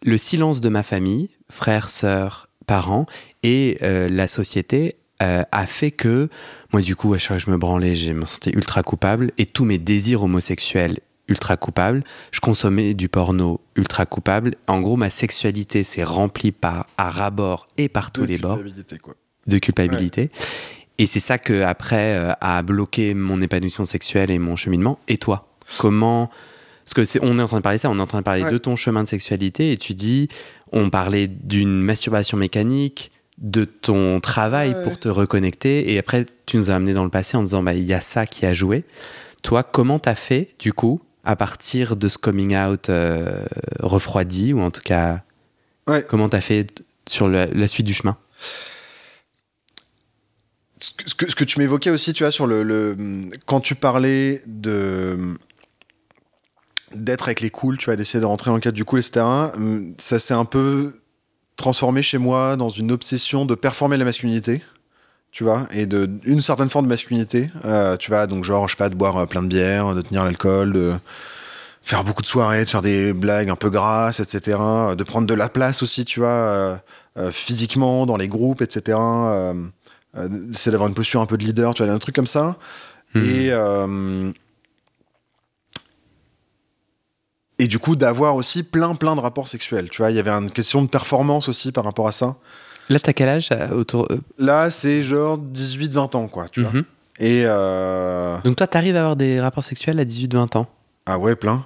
le 0.03 0.19
silence 0.19 0.61
de 0.61 0.69
ma 0.69 0.83
famille, 0.83 1.31
frères, 1.51 1.91
sœurs, 1.91 2.49
parents 2.67 3.07
et 3.43 3.79
euh, 3.83 4.09
la 4.09 4.29
société 4.29 4.97
euh, 5.23 5.43
a 5.51 5.67
fait 5.67 5.91
que 5.91 6.29
moi 6.73 6.81
du 6.83 6.95
coup 6.97 7.13
à 7.15 7.19
chaque 7.19 7.27
fois 7.29 7.37
que 7.39 7.43
je 7.45 7.51
me 7.51 7.59
branlais 7.59 7.95
je 7.97 8.13
me 8.13 8.25
sentais 8.25 8.53
ultra 8.53 8.83
coupable 8.83 9.33
et 9.39 9.45
tous 9.47 9.65
mes 9.65 9.77
désirs 9.79 10.23
homosexuels 10.23 11.01
ultra 11.31 11.57
coupables 11.57 12.03
je 12.33 12.41
consommais 12.41 12.93
du 12.95 13.09
porno 13.09 13.61
ultra 13.77 14.05
coupable 14.05 14.57
en 14.67 14.81
gros 14.81 14.97
ma 14.97 15.09
sexualité 15.11 15.83
s'est 15.85 16.05
remplie 16.05 16.53
par 16.53 16.87
à 16.99 17.09
ras-bord 17.11 17.67
et 17.79 17.89
par 17.89 18.11
tous 18.11 18.23
De 18.23 18.27
les 18.27 18.39
bords 18.39 18.57
culpabilité, 18.59 18.99
quoi. 18.99 19.15
de 19.47 19.59
culpabilité. 19.59 20.31
Et 20.99 21.07
c'est 21.07 21.21
ça 21.21 21.39
que 21.39 21.63
après 21.63 22.19
euh, 22.19 22.33
a 22.43 22.61
bloqué 22.63 23.15
mon 23.15 23.41
épanouissement 23.41 23.87
sexuel 23.87 24.31
et 24.31 24.39
mon 24.39 24.55
cheminement. 24.57 24.99
Et 25.09 25.17
toi, 25.17 25.49
comment 25.79 26.29
Parce 26.85 26.93
que 26.93 27.05
c'est, 27.07 27.21
on 27.23 27.39
est 27.39 27.43
en 27.43 27.47
train 27.49 27.57
de 27.57 27.63
parler 27.63 27.79
de 27.79 27.83
ça, 27.83 27.89
on 27.91 27.99
est 27.99 28.03
en 28.03 28.07
train 28.07 28.19
de 28.19 28.25
parler 28.25 28.43
Ouais. 28.45 28.51
de 28.53 28.59
ton 28.59 28.77
chemin 28.77 29.03
de 29.03 29.09
sexualité 29.09 29.73
et 29.73 29.79
tu 29.79 29.95
dis, 29.95 30.29
on 30.73 30.91
parlait 30.91 31.27
d'une 31.27 31.81
masturbation 31.81 32.37
mécanique, 32.37 33.13
de 33.39 33.65
ton 33.65 34.21
travail 34.21 34.75
Ouais. 34.75 34.83
pour 34.83 35.01
te 35.01 35.09
reconnecter, 35.09 35.91
et 35.91 35.99
après 35.99 36.27
tu 36.45 36.59
nous 36.59 36.71
as 36.71 36.75
amené 36.75 36.93
dans 36.93 37.05
le 37.05 37.11
passé 37.11 37.39
en 37.39 37.43
disant, 37.45 37.63
bah 37.63 37.73
il 37.73 37.85
y 37.85 37.95
a 37.95 38.03
ça 38.03 38.27
qui 38.27 38.45
a 38.45 38.53
joué. 38.53 38.85
Toi, 39.43 39.63
comment 39.63 39.99
t'as 39.99 40.15
fait 40.15 40.51
du 40.59 40.75
coup 40.75 41.01
à 41.25 41.37
partir 41.37 41.97
de 41.97 42.09
ce 42.09 42.19
coming 42.19 42.57
out 42.57 42.89
euh, 42.89 43.45
refroidi 43.81 44.53
ou 44.53 44.61
en 44.61 44.71
tout 44.71 44.81
cas, 44.83 45.23
Ouais. 45.87 46.05
comment 46.09 46.29
t'as 46.29 46.41
fait 46.41 46.83
sur 47.09 47.29
la- 47.29 47.47
la 47.47 47.69
suite 47.69 47.87
du 47.87 47.95
chemin? 47.95 48.17
Ce 50.79 50.91
que, 51.15 51.31
ce 51.31 51.45
tu 51.45 51.59
m'évoquais 51.59 51.91
aussi, 51.91 52.13
tu 52.15 52.23
vois, 52.23 52.31
sur 52.33 52.47
le, 52.47 52.63
le- 52.63 52.97
quand 53.47 53.61
tu 53.61 53.75
parlais 53.75 54.41
de 54.47 55.35
d'être 56.95 57.25
avec 57.29 57.41
les 57.41 57.51
cools, 57.51 57.79
tu 57.79 57.85
vois, 57.85 57.97
d'essayer 57.97 58.21
de 58.21 58.27
rentrer 58.27 58.51
dans 58.51 58.57
le 58.57 58.61
cadre 58.61 58.75
du 58.77 58.85
cool, 58.85 58.99
etc. 59.01 59.21
hum, 59.55 59.95
Ça 59.99 60.19
s'est 60.19 60.35
un 60.35 60.45
peu 60.45 61.01
transformé 61.57 62.03
chez 62.03 62.19
moi 62.19 62.57
dans 62.57 62.71
une 62.71 62.91
obsession 62.91 63.45
de 63.45 63.55
performer 63.55 63.97
la 63.99 64.05
masculinité, 64.05 64.63
tu 65.33 65.45
vois, 65.45 65.67
et 65.73 65.87
de 65.87 66.11
une 66.25 66.41
certaine 66.41 66.69
forme 66.69 66.87
de 66.87 66.91
masculinité, 66.91 67.51
euh, 67.65 67.97
tu 67.97 68.11
vois, 68.11 68.27
donc 68.27 68.45
genre, 68.45 68.67
je 68.69 68.73
sais 68.73 68.79
pas, 68.79 68.89
de 68.89 68.95
boire 68.95 69.17
euh, 69.17 69.27
plein 69.27 69.43
de 69.43 69.49
bière, 69.49 69.95
de 69.95 70.03
tenir 70.03 70.25
l'alcool, 70.25 70.73
de 70.73 70.95
faire 71.83 72.05
beaucoup 72.05 72.23
de 72.23 72.27
soirées, 72.27 72.65
de 72.65 72.69
faire 72.69 72.83
des 72.83 73.13
blagues 73.13 73.49
un 73.49 73.57
peu 73.57 73.71
grasses, 73.71 74.21
etc., 74.21 74.59
de 74.97 75.05
prendre 75.05 75.27
de 75.27 75.35
la 75.35 75.49
place 75.49 75.83
aussi, 75.83 76.05
tu 76.05 76.21
vois, 76.21 76.29
euh, 76.29 76.77
euh, 77.19 77.31
physiquement 77.31 78.07
dans 78.07 78.17
les 78.17 78.29
groupes, 78.29 78.63
etc. 78.63 78.99
euh, 78.99 79.55
euh, 80.17 80.29
c'est 80.53 80.71
d'avoir 80.71 80.89
une 80.89 80.95
posture 80.95 81.21
un 81.21 81.27
peu 81.27 81.37
de 81.37 81.45
leader, 81.45 81.75
tu 81.75 81.85
vois, 81.85 81.93
un 81.93 81.99
truc 81.99 82.15
comme 82.15 82.27
ça. 82.27 82.57
Mhm. 83.15 83.25
Et, 83.25 83.51
euh, 83.51 84.33
et 87.59 87.67
du 87.67 87.79
coup, 87.79 87.97
d'avoir 87.97 88.37
aussi 88.37 88.63
plein, 88.63 88.95
plein 88.95 89.15
de 89.15 89.21
rapports 89.21 89.49
sexuels. 89.49 89.89
Tu 89.91 90.03
vois, 90.03 90.11
il 90.11 90.17
y 90.17 90.21
avait 90.21 90.31
une 90.31 90.51
question 90.51 90.83
de 90.83 90.89
performance 90.89 91.49
aussi 91.49 91.73
par 91.73 91.85
rapport 91.85 92.09
à 92.09 92.13
ça. 92.13 92.37
Là, 92.91 92.99
t'as 93.01 93.13
quel 93.15 93.29
âge 93.29 93.49
euh, 93.53 93.71
autour 93.71 94.07
euh, 94.11 94.19
Là, 94.39 94.69
c'est 94.69 95.03
genre 95.03 95.39
18-20 95.39 96.17
ans, 96.17 96.29
quoi, 96.29 96.47
tu 96.51 96.61
vois. 96.63 96.73
mhm. 96.73 96.85
Et. 97.21 97.45
euh, 97.47 98.37
Donc 98.45 98.57
toi, 98.57 98.67
t'arrives 98.67 98.97
à 98.97 99.01
avoir 99.01 99.17
des 99.17 99.41
rapports 99.41 99.65
sexuels 99.65 99.99
à 99.99 100.05
18-20 100.05 100.59
ans? 100.59 100.67
Ah 101.07 101.19
ouais, 101.19 101.37
plein. 101.37 101.65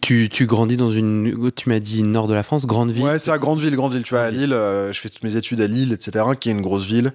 tu, 0.00 0.28
tu 0.30 0.46
grandis 0.46 0.76
dans 0.76 0.90
une... 0.90 1.50
Tu 1.54 1.68
m'as 1.68 1.78
dit 1.78 2.02
nord 2.02 2.26
de 2.26 2.34
la 2.34 2.42
France, 2.42 2.66
grande 2.66 2.90
ville 2.90 3.04
Ouais, 3.04 3.18
c'est 3.18 3.30
à 3.30 3.38
grande 3.38 3.60
ville, 3.60 3.74
grande 3.76 3.92
ville. 3.92 4.02
Tu 4.02 4.14
vois, 4.14 4.22
à 4.24 4.30
Lille, 4.30 4.52
euh, 4.52 4.92
je 4.92 5.00
fais 5.00 5.08
toutes 5.08 5.24
mes 5.24 5.36
études 5.36 5.60
à 5.60 5.66
Lille, 5.66 5.92
etc., 5.92 6.24
qui 6.40 6.48
est 6.48 6.52
une 6.52 6.62
grosse 6.62 6.84
ville, 6.84 7.12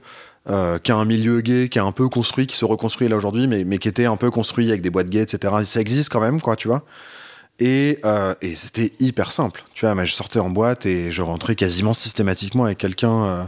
euh, 0.50 0.78
qui 0.80 0.92
a 0.92 0.96
un 0.98 1.06
milieu 1.06 1.42
gay, 1.42 1.68
qui 1.70 1.78
est 1.78 1.82
un 1.82 1.92
peu 1.92 2.08
construit, 2.10 2.46
qui 2.48 2.56
se 2.58 2.66
reconstruit 2.66 3.08
là 3.10 3.16
aujourd'hui, 3.18 3.48
mais, 3.48 3.64
mais 3.64 3.78
qui 3.80 3.88
était 3.88 4.06
un 4.06 4.18
peu 4.18 4.30
construit 4.32 4.70
avec 4.70 4.82
des 4.82 4.90
boîtes 4.90 5.10
gays, 5.10 5.22
etc. 5.24 5.54
Et 5.62 5.66
ça 5.66 5.82
existe 5.82 6.10
quand 6.10 6.22
même, 6.22 6.42
quoi, 6.42 6.56
tu 6.56 6.68
vois. 6.68 6.84
Et, 7.60 8.00
euh, 8.06 8.36
et 8.42 8.56
c'était 8.56 8.94
hyper 9.00 9.32
simple. 9.32 9.64
Tu 9.74 9.86
vois, 9.86 9.96
mais 9.96 10.06
je 10.06 10.14
sortais 10.14 10.40
en 10.40 10.50
boîte 10.50 10.86
et 10.86 11.12
je 11.12 11.22
rentrais 11.22 11.56
quasiment 11.56 11.94
systématiquement 11.94 12.66
avec 12.66 12.78
quelqu'un. 12.78 13.24
euh, 13.26 13.44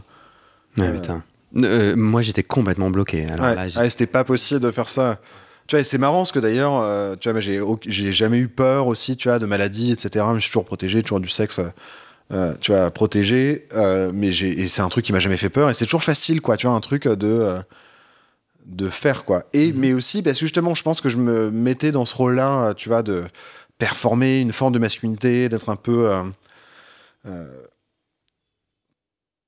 Ouais, 0.78 0.88
Euh, 0.88 0.94
putain. 0.94 1.24
Euh, 1.58 1.96
moi, 1.96 2.22
j'étais 2.22 2.44
complètement 2.44 2.90
bloqué. 2.90 3.26
Alors 3.32 3.46
ouais, 3.46 3.56
là, 3.56 3.68
ouais, 3.82 3.90
c'était 3.90 4.06
pas 4.08 4.24
possible 4.24 4.60
de 4.62 4.72
faire 4.72 4.88
ça. 4.90 5.20
Tu 5.68 5.76
vois, 5.76 5.82
et 5.82 5.84
c'est 5.84 5.98
marrant 6.00 6.18
parce 6.20 6.32
que 6.32 6.40
d'ailleurs, 6.40 7.18
tu 7.20 7.28
vois, 7.30 7.34
mais 7.34 7.42
j'ai, 7.42 7.60
j'ai 7.86 8.12
jamais 8.14 8.38
eu 8.38 8.48
peur 8.48 8.88
aussi, 8.88 9.16
tu 9.18 9.28
vois, 9.30 9.38
de 9.40 9.46
maladies, 9.46 9.92
etc. 9.92 10.26
Je 10.36 10.40
suis 10.40 10.50
toujours 10.50 10.66
protégé, 10.66 11.04
toujours 11.04 11.20
du 11.20 11.30
sexe, 11.30 11.60
tu 12.62 12.72
vois, 12.72 12.90
protégé. 12.92 13.68
mais 14.14 14.32
j'ai, 14.32 14.60
et 14.62 14.68
c'est 14.70 14.82
un 14.82 14.90
truc 14.90 15.06
qui 15.06 15.12
m'a 15.14 15.20
jamais 15.20 15.38
fait 15.38 15.50
peur. 15.50 15.70
Et 15.70 15.74
c'est 15.76 15.86
toujours 15.86 16.02
facile, 16.04 16.42
quoi, 16.42 16.58
tu 16.58 16.66
vois, 16.68 16.76
un 16.76 16.80
truc 16.82 17.08
de, 17.08 17.60
de 18.66 18.90
faire, 18.90 19.26
quoi. 19.26 19.44
Et, 19.54 19.72
mais 19.74 19.94
aussi, 19.94 20.22
parce 20.22 20.36
que 20.40 20.46
justement, 20.46 20.74
je 20.76 20.84
pense 20.84 21.02
que 21.02 21.10
je 21.10 21.18
me 21.18 21.50
mettais 21.52 21.92
dans 21.92 22.06
ce 22.06 22.16
rôle-là, 22.16 22.70
euh, 22.70 22.74
tu 22.74 22.90
vois, 22.90 23.04
de 23.04 23.24
performer 23.80 24.40
une 24.40 24.52
forme 24.52 24.74
de 24.74 24.80
masculinité, 24.80 25.50
d'être 25.50 25.70
un 25.70 25.76
peu. 25.76 26.10
euh, 26.12 26.24
euh, 27.26 27.48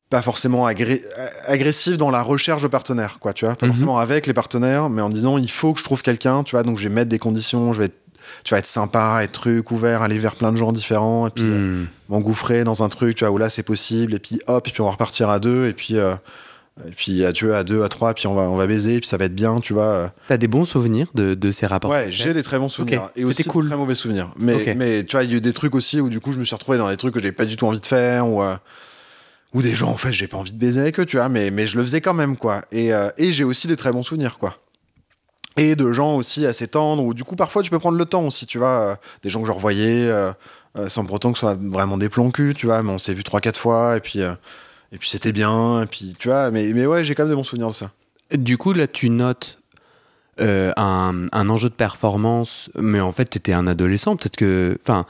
pas 0.09 0.21
forcément 0.21 0.67
agré- 0.67 1.01
agressif 1.47 1.97
dans 1.97 2.11
la 2.11 2.21
recherche 2.21 2.61
de 2.61 2.67
partenaires, 2.67 3.17
quoi, 3.19 3.31
tu 3.31 3.45
vois, 3.45 3.55
pas 3.55 3.65
Mhm. 3.65 3.71
forcément 3.71 3.97
avec 3.97 4.27
les 4.27 4.33
partenaires, 4.33 4.89
mais 4.89 5.01
en 5.01 5.09
disant 5.09 5.37
il 5.37 5.49
faut 5.49 5.71
que 5.71 5.79
je 5.79 5.85
trouve 5.85 6.01
quelqu'un, 6.01 6.43
tu 6.43 6.51
vois, 6.55 6.63
donc 6.63 6.77
je 6.77 6.89
vais 6.89 6.93
mettre 6.93 7.07
des 7.09 7.17
conditions, 7.19 7.71
je 7.71 7.79
vais 7.79 7.85
être, 7.85 7.95
tu 8.43 8.53
vas 8.53 8.57
être 8.59 8.67
sympa, 8.67 9.21
être 9.23 9.31
truc 9.31 9.71
ouvert, 9.71 10.01
aller 10.01 10.19
vers 10.19 10.35
plein 10.35 10.51
de 10.51 10.57
gens 10.57 10.73
différents, 10.73 11.27
et 11.27 11.29
puis 11.29 11.45
euh, 11.45 11.83
Hmm. 11.83 11.85
m'engouffrer 12.09 12.65
dans 12.65 12.83
un 12.83 12.89
truc, 12.89 13.15
tu 13.15 13.23
vois, 13.23 13.31
où 13.31 13.37
là 13.37 13.49
c'est 13.49 13.63
possible, 13.63 14.13
et 14.13 14.19
puis 14.19 14.41
hop, 14.47 14.67
et 14.67 14.71
puis 14.71 14.81
on 14.81 14.85
va 14.85 14.91
repartir 14.91 15.29
à 15.29 15.39
deux, 15.39 15.67
et 15.69 15.73
puis 15.73 15.95
euh, 15.97 16.13
et 16.87 16.91
puis 16.91 17.23
adieu 17.25 17.53
à 17.55 17.63
deux, 17.63 17.83
à 17.83 17.89
trois, 17.89 18.13
puis 18.13 18.27
on 18.27 18.33
va 18.33 18.43
on 18.43 18.55
va 18.55 18.65
baiser, 18.67 18.99
puis 18.99 19.07
ça 19.07 19.17
va 19.17 19.25
être 19.25 19.35
bien, 19.35 19.59
tu 19.59 19.73
vois. 19.73 19.83
euh. 19.83 20.07
T'as 20.27 20.37
des 20.37 20.47
bons 20.47 20.65
souvenirs 20.65 21.07
de, 21.13 21.33
de 21.35 21.51
ces 21.51 21.65
rapports 21.67 21.91
Ouais, 21.91 22.05
j'ai 22.09 22.33
des 22.33 22.43
très 22.43 22.57
bons 22.59 22.69
souvenirs 22.69 23.03
Ok, 23.03 23.11
et 23.15 23.25
aussi 23.25 23.37
c'était 23.37 23.49
cool. 23.49 23.65
de 23.65 23.69
très 23.69 23.77
mauvais 23.77 23.95
souvenirs. 23.95 24.31
Mais 24.37 24.73
mais 24.75 25.03
tu 25.03 25.15
vois, 25.15 25.23
il 25.23 25.31
y 25.31 25.33
a 25.33 25.37
eu 25.37 25.41
des 25.41 25.53
trucs 25.53 25.75
aussi 25.75 25.99
où 26.01 26.09
du 26.09 26.19
coup 26.19 26.31
je 26.33 26.39
me 26.39 26.43
suis 26.45 26.55
retrouvé 26.55 26.77
dans 26.77 26.89
des 26.89 26.97
trucs 26.97 27.13
que 27.13 27.21
j'ai 27.21 27.31
pas 27.31 27.45
du 27.45 27.55
tout 27.57 27.65
envie 27.67 27.79
de 27.81 27.85
faire 27.85 28.27
ou 28.27 28.41
euh, 28.41 28.55
ou 29.53 29.61
des 29.61 29.75
gens 29.75 29.89
en 29.89 29.97
fait 29.97 30.13
j'ai 30.13 30.27
pas 30.29 30.37
envie 30.37 30.53
de 30.53 30.57
baiser 30.57 30.79
avec 30.81 30.99
eux, 30.99 31.05
tu 31.05 31.17
vois, 31.17 31.27
mais 31.29 31.51
mais 31.51 31.67
je 31.67 31.77
le 31.77 31.83
faisais 31.83 31.99
quand 32.01 32.13
même 32.13 32.37
quoi. 32.37 32.61
Et 32.71 32.93
euh, 32.93 33.09
et 33.17 33.31
j'ai 33.33 33.43
aussi 33.43 33.67
des 33.67 33.75
très 33.75 33.91
bons 33.91 34.03
souvenirs 34.03 34.37
quoi. 34.37 34.57
Et 35.57 35.75
de 35.75 35.91
gens 35.91 36.15
aussi 36.15 36.45
assez 36.45 36.69
tendres 36.69 37.03
où 37.03 37.13
du 37.13 37.25
coup 37.25 37.35
parfois 37.35 37.61
tu 37.61 37.69
peux 37.69 37.79
prendre 37.79 37.97
le 37.97 38.05
temps 38.05 38.25
aussi, 38.25 38.45
tu 38.47 38.57
vois, 38.57 38.67
euh, 38.69 38.95
des 39.23 39.29
gens 39.29 39.41
que 39.41 39.47
je 39.47 39.51
revoyais 39.51 40.07
euh, 40.07 40.31
euh, 40.77 40.87
sans 40.87 41.03
pour 41.03 41.15
autant 41.15 41.33
que 41.33 41.37
ce 41.37 41.41
soit 41.41 41.57
vraiment 41.59 41.97
des 41.97 42.07
plombs 42.07 42.31
cul, 42.31 42.53
tu 42.55 42.67
vois, 42.67 42.81
mais 42.81 42.91
on 42.91 42.97
s'est 42.97 43.13
vu 43.13 43.25
trois 43.25 43.41
quatre 43.41 43.59
fois 43.59 43.97
et 43.97 43.99
puis 43.99 44.21
euh, 44.21 44.31
et 44.91 44.97
puis 44.97 45.09
c'était 45.09 45.31
bien 45.31 45.83
et 45.83 45.85
puis 45.85 46.15
tu 46.19 46.27
vois, 46.29 46.51
mais 46.51 46.71
mais 46.73 46.85
ouais 46.85 47.03
j'ai 47.03 47.15
quand 47.15 47.23
même 47.23 47.29
des 47.31 47.35
bons 47.35 47.43
souvenirs 47.43 47.69
de 47.69 47.73
ça. 47.73 47.91
Du 48.33 48.57
coup, 48.57 48.71
là, 48.71 48.87
tu 48.87 49.09
notes 49.09 49.59
euh, 50.39 50.71
un, 50.77 51.27
un 51.33 51.49
enjeu 51.49 51.67
de 51.69 51.73
performance, 51.75 52.69
mais 52.77 53.01
en 53.01 53.11
fait, 53.11 53.25
t'étais 53.25 53.51
un 53.53 53.67
adolescent. 53.67 54.15
Peut-être 54.15 54.37
que. 54.37 54.77
Enfin, 54.81 55.05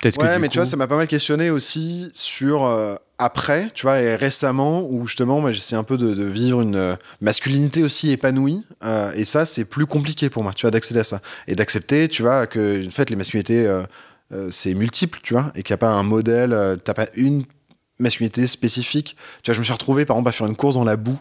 peut-être 0.00 0.16
que. 0.18 0.22
Ouais, 0.24 0.38
mais 0.40 0.48
coup- 0.48 0.52
tu 0.54 0.58
vois, 0.58 0.66
ça 0.66 0.76
m'a 0.76 0.88
pas 0.88 0.96
mal 0.96 1.06
questionné 1.06 1.50
aussi 1.50 2.10
sur 2.12 2.64
euh, 2.66 2.96
après, 3.18 3.68
tu 3.72 3.82
vois, 3.86 4.00
et 4.00 4.16
récemment, 4.16 4.84
où 4.90 5.06
justement, 5.06 5.40
moi, 5.40 5.52
j'essaie 5.52 5.76
un 5.76 5.84
peu 5.84 5.96
de, 5.96 6.12
de 6.12 6.24
vivre 6.24 6.60
une 6.60 6.74
euh, 6.74 6.96
masculinité 7.20 7.84
aussi 7.84 8.10
épanouie, 8.10 8.64
euh, 8.84 9.12
et 9.14 9.24
ça, 9.24 9.46
c'est 9.46 9.64
plus 9.64 9.86
compliqué 9.86 10.28
pour 10.28 10.42
moi, 10.42 10.52
tu 10.52 10.62
vois, 10.62 10.72
d'accéder 10.72 11.00
à 11.00 11.04
ça. 11.04 11.20
Et 11.46 11.54
d'accepter, 11.54 12.08
tu 12.08 12.22
vois, 12.22 12.48
que, 12.48 12.84
en 12.84 12.90
fait, 12.90 13.10
les 13.10 13.16
masculinités, 13.16 13.64
euh, 13.64 13.84
c'est 14.50 14.74
multiple, 14.74 15.20
tu 15.22 15.34
vois, 15.34 15.52
et 15.54 15.62
qu'il 15.62 15.72
n'y 15.72 15.76
a 15.76 15.78
pas 15.78 15.92
un 15.92 16.02
modèle, 16.02 16.52
euh, 16.52 16.74
t'as 16.74 16.94
pas 16.94 17.06
une 17.14 17.44
masculinité 17.98 18.46
spécifique. 18.46 19.16
Tu 19.42 19.50
vois, 19.50 19.54
je 19.54 19.60
me 19.60 19.64
suis 19.64 19.72
retrouvé, 19.72 20.04
par 20.04 20.16
exemple, 20.16 20.28
à 20.28 20.32
faire 20.32 20.46
une 20.46 20.56
course 20.56 20.74
dans 20.74 20.84
la 20.84 20.96
boue. 20.96 21.18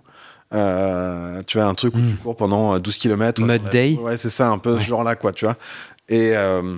Euh, 0.53 1.41
tu 1.47 1.57
vois, 1.57 1.67
un 1.67 1.73
truc 1.73 1.95
où 1.95 1.99
Mm. 1.99 2.09
tu 2.09 2.15
cours 2.17 2.35
pendant 2.35 2.75
euh, 2.75 2.79
12 2.79 2.97
km. 2.97 3.41
Mud 3.41 3.69
day. 3.71 3.97
Ouais, 3.99 4.17
c'est 4.17 4.29
ça, 4.29 4.49
un 4.49 4.57
peu 4.59 4.73
Ouais. 4.75 4.79
ce 4.81 4.85
genre-là, 4.85 5.15
quoi, 5.15 5.31
tu 5.33 5.45
vois. 5.45 5.55
Et, 6.07 6.35
euh, 6.35 6.77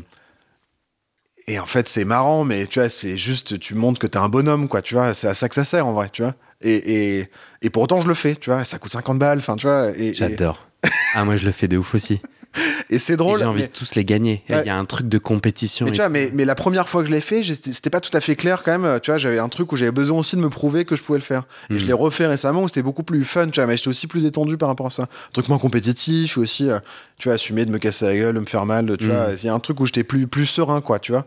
et 1.48 1.60
en 1.60 1.66
fait, 1.66 1.88
c'est 1.88 2.06
marrant, 2.06 2.44
mais 2.44 2.68
tu 2.68 2.80
vois, 2.80 2.90
c'est 2.90 3.18
juste, 3.18 3.60
tu 3.60 3.76
montres 3.76 4.00
que 4.00 4.08
t'es 4.08 4.18
un 4.18 4.30
bonhomme, 4.30 4.68
quoi, 4.68 4.82
tu 4.82 4.96
vois. 4.96 5.14
C'est 5.14 5.28
à 5.28 5.34
ça 5.34 5.48
que 5.50 5.56
ça 5.56 5.64
sert, 5.66 5.86
en 5.88 5.94
vrai, 5.94 6.10
tu 6.12 6.22
vois. 6.22 6.34
Et, 6.62 7.20
et, 7.20 7.30
et 7.62 7.70
pour 7.70 7.84
autant, 7.84 8.02
je 8.02 8.08
le 8.08 8.14
fais, 8.14 8.36
tu 8.36 8.50
vois. 8.50 8.66
Ça 8.66 8.80
coûte 8.80 8.92
50 8.92 9.20
balles, 9.20 9.40
enfin, 9.40 9.56
tu 9.56 9.68
vois. 9.68 9.90
Et, 9.98 10.08
et, 10.08 10.14
J'adore. 10.14 10.68
ah, 11.14 11.24
moi, 11.26 11.36
je 11.38 11.46
le 11.46 11.52
fais 11.52 11.68
de 11.68 11.78
ouf 11.78 11.94
aussi. 11.96 12.20
et 12.89 13.00
c'est 13.00 13.15
drôle. 13.17 13.39
J'ai 13.39 13.46
envie 13.46 13.62
mais- 13.62 13.67
de 13.67 13.72
tous 13.74 13.96
les 13.96 14.06
gagner. 14.06 14.43
Il 14.50 14.65
y 14.65 14.70
a 14.70 14.78
un 14.78 14.86
truc 14.86 15.08
de 15.10 15.17
compétition. 15.17 15.86
Mais 15.86 15.91
et 15.91 15.93
tu 15.93 16.02
vois, 16.02 16.10
mais, 16.10 16.30
mais 16.34 16.46
la 16.46 16.56
première 16.56 16.89
fois 16.89 17.02
que 17.02 17.08
je 17.10 17.13
l'ai 17.13 17.22
fait, 17.22 17.43
c'était 17.43 17.89
pas 17.89 18.00
tout 18.02 18.15
à 18.15 18.22
fait 18.22 18.36
clair 18.36 18.63
quand 18.63 18.78
même. 18.78 19.00
Tu 19.02 19.12
vois, 19.12 19.17
j'avais 19.17 19.39
un 19.39 19.50
truc 19.50 19.72
où 19.72 19.76
j'avais 19.76 19.91
besoin 19.91 20.20
aussi 20.20 20.36
de 20.36 20.41
me 20.41 20.50
prouver 20.50 20.86
que 20.86 20.96
je 20.96 21.04
pouvais 21.04 21.20
le 21.20 21.24
faire. 21.24 21.43
Et 21.70 21.80
je 21.80 21.86
l'ai 21.86 21.93
refait 21.93 22.28
récemment 22.28 22.63
où 22.63 22.67
c'était 22.67 22.82
beaucoup 22.82 23.04
plus 23.04 23.24
fun, 23.26 23.48
tu 23.50 23.60
vois, 23.60 23.67
mais 23.67 23.78
j'étais 23.78 23.89
aussi 23.89 24.08
plus 24.08 24.22
détendu 24.22 24.58
par 24.58 24.70
rapport 24.70 24.88
à 24.88 24.91
ça. 24.91 25.04
Un 25.04 25.32
truc 25.34 25.50
moins 25.50 25.58
compétitif, 25.58 26.38
aussi, 26.38 26.70
euh, 26.70 26.80
tu 27.17 27.28
vois, 27.30 27.36
assumer 27.36 27.65
de 27.65 27.72
me 27.72 27.78
casser 27.78 28.06
la 28.06 28.15
gueule, 28.15 28.36
de 28.36 28.39
me 28.39 28.46
faire 28.46 28.65
mal, 28.65 28.86
de- 28.86 28.96
tu 28.96 29.08
vois. 29.08 29.28
Il 29.38 29.46
y 29.46 29.50
a 29.50 29.54
un 29.54 29.60
truc 29.60 29.80
où 29.80 29.86
j'étais 29.86 30.04
plus, 30.04 30.28
plus 30.28 30.46
serein, 30.46 30.82
quoi, 30.82 31.00
tu 31.00 31.12
vois. 31.12 31.26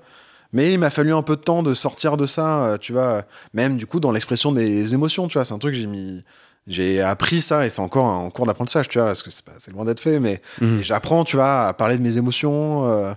Mais 0.52 0.72
il 0.72 0.78
m'a 0.78 0.90
fallu 0.90 1.12
un 1.14 1.22
peu 1.22 1.36
de 1.36 1.40
temps 1.42 1.62
de 1.62 1.74
sortir 1.74 2.16
de 2.16 2.26
ça, 2.26 2.64
euh, 2.64 2.76
tu 2.78 2.92
vois, 2.92 3.22
même 3.54 3.76
du 3.76 3.86
coup 3.86 4.00
dans 4.00 4.10
l'expression 4.10 4.50
des 4.50 4.94
émotions, 4.94 5.28
tu 5.28 5.34
vois. 5.34 5.44
C'est 5.44 5.54
un 5.54 5.58
truc 5.58 5.74
que 5.74 5.78
j'ai 5.80 5.86
mis. 5.86 6.24
J'ai 6.66 7.00
appris 7.00 7.40
ça 7.40 7.66
et 7.66 7.70
c'est 7.70 7.80
encore 7.80 8.04
en 8.04 8.30
cours 8.30 8.46
d'apprentissage, 8.46 8.88
tu 8.88 8.98
vois, 8.98 9.08
parce 9.08 9.22
que 9.22 9.30
c'est 9.30 9.44
pas- 9.44 9.52
c'est 9.58 9.72
loin 9.72 9.84
d'être 9.84 10.00
fait, 10.00 10.20
mais 10.20 10.40
Mhm. 10.60 10.82
j'apprends, 10.82 11.24
tu 11.24 11.36
vois, 11.36 11.66
à 11.66 11.72
parler 11.72 11.96
de 11.96 12.02
mes 12.02 12.16
émotions, 12.18 12.86
euh, 12.88 13.12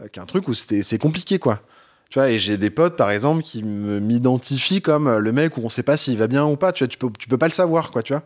euh, 0.00 0.08
qui 0.08 0.18
est 0.18 0.22
un 0.22 0.26
truc 0.26 0.48
où 0.48 0.54
c'était, 0.54 0.82
c'est 0.82 0.98
compliqué, 0.98 1.38
quoi. 1.38 1.60
Tu 2.08 2.18
vois, 2.18 2.30
et 2.30 2.38
j'ai 2.38 2.56
des 2.56 2.70
potes, 2.70 2.96
par 2.96 3.10
exemple, 3.10 3.42
qui 3.42 3.62
me- 3.62 4.00
m'identifient 4.00 4.80
comme 4.80 5.08
euh, 5.08 5.18
le 5.18 5.32
mec 5.32 5.56
où 5.56 5.60
on 5.62 5.68
sait 5.68 5.82
pas 5.82 5.96
s'il 5.96 6.16
va 6.18 6.26
bien 6.26 6.44
ou 6.46 6.56
pas, 6.56 6.72
tu 6.72 6.84
vois, 6.84 6.88
tu 6.88 6.98
peux, 6.98 7.10
tu 7.18 7.28
peux 7.28 7.38
pas 7.38 7.46
le 7.46 7.52
savoir, 7.52 7.90
quoi, 7.90 8.02
tu 8.02 8.12
vois. 8.12 8.22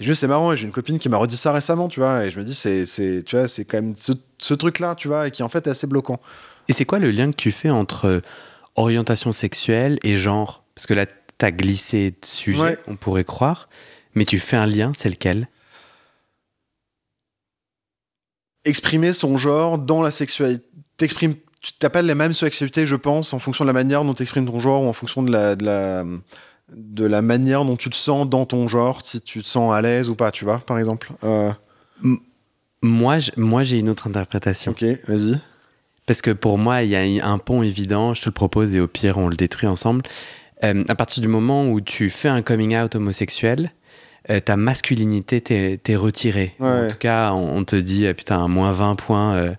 Et 0.00 0.04
je 0.04 0.08
me 0.08 0.14
c'est 0.14 0.26
marrant, 0.26 0.52
et 0.52 0.56
j'ai 0.56 0.64
une 0.66 0.72
copine 0.72 0.98
qui 0.98 1.08
m'a 1.08 1.16
redit 1.18 1.36
ça 1.36 1.52
récemment, 1.52 1.88
tu 1.88 2.00
vois, 2.00 2.24
et 2.24 2.30
je 2.30 2.38
me 2.38 2.44
dis, 2.44 2.54
c'est, 2.54 2.86
c'est, 2.86 3.22
tu 3.24 3.36
vois, 3.36 3.46
c'est 3.48 3.64
quand 3.64 3.76
même 3.80 3.94
ce, 3.96 4.12
ce 4.38 4.54
truc-là, 4.54 4.94
tu 4.96 5.08
vois, 5.08 5.28
et 5.28 5.30
qui 5.30 5.42
en 5.42 5.48
fait 5.48 5.66
est 5.66 5.70
assez 5.70 5.86
bloquant. 5.86 6.18
Et 6.68 6.72
c'est 6.72 6.84
quoi 6.84 6.98
le 6.98 7.10
lien 7.10 7.30
que 7.30 7.36
tu 7.36 7.52
fais 7.52 7.70
entre 7.70 8.22
orientation 8.76 9.32
sexuelle 9.32 9.98
et 10.02 10.16
genre? 10.16 10.64
Parce 10.74 10.86
que 10.86 10.94
là, 10.94 11.06
t'as 11.38 11.50
glissé 11.50 12.10
de 12.12 12.26
sujet, 12.26 12.62
Ouais. 12.62 12.78
on 12.86 12.96
pourrait 12.96 13.24
croire, 13.24 13.68
mais 14.14 14.24
tu 14.24 14.38
fais 14.38 14.56
un 14.56 14.66
lien, 14.66 14.92
c'est 14.94 15.08
lequel? 15.08 15.48
Exprimer 18.64 19.12
son 19.12 19.38
genre 19.38 19.78
dans 19.78 20.02
la 20.02 20.10
sexualité. 20.10 20.64
T'exprimes, 20.96 21.34
tu 21.60 21.88
pas 21.88 22.02
la 22.02 22.14
même 22.14 22.32
sexualité, 22.32 22.86
je 22.86 22.96
pense, 22.96 23.32
en 23.32 23.38
fonction 23.38 23.64
de 23.64 23.68
la 23.68 23.72
manière 23.72 24.04
dont 24.04 24.14
tu 24.14 24.22
exprimes 24.22 24.46
ton 24.46 24.60
genre 24.60 24.82
ou 24.82 24.86
en 24.86 24.92
fonction 24.92 25.22
de 25.22 25.32
la, 25.32 25.56
de 25.56 25.64
la, 25.64 26.04
de 26.74 27.04
la 27.04 27.22
manière 27.22 27.64
dont 27.64 27.76
tu 27.76 27.88
te 27.90 27.96
sens 27.96 28.28
dans 28.28 28.44
ton 28.46 28.68
genre, 28.68 29.00
si 29.04 29.20
tu 29.20 29.42
te 29.42 29.46
sens 29.46 29.72
à 29.72 29.80
l'aise 29.80 30.10
ou 30.10 30.14
pas, 30.14 30.30
tu 30.30 30.44
vois, 30.44 30.58
par 30.58 30.78
exemple. 30.78 31.10
Euh, 31.24 31.50
moi 32.82 33.18
j'ai 33.18 33.78
une 33.78 33.88
autre 33.88 34.06
interprétation. 34.06 34.72
ok, 34.72 34.84
vas-y. 35.06 35.38
Parce 36.06 36.22
que 36.22 36.30
pour 36.30 36.58
moi, 36.58 36.82
il 36.82 36.90
y 36.90 37.20
a 37.20 37.26
un 37.26 37.38
pont 37.38 37.62
évident, 37.62 38.14
je 38.14 38.22
te 38.22 38.28
le 38.28 38.32
propose 38.32 38.74
et 38.74 38.80
au 38.80 38.88
pire, 38.88 39.18
on 39.18 39.28
le 39.28 39.36
détruit 39.36 39.68
ensemble. 39.68 40.02
Euh, 40.64 40.84
à 40.88 40.94
partir 40.94 41.20
du 41.22 41.28
moment 41.28 41.68
où 41.68 41.80
tu 41.80 42.10
fais 42.10 42.28
un 42.28 42.42
coming 42.42 42.76
out 42.76 42.94
homosexuel, 42.94 43.70
euh, 44.28 44.40
ta 44.40 44.56
masculinité 44.56 45.40
t'est 45.40 45.96
retirée. 45.96 46.54
En 46.60 46.88
tout 46.88 46.98
cas, 46.98 47.32
on, 47.32 47.58
on 47.58 47.64
te 47.64 47.76
dit, 47.76 48.06
euh, 48.06 48.12
putain, 48.14 48.46
moins 48.48 48.72
20 48.72 48.96
points. 48.96 49.34
euh, 49.36 49.54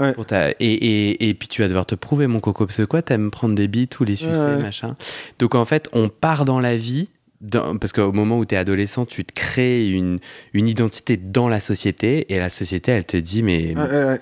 Ouais. 0.00 0.14
pour 0.14 0.24
ta- 0.26 0.50
et, 0.50 0.54
et, 0.58 1.28
et 1.28 1.34
puis 1.34 1.46
tu 1.48 1.60
vas 1.62 1.68
devoir 1.68 1.84
te 1.86 1.94
prouver, 1.94 2.26
mon 2.26 2.40
coco, 2.40 2.64
parce 2.66 2.78
que 2.78 2.82
quoi, 2.82 3.02
t'aimes 3.02 3.30
prendre 3.30 3.54
des 3.54 3.68
bites 3.68 4.00
ou 4.00 4.04
les 4.04 4.16
sucer, 4.16 4.32
Ouais. 4.40 4.56
machin. 4.56 4.96
Donc 5.38 5.54
en 5.54 5.64
fait, 5.66 5.88
on 5.92 6.08
part 6.08 6.44
dans 6.46 6.58
la 6.58 6.76
vie, 6.76 7.10
dans- 7.42 7.76
parce 7.76 7.92
qu'au 7.92 8.10
moment 8.10 8.38
où 8.38 8.44
t'es 8.44 8.56
adolescent, 8.56 9.04
tu 9.04 9.22
te 9.24 9.32
crées 9.32 9.86
une, 9.90 10.18
une 10.54 10.66
identité 10.66 11.16
dans 11.18 11.48
la 11.48 11.60
société, 11.60 12.32
et 12.32 12.38
la 12.38 12.48
société, 12.50 12.90
elle 12.90 13.04
te 13.04 13.18
dit, 13.18 13.42
mais 13.44 13.74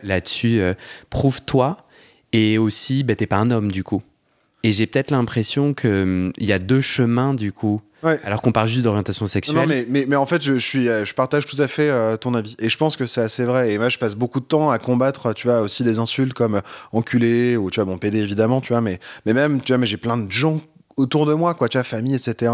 là-dessus, 0.03 0.61
euh, 0.61 0.75
prouve-toi. 1.09 1.77
Et 2.33 2.59
aussi, 2.59 3.03
bah, 3.05 3.15
t'es 3.15 3.27
pas 3.27 3.39
un 3.39 3.51
homme 3.51 3.73
du 3.73 3.83
coup. 3.85 4.03
Et 4.63 4.73
j'ai 4.73 4.87
peut-être 4.87 5.11
l'impression 5.11 5.73
qu'il 5.73 6.33
y 6.39 6.53
a 6.53 6.59
deux 6.59 6.81
chemins 6.81 7.33
du 7.33 7.53
coup. 7.53 7.81
Ouais. 8.03 8.19
Alors 8.25 8.41
qu'on 8.43 8.53
parle 8.53 8.69
juste 8.69 8.83
d'orientation 8.83 9.27
sexuelle. 9.27 9.57
Non, 9.57 9.67
mais, 9.67 9.85
mais, 9.89 10.05
mais 10.09 10.17
en 10.17 10.27
fait, 10.27 10.43
je, 10.43 10.55
je 10.55 10.67
suis, 10.67 10.89
euh, 10.89 11.05
je 11.05 11.15
partage 11.15 11.47
tout 11.47 11.61
à 11.61 11.69
fait 11.69 11.91
euh, 11.91 12.17
ton 12.17 12.35
avis. 12.35 12.57
Et 12.59 12.69
je 12.69 12.77
pense 12.77 12.97
que 12.97 13.07
c'est 13.07 13.21
assez 13.21 13.45
vrai. 13.45 13.73
Et 13.73 13.79
moi, 13.79 13.89
je 13.89 13.99
passe 13.99 14.15
beaucoup 14.15 14.41
de 14.41 14.45
temps 14.45 14.71
à 14.71 14.79
combattre, 14.79 15.33
tu 15.35 15.49
vois, 15.49 15.61
aussi 15.61 15.85
des 15.85 15.99
insultes 15.99 16.33
comme 16.33 16.57
euh, 16.57 16.61
enculé 16.93 17.57
ou, 17.57 17.71
tu 17.71 17.81
vois, 17.81 17.85
mon 17.91 17.99
PD, 17.99 18.19
évidemment, 18.21 18.61
tu 18.61 18.73
vois, 18.73 18.81
mais, 18.81 19.01
mais 19.27 19.33
même, 19.33 19.61
tu 19.61 19.73
vois, 19.73 19.79
mais 19.79 19.87
j'ai 19.87 19.97
plein 19.97 20.17
de 20.17 20.31
gens 20.31 20.57
autour 20.97 21.27
de 21.27 21.35
moi, 21.35 21.55
quoi, 21.55 21.69
tu 21.69 21.79
vois, 21.79 21.85
famille, 21.85 22.15
etc. 22.15 22.53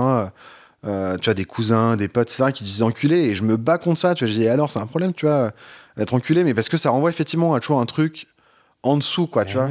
euh, 0.87 1.17
tu 1.17 1.25
vois, 1.25 1.35
des 1.35 1.45
cousins, 1.45 1.97
des 1.97 2.09
potes, 2.09 2.29
etc., 2.29 2.51
qui 2.53 2.65
disent 2.65 2.83
enculé. 2.83 3.17
Et 3.17 3.35
je 3.35 3.43
me 3.45 3.57
bats 3.57 3.79
contre 3.79 4.01
ça, 4.01 4.15
tu 4.15 4.25
vois. 4.25 4.33
Je 4.33 4.39
dis, 4.39 4.49
alors, 4.49 4.71
c'est 4.71 4.81
un 4.81 4.87
problème, 4.87 5.15
tu 5.15 5.27
vois, 5.27 5.53
d'être 5.97 6.15
enculé, 6.15 6.45
mais 6.45 6.55
parce 6.55 6.69
que 6.69 6.77
ça 6.77 6.91
renvoie 6.91 7.11
effectivement 7.11 7.55
à 7.55 7.61
toujours 7.61 7.81
un 7.81 7.87
truc 7.87 8.27
en 8.83 8.97
dessous, 8.97 9.27
quoi, 9.27 9.45
tu 9.45 9.57
vois. 9.57 9.69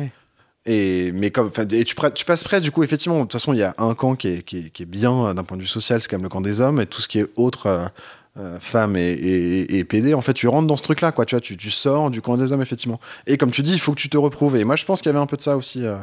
Et, 0.66 1.12
mais 1.14 1.30
comme, 1.30 1.52
et 1.72 1.84
tu, 1.84 1.96
tu 2.16 2.26
passes 2.26 2.44
près, 2.44 2.60
du 2.60 2.72
coup, 2.72 2.84
effectivement, 2.84 3.18
de 3.18 3.22
toute 3.24 3.34
façon, 3.34 3.54
il 3.54 3.60
y 3.60 3.64
a 3.64 3.76
un 3.78 3.94
camp 3.94 4.16
qui 4.16 4.30
est, 4.30 4.42
qui 4.42 4.58
est, 4.66 4.70
qui 4.72 4.84
est 4.84 4.88
bien 4.88 5.28
euh, 5.28 5.34
d'un 5.34 5.44
point 5.44 5.58
de 5.58 5.62
vue 5.62 5.68
social, 5.68 6.02
c'est 6.02 6.08
quand 6.08 6.18
même 6.18 6.24
le 6.24 6.30
camp 6.30 6.42
des 6.42 6.60
hommes, 6.60 6.82
et 6.82 6.88
tout 6.88 7.02
ce 7.02 7.08
qui 7.08 7.20
est 7.20 7.28
autre, 7.36 7.68
euh, 7.68 7.86
euh, 8.38 8.60
femmes 8.60 8.98
et, 8.98 9.12
et, 9.12 9.78
et 9.78 9.84
PD, 9.84 10.14
en 10.16 10.22
fait, 10.22 10.34
tu 10.34 10.48
rentres 10.48 10.68
dans 10.68 10.76
ce 10.76 10.82
truc-là, 10.84 11.12
quoi, 11.12 11.26
tu 11.26 11.36
vois, 11.36 11.40
tu, 11.42 11.56
tu 11.56 11.70
sors 11.72 12.10
du 12.10 12.22
camp 12.22 12.36
des 12.36 12.52
hommes, 12.52 12.62
effectivement. 12.64 13.00
Et 13.28 13.38
comme 13.38 13.52
tu 13.52 13.62
dis, 13.64 13.74
il 13.74 13.80
faut 13.80 13.94
que 13.94 14.00
tu 14.00 14.10
te 14.10 14.18
reprouves. 14.18 14.56
Et 14.58 14.64
moi, 14.64 14.76
je 14.76 14.86
pense 14.86 15.02
qu'il 15.02 15.10
y 15.10 15.14
avait 15.16 15.20
un 15.24 15.28
peu 15.28 15.38
de 15.38 15.42
ça 15.42 15.56
aussi. 15.56 15.86
euh. 15.86 15.98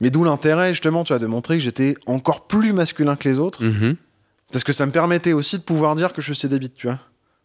Mais 0.00 0.10
d'où 0.10 0.22
l'intérêt, 0.24 0.68
justement, 0.74 1.02
tu 1.04 1.12
vois, 1.12 1.18
de 1.18 1.26
montrer 1.26 1.56
que 1.56 1.62
j'étais 1.64 1.94
encore 2.06 2.46
plus 2.46 2.72
masculin 2.72 3.16
que 3.16 3.28
les 3.28 3.38
autres, 3.38 3.64
Mhm. 3.64 3.96
parce 4.52 4.64
que 4.64 4.72
ça 4.72 4.84
me 4.84 4.92
permettait 4.92 5.32
aussi 5.32 5.56
de 5.58 5.62
pouvoir 5.62 5.96
dire 5.96 6.12
que 6.12 6.20
je 6.20 6.32
suis 6.34 6.46
des 6.48 6.58
bites, 6.58 6.74
tu 6.74 6.88
vois. 6.88 6.98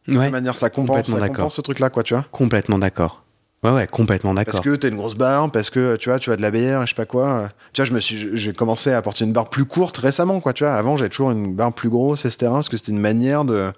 De 0.07 0.17
Ouais, 0.17 0.25
toute 0.25 0.31
manière, 0.31 0.55
ça 0.57 0.69
compense, 0.69 1.07
ça 1.09 1.27
compense 1.27 1.55
ce 1.55 1.61
truc-là, 1.61 1.89
quoi, 1.89 2.03
tu 2.03 2.13
vois. 2.13 2.25
complètement 2.31 2.77
d'accord. 2.79 3.23
Ouais, 3.67 3.73
ouais, 3.73 3.87
complètement 3.87 4.33
Parce 4.33 4.45
d'accord. 4.47 4.61
que 4.63 4.75
t'as 4.75 4.89
une 4.89 4.95
grosse 4.97 5.15
barbe, 5.15 5.51
parce 5.51 5.69
que 5.69 5.95
tu 5.97 6.09
vois, 6.09 6.19
tu 6.19 6.31
as 6.31 6.35
de 6.37 6.41
la 6.41 6.51
bière, 6.51 6.81
et 6.81 6.85
je 6.85 6.89
sais 6.89 6.95
pas 6.95 7.05
quoi. 7.05 7.49
Tu 7.73 7.81
vois, 7.81 7.85
je 7.85 7.93
me 7.93 7.99
suis, 7.99 8.37
j'ai 8.37 8.53
commencé 8.53 8.91
à 8.91 9.01
porter 9.01 9.25
une 9.25 9.33
barbe 9.33 9.49
plus 9.49 9.65
courte 9.65 9.97
récemment, 9.97 10.39
quoi. 10.39 10.53
Tu 10.53 10.63
vois, 10.63 10.73
avant 10.75 10.95
j'avais 10.97 11.09
toujours 11.09 11.31
une 11.31 11.55
barbe 11.55 11.73
plus 11.73 11.89
grosse, 11.89 12.25
etc. 12.25 12.47
Parce 12.51 12.69
que 12.69 12.77
c'était 12.77 12.91
une 12.91 12.99
manière 12.99 13.43
de, 13.45 13.71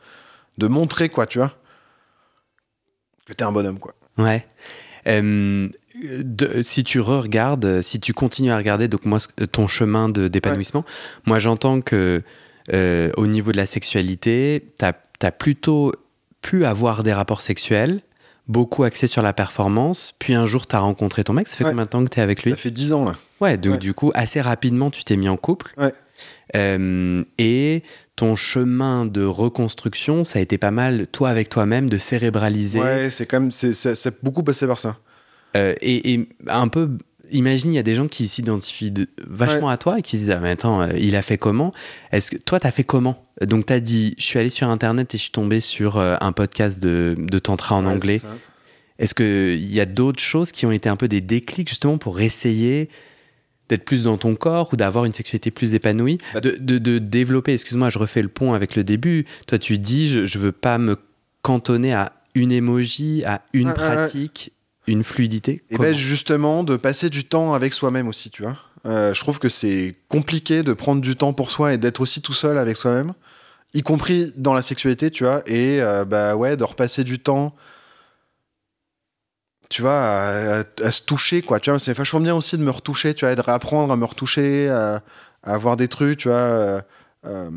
de 0.58 0.67
montrer, 0.67 1.10
quoi, 1.10 1.25
tu 1.25 1.39
vois, 1.39 1.54
que 3.25 3.34
t'es 3.34 3.43
un 3.43 3.52
bonhomme, 3.52 3.80
quoi. 3.80 3.93
Ouais. 4.17 4.45
Euh, 5.08 5.69
de- 6.23 6.62
si 6.62 6.84
tu 6.84 6.99
re-regardes, 6.99 7.82
si 7.82 7.99
tu 7.99 8.13
continues 8.13 8.52
à 8.52 8.58
regarder 8.58 8.88
donc 8.88 9.06
moi, 9.06 9.19
ton 9.52 9.67
chemin 9.67 10.10
de- 10.10 10.28
d'épanouissement, 10.28 10.84
moi 11.25 11.39
j'entends 11.39 11.82
que 11.82 12.21
euh, 12.73 13.10
au 13.17 13.25
niveau 13.28 13.52
de 13.52 13.58
la 13.58 13.65
sexualité, 13.65 14.71
tu 14.78 14.86
as, 14.86 15.32
plutôt 15.32 15.91
pu 16.41 16.65
avoir 16.65 17.04
des 17.04 17.13
rapports 17.13 17.41
sexuels, 17.41 18.02
beaucoup 18.49 18.83
axés 18.83 19.07
sur 19.07 19.21
la 19.21 19.31
performance, 19.31 20.13
puis 20.19 20.33
un 20.33 20.45
jour 20.45 20.67
tu 20.67 20.75
as 20.75 20.79
rencontré 20.79 21.23
ton 21.23 21.31
mec, 21.33 21.47
ça 21.47 21.55
fait 21.55 21.63
Ouais. 21.63 21.69
combien 21.69 21.85
de 21.85 21.89
temps 21.89 22.03
que 22.03 22.09
tu 22.09 22.19
es 22.19 22.21
avec 22.23 22.43
lui? 22.43 22.51
Ça 22.51 22.57
fait 22.57 22.71
10 22.71 22.91
ans, 22.91 23.05
là. 23.05 23.15
Ouais, 23.39 23.57
donc 23.57 23.73
Ouais. 23.73 23.77
du 23.79 23.93
coup, 23.93 24.12
assez 24.15 24.41
rapidement, 24.41 24.89
tu 24.91 25.03
t'es 25.05 25.15
mis 25.15 25.29
en 25.29 25.38
couple. 25.38 25.71
Ouais. 25.77 25.93
Euh, 26.55 27.23
et 27.38 27.83
ton 28.15 28.35
chemin 28.35 29.05
de 29.05 29.23
reconstruction, 29.23 30.23
ça 30.23 30.39
a 30.39 30.41
été 30.41 30.57
pas 30.57 30.71
mal, 30.71 31.07
toi 31.07 31.29
avec 31.29 31.47
toi-même, 31.47 31.89
de 31.89 31.97
cérébraliser. 31.97 32.79
Ouais, 32.81 33.09
c'est 33.12 33.25
quand 33.25 33.39
même, 33.39 33.51
c'est, 33.51 34.23
beaucoup 34.23 34.43
passé 34.43 34.67
par 34.67 34.79
ça. 34.79 34.97
Euh, 35.55 35.73
et, 35.81 36.13
et 36.13 36.29
un 36.47 36.67
peu, 36.67 36.89
imagine, 37.31 37.71
il 37.71 37.75
y 37.75 37.79
a 37.79 37.83
des 37.83 37.95
gens 37.95 38.07
qui 38.07 38.27
s'identifient 38.27 38.91
de- 38.91 39.07
vachement 39.27 39.69
à 39.69 39.77
toi 39.77 39.99
et 39.99 40.01
qui 40.01 40.17
se 40.17 40.23
disent 40.23 40.31
Ah, 40.31 40.39
mais 40.39 40.49
attends, 40.51 40.81
euh, 40.81 40.89
il 40.97 41.15
a 41.15 41.21
fait 41.21 41.37
comment? 41.37 41.71
Est-ce 42.11 42.31
que 42.31 42.37
toi, 42.37 42.59
t'as 42.59 42.71
fait 42.71 42.83
comment? 42.83 43.23
Donc, 43.41 43.65
t'as 43.65 43.79
dit 43.79 44.15
Je 44.17 44.23
suis 44.23 44.39
allé 44.39 44.49
sur 44.49 44.67
internet 44.69 45.13
et 45.13 45.17
je 45.17 45.23
suis 45.23 45.31
tombé 45.31 45.59
sur 45.59 45.97
euh, 45.97 46.15
un 46.21 46.31
podcast 46.31 46.79
de, 46.79 47.15
de 47.17 47.39
Tantra 47.39 47.75
en 47.75 47.85
Ouais, 47.85 47.91
anglais. 47.93 48.21
Est-ce 48.97 49.15
qu'il 49.15 49.71
y 49.73 49.79
a 49.79 49.85
d'autres 49.85 50.19
choses 50.21 50.51
qui 50.51 50.65
ont 50.65 50.71
été 50.71 50.89
un 50.89 50.95
peu 50.97 51.07
des 51.07 51.21
déclics 51.21 51.69
justement 51.69 51.97
pour 51.97 52.19
essayer 52.19 52.89
d'être 53.69 53.85
plus 53.85 54.03
dans 54.03 54.17
ton 54.17 54.35
corps 54.35 54.69
ou 54.73 54.75
d'avoir 54.75 55.05
une 55.05 55.13
sexualité 55.13 55.51
plus 55.51 55.73
épanouie? 55.73 56.17
Bah, 56.33 56.41
de, 56.41 56.57
de- 56.59 56.79
de 56.79 56.97
développer, 56.99 57.53
excuse-moi, 57.53 57.89
je 57.89 57.99
refais 57.99 58.21
le 58.21 58.27
pont 58.27 58.51
avec 58.53 58.75
le 58.75 58.83
début. 58.83 59.25
Toi, 59.47 59.57
tu 59.57 59.77
dis 59.77 60.09
Je, 60.09 60.25
je 60.25 60.37
veux 60.39 60.51
pas 60.51 60.77
me 60.79 60.97
cantonner 61.43 61.93
à 61.93 62.11
une 62.35 62.51
émoji, 62.51 63.23
à 63.25 63.41
une 63.53 63.69
pratique, 63.73 64.51
une 64.91 65.04
fluidité. 65.04 65.63
Et 65.69 65.75
Comment 65.78 65.89
ben 65.89 65.95
justement, 65.97 66.63
de 66.63 66.75
passer 66.78 67.10
du 67.10 67.23
temps 67.25 67.54
avec 67.54 67.73
soi-même 67.73 68.08
aussi, 68.08 68.30
tu 68.30 68.43
vois. 68.43 68.58
Euh, 68.86 69.13
je 69.13 69.19
trouve 69.19 69.39
que 69.39 69.49
c'est 69.49 69.95
compliqué 70.08 70.63
de 70.63 70.73
prendre 70.73 71.02
du 71.02 71.15
temps 71.15 71.34
pour 71.34 71.52
soi 71.52 71.73
et 71.73 71.78
d'être 71.78 71.99
aussi 72.02 72.21
tout 72.21 72.34
seul 72.34 72.58
avec 72.58 72.78
soi-même, 72.78 73.13
y 73.73 73.82
compris 73.82 74.34
dans 74.38 74.54
la 74.54 74.62
sexualité, 74.62 75.12
tu 75.12 75.23
vois. 75.25 75.41
Et 75.47 75.82
euh, 75.82 76.06
bah 76.06 76.36
ouais, 76.36 76.56
de 76.58 76.63
repasser 76.63 77.04
du 77.04 77.19
temps, 77.19 77.56
tu 79.69 79.82
vois, 79.82 79.93
à, 79.99 80.60
à- 80.62 80.63
à 80.84 80.91
se 80.91 81.04
toucher, 81.04 81.41
quoi. 81.41 81.60
Tu 81.60 81.69
vois, 81.69 81.78
c'est 81.80 81.93
vachement 81.93 82.19
bien 82.19 82.36
aussi 82.36 82.58
de 82.58 82.63
me 82.63 82.71
retoucher, 82.71 83.13
tu 83.13 83.25
vois, 83.25 83.34
et 83.34 83.36
de 83.36 83.41
réapprendre 83.41 83.93
à 83.93 83.95
me 83.97 84.06
retoucher, 84.06 84.69
à, 84.69 85.02
à 85.43 85.54
avoir 85.54 85.78
des 85.78 85.88
trucs, 85.88 86.19
tu 86.19 86.28
vois. 86.30 86.82
Euh, 87.25 87.49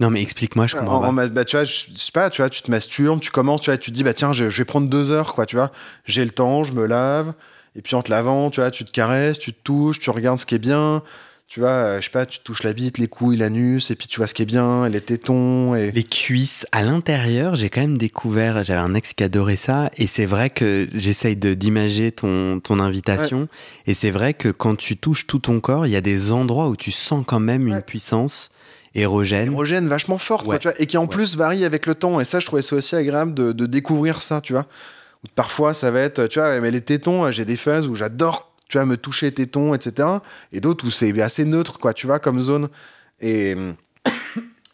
Non, 0.00 0.10
mais 0.10 0.22
explique-moi, 0.22 0.66
je 0.66 0.74
comprends 0.76 0.96
en- 0.96 1.14
pas. 1.14 1.22
en 1.24 1.28
bah, 1.28 1.44
tu 1.44 1.56
vois, 1.56 1.64
je, 1.64 1.84
je 1.92 1.98
sais 1.98 2.12
pas, 2.12 2.30
tu 2.30 2.40
vois, 2.42 2.48
tu 2.50 2.62
te 2.62 2.70
masturbes, 2.70 3.20
tu 3.20 3.30
commences, 3.30 3.60
tu 3.62 3.70
vois, 3.70 3.76
tu 3.78 3.90
te 3.90 3.94
dis, 3.94 4.02
bah 4.04 4.14
tiens, 4.14 4.32
je, 4.32 4.48
je 4.48 4.58
vais 4.58 4.64
prendre 4.64 4.88
deux 4.88 5.10
heures, 5.10 5.34
quoi, 5.34 5.46
tu 5.46 5.56
vois. 5.56 5.70
J'ai 6.06 6.24
le 6.24 6.30
temps, 6.30 6.64
je 6.64 6.72
me 6.72 6.86
lave, 6.86 7.34
et 7.76 7.82
puis 7.82 7.94
en 7.96 8.02
te 8.02 8.10
lavant, 8.10 8.50
tu 8.50 8.60
vois, 8.60 8.70
tu 8.70 8.84
te 8.84 8.90
caresses, 8.90 9.38
tu 9.38 9.52
te 9.52 9.58
touches, 9.62 9.98
tu 9.98 10.10
regardes 10.10 10.38
ce 10.38 10.46
qui 10.46 10.54
est 10.54 10.58
bien, 10.58 11.02
tu 11.48 11.58
vois, 11.60 11.68
euh, 11.70 12.00
je 12.00 12.04
sais 12.04 12.10
pas, 12.10 12.24
tu 12.26 12.38
touches 12.38 12.62
la 12.62 12.72
bite, 12.72 12.96
les 12.98 13.08
couilles, 13.08 13.36
l'anus, 13.36 13.90
et 13.90 13.96
puis 13.96 14.06
tu 14.06 14.18
vois 14.18 14.26
ce 14.28 14.34
qui 14.34 14.42
est 14.42 14.46
bien, 14.46 14.88
les 14.88 15.00
tétons, 15.00 15.74
et. 15.74 15.90
Les 15.90 16.04
cuisses 16.04 16.64
à 16.72 16.82
l'intérieur, 16.82 17.56
j'ai 17.56 17.68
quand 17.68 17.80
même 17.80 17.98
découvert, 17.98 18.62
j'avais 18.64 18.80
un 18.80 18.94
ex 18.94 19.12
qui 19.14 19.24
adorait 19.24 19.56
ça, 19.56 19.90
et 19.98 20.06
c'est 20.06 20.26
vrai 20.26 20.48
que 20.50 20.88
j'essaye 20.94 21.36
de- 21.36 21.52
d'imager 21.54 22.10
ton, 22.12 22.60
ton 22.60 22.78
invitation, 22.80 23.48
et 23.86 23.92
c'est 23.94 24.12
vrai 24.12 24.32
que 24.32 24.48
quand 24.48 24.76
tu 24.76 24.96
touches 24.96 25.26
tout 25.26 25.40
ton 25.40 25.60
corps, 25.60 25.86
il 25.86 25.92
y 25.92 25.96
a 25.96 26.00
des 26.00 26.30
endroits 26.32 26.68
où 26.68 26.76
tu 26.76 26.90
sens 26.92 27.24
quand 27.26 27.40
même 27.40 27.66
une 27.68 27.82
puissance 27.82 28.50
érogène. 28.94 29.52
érogène 29.52 29.88
vachement 29.88 30.18
forte, 30.18 30.44
quoi, 30.44 30.54
Ouais. 30.54 30.58
tu 30.58 30.68
vois, 30.68 30.80
et 30.80 30.86
qui 30.86 30.96
en 30.96 31.02
Ouais. 31.02 31.08
plus 31.08 31.36
varie 31.36 31.64
avec 31.64 31.86
le 31.86 31.94
temps. 31.94 32.20
Et 32.20 32.24
ça, 32.24 32.40
je 32.40 32.46
trouvais 32.46 32.62
ça 32.62 32.76
aussi 32.76 32.96
agréable 32.96 33.34
de, 33.34 33.52
de 33.52 33.66
découvrir 33.66 34.22
ça, 34.22 34.40
tu 34.40 34.52
vois. 34.52 34.66
Parfois, 35.34 35.74
ça 35.74 35.90
va 35.90 36.00
être, 36.00 36.26
tu 36.26 36.38
vois, 36.38 36.60
mais 36.60 36.70
les 36.70 36.80
tétons, 36.80 37.30
j'ai 37.30 37.44
des 37.44 37.56
phases 37.56 37.86
où 37.86 37.94
j'adore, 37.94 38.50
tu 38.68 38.78
vois, 38.78 38.86
me 38.86 38.96
toucher 38.96 39.26
les 39.26 39.32
tétons, 39.34 39.74
etc. 39.74 40.08
Et 40.52 40.60
d'autres 40.60 40.86
où 40.86 40.90
c'est 40.90 41.20
assez 41.20 41.44
neutre, 41.44 41.78
quoi, 41.78 41.92
tu 41.92 42.06
vois, 42.06 42.18
comme 42.18 42.40
zone. 42.40 42.68
Et, 43.20 43.52
et 44.06 44.10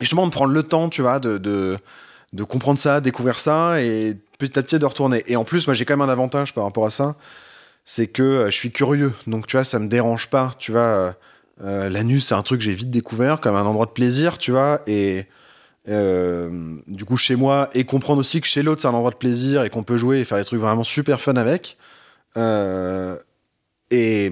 justement, 0.00 0.26
de 0.26 0.32
prendre 0.32 0.52
le 0.52 0.62
temps, 0.62 0.88
tu 0.88 1.02
vois, 1.02 1.18
de, 1.18 1.38
de, 1.38 1.76
de 2.32 2.44
comprendre 2.44 2.78
ça, 2.78 3.00
découvrir 3.00 3.38
ça, 3.40 3.80
et 3.82 4.16
petit 4.38 4.58
à 4.58 4.62
petit 4.62 4.78
de 4.78 4.84
retourner. 4.86 5.24
Et 5.26 5.34
en 5.36 5.44
plus, 5.44 5.66
moi, 5.66 5.74
j'ai 5.74 5.84
quand 5.84 5.96
même 5.96 6.08
un 6.08 6.12
avantage 6.12 6.54
par 6.54 6.62
rapport 6.64 6.86
à 6.86 6.90
ça, 6.90 7.16
c'est 7.84 8.06
que 8.06 8.22
euh, 8.22 8.46
je 8.46 8.50
suis 8.56 8.70
curieux. 8.70 9.12
Donc, 9.26 9.46
tu 9.48 9.56
vois, 9.56 9.64
ça 9.64 9.78
me 9.80 9.88
dérange 9.88 10.28
pas, 10.28 10.54
tu 10.58 10.70
vois. 10.72 11.14
Euh, 11.62 11.88
L'anus, 11.88 12.26
c'est 12.26 12.34
un 12.34 12.42
truc 12.42 12.58
que 12.60 12.64
j'ai 12.64 12.74
vite 12.74 12.90
découvert 12.90 13.40
comme 13.40 13.56
un 13.56 13.64
endroit 13.64 13.86
de 13.86 13.90
plaisir, 13.92 14.38
tu 14.38 14.50
vois, 14.50 14.80
et 14.86 15.26
euh, 15.88 16.76
du 16.86 17.04
coup 17.04 17.16
chez 17.16 17.36
moi, 17.36 17.68
et 17.72 17.84
comprendre 17.84 18.20
aussi 18.20 18.40
que 18.40 18.46
chez 18.46 18.62
l'autre 18.62 18.82
c'est 18.82 18.88
un 18.88 18.94
endroit 18.94 19.12
de 19.12 19.16
plaisir 19.16 19.62
et 19.62 19.70
qu'on 19.70 19.84
peut 19.84 19.96
jouer 19.96 20.18
et 20.18 20.24
faire 20.24 20.38
des 20.38 20.44
trucs 20.44 20.60
vraiment 20.60 20.84
super 20.84 21.20
fun 21.20 21.36
avec. 21.36 21.76
Euh, 22.36 23.16
et, 23.90 24.30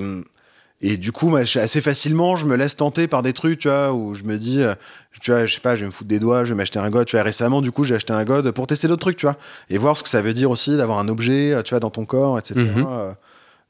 et 0.80 0.96
du 0.98 1.12
coup, 1.12 1.34
assez 1.37 1.80
facilement, 1.80 2.37
je 2.37 2.44
me 2.44 2.56
laisse 2.56 2.76
tenter 2.76 3.06
par 3.06 3.22
des 3.22 3.32
trucs, 3.32 3.60
tu 3.60 3.68
vois, 3.68 3.92
où 3.94 4.14
je 4.14 4.24
me 4.24 4.37
dis, 4.37 4.60
euh, 4.60 4.74
tu 5.22 5.30
vois, 5.30 5.46
je 5.46 5.54
sais 5.54 5.60
pas, 5.60 5.76
je 5.76 5.80
vais 5.82 5.87
me 5.87 5.92
foutre 5.92 6.08
des 6.08 6.18
doigts, 6.18 6.44
je 6.44 6.50
vais 6.50 6.56
m'acheter 6.56 6.78
un 6.78 6.90
god. 6.90 7.06
Tu 7.06 7.16
vois, 7.16 7.22
récemment, 7.22 7.62
du 7.62 7.72
coup, 7.72 7.84
j'ai 7.84 7.94
acheté 7.94 8.12
un 8.12 8.24
god 8.24 8.50
pour 8.50 8.66
tester 8.66 8.88
d'autres 8.88 9.00
trucs, 9.00 9.16
tu 9.16 9.24
vois, 9.24 9.37
et 9.70 9.78
voir 9.78 9.96
ce 9.96 10.02
que 10.02 10.08
ça 10.10 10.20
veut 10.20 10.34
dire 10.34 10.50
aussi 10.50 10.76
d'avoir 10.76 10.98
un 10.98 11.08
objet, 11.08 11.54
tu 11.64 11.70
vois, 11.70 11.80
dans 11.80 11.90
ton 11.90 12.04
corps, 12.04 12.38
etc. 12.38 12.60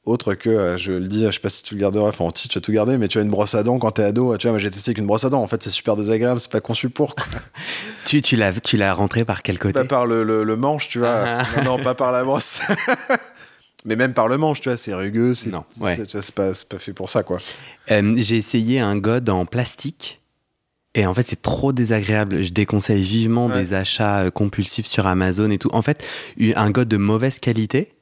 autre 0.05 0.33
que, 0.35 0.49
euh, 0.49 0.77
je 0.77 0.91
le 0.91 1.07
dis, 1.07 1.25
je 1.25 1.31
sais 1.31 1.39
pas 1.39 1.49
si 1.49 1.63
tu 1.63 1.73
le 1.75 1.81
garderas, 1.81 2.09
enfin, 2.09 2.27
si 2.35 2.47
tu 2.47 2.57
vas 2.57 2.61
tout 2.61 2.71
garder, 2.71 2.97
mais 2.97 3.07
tu 3.07 3.17
as 3.17 3.21
une 3.21 3.29
brosse 3.29 3.55
à 3.55 3.63
dents 3.63 3.79
quand 3.79 3.91
t'es 3.91 4.03
ado, 4.03 4.37
tu 4.37 4.47
vois, 4.47 4.51
moi 4.51 4.59
j'ai 4.59 4.69
testé 4.69 4.89
avec 4.91 4.99
une 4.99 5.07
brosse 5.07 5.23
à 5.25 5.29
dents, 5.29 5.41
en 5.41 5.47
fait, 5.47 5.61
c'est 5.63 5.69
super 5.71 5.95
désagréable, 5.95 6.39
c'est 6.39 6.51
pas 6.51 6.61
conçu 6.61 6.89
pour, 6.89 7.15
quoi. 7.15 7.25
Tu, 8.05 8.21
tu 8.21 8.35
l'as 8.35 8.53
tu 8.53 8.77
l'as 8.77 8.93
rentré 8.93 9.25
par 9.25 9.41
quel 9.41 9.57
côté? 9.57 9.73
Pas 9.73 9.83
par 9.85 10.05
le, 10.05 10.23
le- 10.23 10.43
le 10.43 10.55
manche, 10.55 10.89
tu 10.89 10.99
vois. 10.99 11.15
Ah. 11.25 11.47
non, 11.63 11.77
non, 11.77 11.83
pas 11.83 11.95
par 11.95 12.11
la 12.11 12.23
brosse. 12.23 12.59
Mais 13.85 13.95
même 13.95 14.13
par 14.13 14.27
le 14.27 14.37
manche, 14.37 14.61
tu 14.61 14.69
vois, 14.69 14.77
c'est 14.77 14.93
rugueux, 14.93 15.33
c'est 15.35 15.49
Non, 15.49 15.63
ouais. 15.79 15.95
c'est- 16.07 16.31
pas, 16.31 16.53
c'est 16.53 16.67
pas 16.69 16.77
fait 16.79 16.93
pour 16.93 17.09
ça, 17.09 17.23
quoi. 17.23 17.39
Euh, 17.91 18.13
J'ai 18.17 18.37
essayé 18.37 18.79
un 18.79 18.95
god 18.97 19.29
en 19.29 19.45
plastique. 19.45 20.21
Et 20.93 21.05
en 21.05 21.13
fait, 21.13 21.27
c'est 21.27 21.41
trop 21.41 21.73
désagréable. 21.73 22.41
Je 22.43 22.51
déconseille 22.51 23.01
vivement 23.03 23.47
Ouais. 23.47 23.57
des 23.57 23.73
achats 23.73 24.19
euh, 24.25 24.29
compulsifs 24.31 24.85
sur 24.85 25.07
Amazon 25.07 25.49
et 25.49 25.57
tout. 25.57 25.69
En 25.73 25.81
fait, 25.81 26.03
un 26.55 26.69
god 26.71 26.87
de 26.87 26.97
mauvaise 26.97 27.39
qualité, 27.39 27.94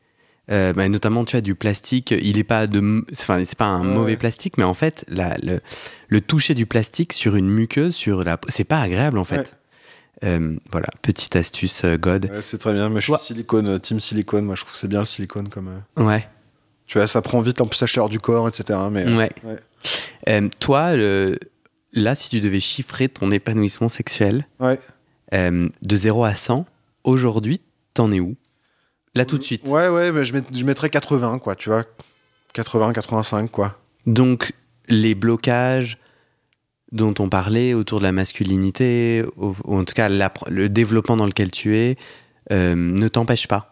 euh, 0.51 0.73
bah, 0.73 0.87
notamment, 0.89 1.23
tu 1.25 1.35
as 1.35 1.41
du 1.41 1.55
plastique. 1.55 2.11
Il 2.11 2.37
est 2.37 2.43
pas 2.43 2.67
de, 2.67 3.05
enfin, 3.11 3.43
c'est 3.45 3.57
pas 3.57 3.65
un 3.67 3.81
Ouais, 3.87 3.93
mauvais 3.93 4.17
plastique, 4.17 4.57
mais 4.57 4.63
en 4.65 4.73
fait, 4.73 5.05
la- 5.07 5.37
le, 5.37 5.59
le 6.09 6.21
toucher 6.21 6.53
du 6.53 6.65
plastique 6.65 7.13
sur 7.13 7.35
une 7.35 7.49
muqueuse, 7.49 7.95
sur 7.95 8.23
la, 8.23 8.39
c'est 8.49 8.63
pas 8.65 8.81
agréable 8.81 9.17
en 9.17 9.23
fait. 9.23 9.37
Ouais. 9.37 9.45
Euh, 10.25 10.55
voilà, 10.71 10.87
petite 11.01 11.35
astuce 11.35 11.83
euh, 11.83 11.97
god. 11.97 12.29
Ouais, 12.31 12.41
c'est 12.41 12.57
très 12.57 12.71
bien. 12.73 12.87
Mais 12.89 13.01
je 13.01 13.11
suis 13.13 13.21
silicone, 13.25 13.79
team 13.79 13.99
silicone. 13.99 14.45
Moi, 14.45 14.55
je 14.55 14.61
trouve 14.61 14.73
que 14.73 14.77
c'est 14.79 14.87
bien 14.87 15.01
le 15.01 15.05
silicone 15.05 15.49
comme. 15.49 15.69
euh, 15.97 16.03
Ouais, 16.03 16.27
Tu 16.87 16.97
vois, 16.97 17.07
ça 17.07 17.21
prend 17.21 17.41
vite 17.41 17.59
en 17.61 17.65
plus 17.67 17.79
la 17.81 17.87
chaleur 17.87 18.09
du 18.09 18.19
corps, 18.19 18.47
etc. 18.47 18.79
Mais 18.91 19.05
ouais. 19.15 19.29
toi, 20.59 20.95
le- 20.95 21.37
là, 21.93 22.15
si 22.15 22.29
tu 22.29 22.39
devais 22.41 22.59
chiffrer 22.59 23.09
ton 23.09 23.31
épanouissement 23.31 23.89
sexuel 23.89 24.47
ouais. 24.59 24.79
de 25.31 25.95
0 25.95 26.23
à 26.25 26.33
100, 26.35 26.65
aujourd'hui, 27.03 27.61
t'en 27.93 28.11
es 28.11 28.19
où? 28.19 28.35
Là, 29.15 29.25
tout 29.25 29.37
de 29.37 29.43
suite. 29.43 29.67
Ouais, 29.67 29.87
ouais, 29.89 30.11
mais 30.11 30.25
je, 30.25 30.33
met- 30.33 30.43
je 30.51 30.65
mettrais 30.65 30.89
80, 30.89 31.39
quoi, 31.39 31.55
tu 31.55 31.69
vois. 31.69 31.83
80, 32.53 32.93
85, 32.93 33.51
quoi. 33.51 33.77
Donc, 34.05 34.53
les 34.87 35.15
blocages 35.15 35.97
dont 36.91 37.13
on 37.19 37.29
parlait 37.29 37.73
autour 37.73 37.99
de 37.99 38.03
la 38.03 38.11
masculinité, 38.11 39.23
ou, 39.37 39.55
ou 39.65 39.77
en 39.77 39.83
tout 39.83 39.93
cas 39.93 40.09
le 40.09 40.67
développement 40.69 41.15
dans 41.17 41.25
lequel 41.25 41.51
tu 41.51 41.75
es, 41.77 41.95
euh, 42.51 42.75
ne 42.75 43.07
t'empêchent 43.07 43.47
pas 43.47 43.69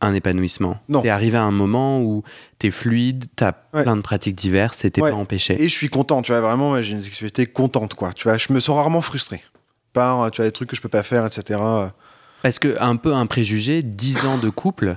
un 0.00 0.12
épanouissement. 0.14 0.78
Non. 0.88 1.00
T'es 1.02 1.08
arrivé 1.08 1.36
à 1.38 1.42
un 1.44 1.50
moment 1.52 2.00
où 2.02 2.22
t'es 2.58 2.70
fluide, 2.70 3.24
t'as 3.34 3.52
Ouais. 3.72 3.82
plein 3.82 3.96
de 3.96 4.02
pratiques 4.02 4.34
diverses 4.36 4.84
et 4.84 4.90
t'es 4.90 5.00
Ouais. 5.00 5.10
pas 5.10 5.16
empêché. 5.16 5.60
Et 5.62 5.68
je 5.68 5.74
suis 5.76 5.88
content, 5.88 6.22
tu 6.22 6.32
vois, 6.32 6.40
vraiment, 6.40 6.80
j'ai 6.82 6.92
une 6.94 7.02
sexualité 7.02 7.46
contente, 7.46 7.94
quoi. 7.94 8.12
Tu 8.12 8.24
vois, 8.24 8.36
je 8.38 8.52
me 8.52 8.60
sens 8.60 8.76
rarement 8.76 9.00
frustré 9.00 9.42
par, 9.92 10.30
tu 10.30 10.36
vois, 10.42 10.46
des 10.46 10.52
trucs 10.52 10.68
que 10.70 10.76
je 10.76 10.82
peux 10.82 10.88
pas 10.88 11.02
faire, 11.02 11.24
etc. 11.24 11.58
Parce 12.42 12.58
que, 12.58 12.76
un 12.80 12.96
peu 12.96 13.14
un 13.14 13.26
préjugé, 13.26 13.82
10 13.82 14.24
ans 14.26 14.38
de 14.38 14.48
couple, 14.50 14.96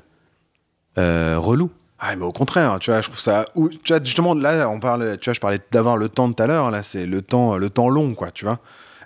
euh, 0.97 1.37
relou? 1.39 1.71
Ah, 1.99 2.15
mais 2.15 2.23
au 2.23 2.31
contraire, 2.31 2.77
tu 2.79 2.91
vois, 2.91 3.01
je 3.01 3.07
trouve 3.07 3.19
ça. 3.19 3.45
Tu 3.83 3.93
vois, 3.93 4.03
justement, 4.03 4.33
là, 4.33 4.69
on 4.69 4.79
tu 4.79 4.85
vois, 4.85 5.33
je 5.33 5.39
parlais 5.39 5.59
d'avoir 5.71 5.97
le 5.97 6.07
temps 6.07 6.31
tout 6.31 6.41
à 6.41 6.47
l'heure, 6.47 6.71
là, 6.71 6.81
c'est 6.83 7.05
le 7.05 7.21
temps, 7.21 7.57
le 7.57 7.69
temps 7.69 7.89
long, 7.89 8.13
quoi, 8.15 8.31
tu 8.31 8.45
vois. 8.45 8.59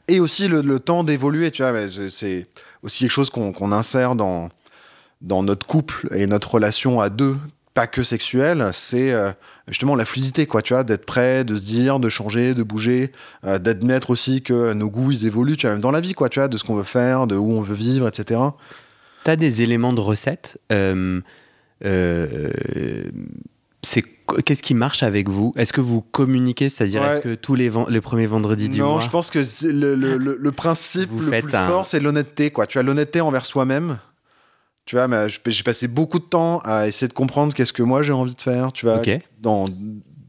Et 0.07 0.19
aussi 0.19 0.47
le, 0.47 0.61
le 0.61 0.79
temps 0.79 1.03
d'évoluer, 1.03 1.49
tu 1.49 1.63
vois, 1.63 1.73
c'est- 1.89 2.47
aussi 2.84 2.99
quelque 2.99 3.11
chose 3.11 3.29
qu'on 3.29 3.53
qu'on 3.53 3.71
insère 3.71 4.15
dans, 4.15 4.49
dans 5.21 5.41
notre 5.41 5.65
couple 5.65 6.07
et 6.13 6.27
notre 6.27 6.51
relation 6.55 6.99
à 6.99 7.09
deux, 7.09 7.38
pas 7.73 7.88
que 7.88 8.03
sexuelle, 8.03 8.69
c'est 8.73 9.11
euh, 9.11 9.31
justement 9.68 9.95
la 9.95 10.05
fluidité, 10.05 10.45
quoi, 10.45 10.61
tu 10.61 10.74
vois, 10.74 10.84
d'être 10.84 11.05
prêt, 11.05 11.43
de 11.43 11.55
se 11.55 11.64
dire, 11.64 11.99
de 11.99 12.09
changer, 12.09 12.53
de 12.53 12.64
bouger, 12.64 13.11
euh, 13.45 13.59
d'admettre 13.59 14.09
aussi 14.09 14.41
que 14.41 14.74
nos 14.74 14.89
goûts, 14.89 15.11
ils 15.11 15.26
évoluent, 15.26 15.55
tu 15.57 15.66
vois, 15.68 15.72
même 15.74 15.82
dans 15.82 15.91
la 15.91 16.01
vie, 16.01 16.14
quoi, 16.14 16.30
tu 16.30 16.39
vois, 16.39 16.47
de 16.47 16.57
ce 16.57 16.64
qu'on 16.64 16.76
veut 16.76 16.84
faire, 16.84 17.28
de 17.28 17.36
où 17.36 17.51
on 17.51 17.61
veut 17.61 17.76
vivre, 17.76 18.07
etc. 18.07 18.39
T'as 19.24 19.36
des 19.38 19.61
éléments 19.61 19.93
de 19.93 20.01
recette. 20.01 20.59
euh, 20.72 21.22
euh, 21.86 22.49
c'est 23.82 24.03
qu'est-ce 24.45 24.64
qui 24.64 24.74
marche 24.74 25.03
avec 25.03 25.28
vous? 25.30 25.53
Est-ce 25.57 25.74
que 25.74 25.82
vous 25.82 26.01
communiquez, 26.01 26.70
c'est-à-dire 26.70 27.01
Ouais. 27.01 27.09
est-ce 27.09 27.20
que 27.22 27.36
tous 27.36 27.55
les, 27.55 27.70
les 27.89 27.99
premiers 28.01 28.28
vendredis 28.28 28.70
du 28.70 28.80
non, 28.80 28.93
mois 28.93 29.01
je 29.01 29.09
pense 29.09 29.30
que 29.30 29.39
le, 29.68 29.95
le- 29.95 30.18
le- 30.18 30.38
le 30.39 30.51
principe 30.53 31.09
le 31.20 31.41
plus 31.41 31.53
un- 31.55 31.68
fort, 31.68 31.86
c'est 31.88 31.99
l'honnêteté. 31.99 32.49
Quoi. 32.51 32.66
Tu 32.66 32.80
as 32.80 32.84
l'honnêteté 32.84 33.20
envers 33.20 33.45
soi-même. 33.45 33.97
Tu 34.86 34.97
vois, 34.97 35.07
j'ai 35.27 35.63
passé 35.63 35.88
beaucoup 35.88 36.19
de 36.19 36.25
temps 36.25 36.59
à 36.65 36.88
essayer 36.88 37.07
de 37.07 37.13
comprendre 37.13 37.53
qu'est-ce 37.53 37.71
que 37.73 37.84
moi 37.84 38.03
j'ai 38.03 38.11
envie 38.11 38.36
de 38.36 38.41
faire. 38.41 38.73
Tu 38.73 38.86
vois, 38.86 38.97
dans 39.41 39.65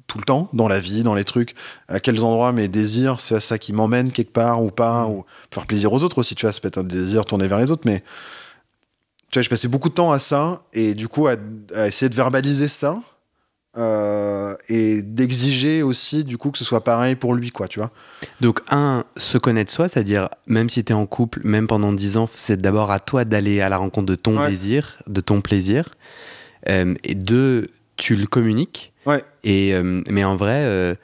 tout 0.07 0.18
le 0.18 0.24
temps, 0.24 0.48
dans 0.52 0.68
la 0.68 0.78
vie, 0.78 1.02
dans 1.02 1.14
les 1.16 1.24
trucs, 1.24 1.55
à 1.88 1.98
quels 1.98 2.24
endroits 2.24 2.52
mes 2.52 2.68
désirs, 2.68 3.20
c'est 3.20 3.40
ça 3.40 3.59
qui 3.59 3.72
m'emmène 3.72 4.12
quelque 4.12 4.32
part 4.32 4.62
ou 4.62 4.70
pas, 4.70 5.07
ou 5.07 5.24
faire 5.50 5.66
plaisir 5.66 5.92
aux 5.92 6.05
autres 6.05 6.18
aussi. 6.18 6.36
Tu 6.36 6.46
vois, 6.46 6.52
ça 6.52 6.61
peut 6.61 6.68
être 6.68 6.78
un 6.78 6.84
désir 6.84 7.24
tourné 7.24 7.48
vers 7.48 7.59
les 7.59 7.72
autres, 7.72 7.82
mais 7.84 8.05
tu 9.30 9.38
vois, 9.38 9.42
j'ai 9.42 9.48
passé 9.48 9.66
beaucoup 9.66 9.88
de 9.88 9.94
temps 9.94 10.12
à 10.12 10.20
ça 10.20 10.62
et 10.72 10.94
du 10.94 11.09
coup 11.09 11.26
à, 11.26 11.34
à 11.74 11.88
essayer 11.88 12.09
de 12.09 12.14
verbaliser 12.14 12.68
ça. 12.68 13.00
Euh, 13.77 14.55
et 14.68 15.03
d'exiger 15.03 15.83
aussi 15.83 16.22
du 16.22 16.39
coup 16.39 16.51
que 16.53 16.59
ce 16.59 16.64
soit 16.64 16.85
pareil 16.85 17.16
pour 17.16 17.35
lui 17.35 17.51
quoi 17.51 17.66
tu 17.66 17.81
vois 17.81 17.91
Donc, 18.41 18.61
un, 18.70 19.05
se 19.16 19.37
connaître 19.39 19.72
soi, 19.72 19.89
c'est-à-dire, 19.89 20.29
même 20.47 20.68
si 20.68 20.85
tu 20.85 20.93
es 20.93 20.95
en 20.95 21.07
couple, 21.07 21.41
même 21.45 21.66
pendant 21.66 21.93
10 21.93 22.16
ans, 22.16 22.29
c'est 22.33 22.57
d'abord 22.61 22.91
à 22.93 23.01
toi 23.01 23.25
d'aller 23.25 23.61
à 23.61 23.68
la 23.68 23.77
rencontre 23.77 24.07
de 24.07 24.14
ton 24.14 24.39
Ouais. 24.39 24.49
désir, 24.49 24.99
de 25.09 25.20
ton 25.20 25.41
plaisir. 25.41 25.89
Euh, 26.68 26.95
et 27.05 27.14
deux, 27.14 27.68
tu 27.97 28.14
le 28.16 28.27
communiques. 28.27 28.93
Ouais. 29.07 29.22
Et, 29.43 29.75
euh, 29.75 30.03
mais 30.09 30.22
en 30.25 30.37
vrai, 30.37 30.97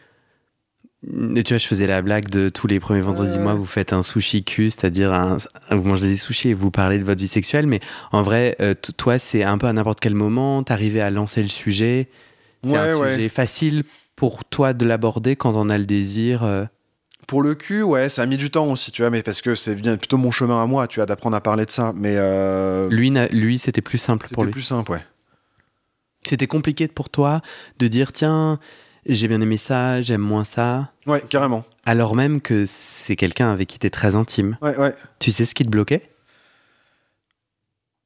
tu 1.03 1.43
vois, 1.49 1.59
je 1.59 1.66
faisais 1.66 1.87
la 1.87 2.03
blague 2.03 2.29
de 2.29 2.49
tous 2.51 2.66
les 2.66 2.79
premiers 2.79 3.01
vendredis 3.01 3.33
du 3.33 3.39
mois, 3.39 3.55
vous 3.55 3.64
faites 3.64 3.93
un 3.93 4.03
sushi 4.03 4.45
cul, 4.45 4.71
c'est-à-dire 4.71 5.12
un, 5.12 5.39
vous 5.71 5.83
mangez 5.83 6.07
des 6.07 6.16
sushis 6.16 6.51
et 6.51 6.55
vous 6.55 6.71
parlez 6.71 6.99
de 6.99 7.05
votre 7.05 7.21
vie 7.21 7.29
sexuelle. 7.29 7.66
Mais 7.66 7.81
en 8.12 8.23
vrai, 8.23 8.57
toi, 8.97 9.18
c'est 9.18 9.43
un 9.43 9.59
peu 9.59 9.66
à 9.66 9.73
n'importe 9.73 10.01
quel 10.01 10.14
moment, 10.14 10.62
t'arrivais 10.62 11.01
à 11.01 11.11
lancer 11.11 11.43
le 11.43 11.49
sujet. 11.49 12.09
C'est 12.65 12.77
un 12.77 12.85
Ouais, 12.87 12.95
ouais. 12.95 13.15
sujet 13.15 13.29
facile 13.29 13.85
pour 14.17 14.45
toi 14.45 14.73
de 14.73 14.85
l'aborder 14.85 15.37
quand 15.37 15.55
on 15.57 15.71
a 15.71 15.79
le 15.79 15.87
désir. 15.87 16.43
euh, 16.45 16.65
Pour 17.27 17.43
le 17.43 17.55
cul, 17.55 17.83
ouais, 17.83 18.09
ça 18.09 18.23
a 18.23 18.27
mis 18.27 18.37
du 18.37 18.51
temps 18.51 18.71
aussi, 18.71 18.91
tu 18.93 19.03
vois, 19.03 19.11
mais 19.11 19.23
parce 19.23 19.41
que 19.41 19.55
c'est 19.55 19.75
bien 19.75 19.97
plutôt 19.97 20.17
mon 20.19 20.31
chemin 20.31 20.63
à 20.63 20.67
moi, 20.67 20.87
tu 20.89 20.99
vois, 20.99 21.07
d'apprendre 21.07 21.37
à 21.37 21.41
parler 21.41 21.65
de 21.65 21.71
ça. 21.71 21.93
Mais 21.95 22.15
euh, 22.17 22.89
Lui, 22.91 23.11
lui 23.33 23.59
c'était 23.59 23.81
plus 23.81 23.99
simple 23.99 24.27
pour 24.29 24.43
c'était 24.43 24.47
lui. 24.47 24.53
plus 24.53 24.63
simple, 24.63 24.93
ouais. 24.93 25.03
C'était 26.27 26.47
compliqué 26.47 26.87
pour 26.89 27.09
toi 27.09 27.41
de 27.79 27.89
dire 27.89 28.13
tiens, 28.13 28.59
j'ai 29.07 29.27
bien 29.27 29.41
aimé 29.41 29.57
ça, 29.57 30.03
j'aime 30.03 30.21
moins 30.21 30.45
ça, 30.45 30.93
Ouais, 31.07 31.23
carrément. 31.31 31.65
alors 31.87 32.15
même 32.15 32.41
que 32.43 32.65
c'est 32.67 33.17
quelqu'un 33.17 33.51
avec 33.51 33.69
qui 33.69 33.79
t'es 33.79 33.89
très 33.91 34.15
intime. 34.17 34.59
Ouais, 34.61 34.77
ouais. 34.77 34.95
Tu 35.19 35.31
sais 35.33 35.47
ce 35.47 35.55
qui 35.55 35.65
te 35.65 35.71
bloquait? 35.71 36.10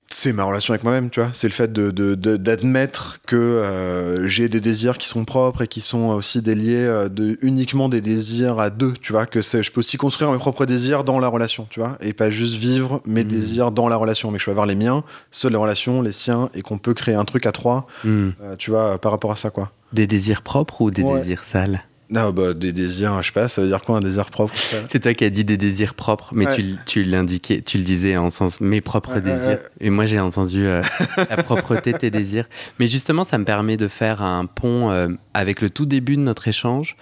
C'est 0.09 0.33
ma 0.33 0.45
relation 0.45 0.73
avec 0.75 0.85
moi-même, 0.85 1.11
tu 1.11 1.21
vois. 1.21 1.31
C'est 1.33 1.49
le 1.49 1.53
fait 1.53 1.73
de, 1.73 1.91
de- 1.91 2.15
de- 2.15 2.37
d'admettre 2.37 3.19
que 3.27 3.35
euh, 3.37 4.29
j'ai 4.29 4.49
des 4.49 4.61
désirs 4.61 4.97
qui 4.97 5.09
sont 5.09 5.25
propres 5.25 5.63
et 5.63 5.67
qui 5.69 5.81
sont 5.81 6.11
aussi 6.11 6.41
déliés 6.41 6.77
euh, 6.85 7.09
de 7.09 7.37
uniquement 7.43 7.89
des 7.89 8.01
désirs 8.01 8.59
à 8.61 8.71
deux, 8.71 8.93
tu 8.93 9.13
vois. 9.13 9.27
Que 9.27 9.43
je 9.43 9.71
peux 9.73 9.81
aussi 9.81 9.97
construire 9.97 10.31
mes 10.31 10.39
propres 10.39 10.67
désirs 10.67 11.03
dans 11.05 11.19
la 11.19 11.29
relation, 11.29 11.67
tu 11.69 11.81
vois. 11.81 11.97
Et 12.01 12.13
pas 12.13 12.31
juste 12.31 12.55
vivre 12.55 13.03
mes 13.07 13.25
Mhm. 13.25 13.29
désirs 13.31 13.71
dans 13.73 13.89
la 13.89 13.97
relation, 13.97 14.31
mais 14.31 14.37
que 14.39 14.43
je 14.43 14.47
peux 14.47 14.51
avoir 14.53 14.67
les 14.67 14.77
miens, 14.77 15.03
ceux 15.33 15.49
de 15.49 15.55
la 15.55 15.59
relation, 15.59 16.01
les 16.01 16.13
siens, 16.13 16.49
et 16.55 16.63
qu'on 16.63 16.79
peut 16.79 16.95
créer 16.95 17.15
un 17.17 17.25
truc 17.25 17.45
à 17.47 17.53
trois, 17.53 17.87
Hmm. 18.05 18.31
euh, 18.43 18.57
tu 18.57 18.71
vois, 18.71 18.99
par 18.99 19.11
rapport 19.11 19.33
à 19.33 19.37
ça, 19.37 19.51
quoi. 19.51 19.73
Des 19.93 20.07
désirs 20.07 20.43
propres 20.43 20.81
ou 20.83 20.91
des 20.91 21.03
Ouais. 21.03 21.19
désirs 21.19 21.45
sales? 21.45 21.83
Non, 22.15 22.31
bah, 22.31 22.55
des 22.55 22.73
désirs, 22.73 23.21
je 23.23 23.27
sais 23.27 23.33
pas, 23.33 23.49
ça 23.49 23.61
veut 23.61 23.67
dire 23.67 23.83
quoi 23.83 23.97
un 23.97 24.01
désir 24.01 24.27
propre 24.31 24.57
ça? 24.57 24.77
C'est 24.89 25.01
toi 25.01 25.13
qui 25.15 25.25
as 25.25 25.31
dit 25.31 25.43
des 25.45 25.57
désirs 25.57 25.95
propres, 25.95 26.31
mais 26.33 26.47
Ouais. 26.47 26.55
tu, 26.57 26.65
tu 26.87 27.03
l'indiquais, 27.03 27.61
tu 27.61 27.77
le 27.77 27.83
disais 27.85 28.17
en 28.17 28.31
sens 28.31 28.61
mes 28.61 28.81
propres 28.81 29.15
Ouais, 29.15 29.21
désirs. 29.21 29.49
ouais. 29.49 29.61
Et 29.81 29.91
moi 29.91 30.07
j'ai 30.07 30.21
entendu 30.21 30.65
euh, 30.65 30.81
la 31.29 31.37
propreté 31.43 31.93
de 31.93 31.99
tes 31.99 32.11
désirs. 32.13 32.49
Mais 32.79 32.87
justement, 32.87 33.25
ça 33.25 33.37
me 33.39 33.45
permet 33.45 33.77
de 33.77 33.89
faire 33.89 34.23
un 34.23 34.47
pont 34.47 34.91
euh, 34.93 35.09
avec 35.35 35.61
le 35.61 35.71
tout 35.71 35.87
début 35.87 36.15
de 36.17 36.23
notre 36.23 36.47
échange, 36.47 36.97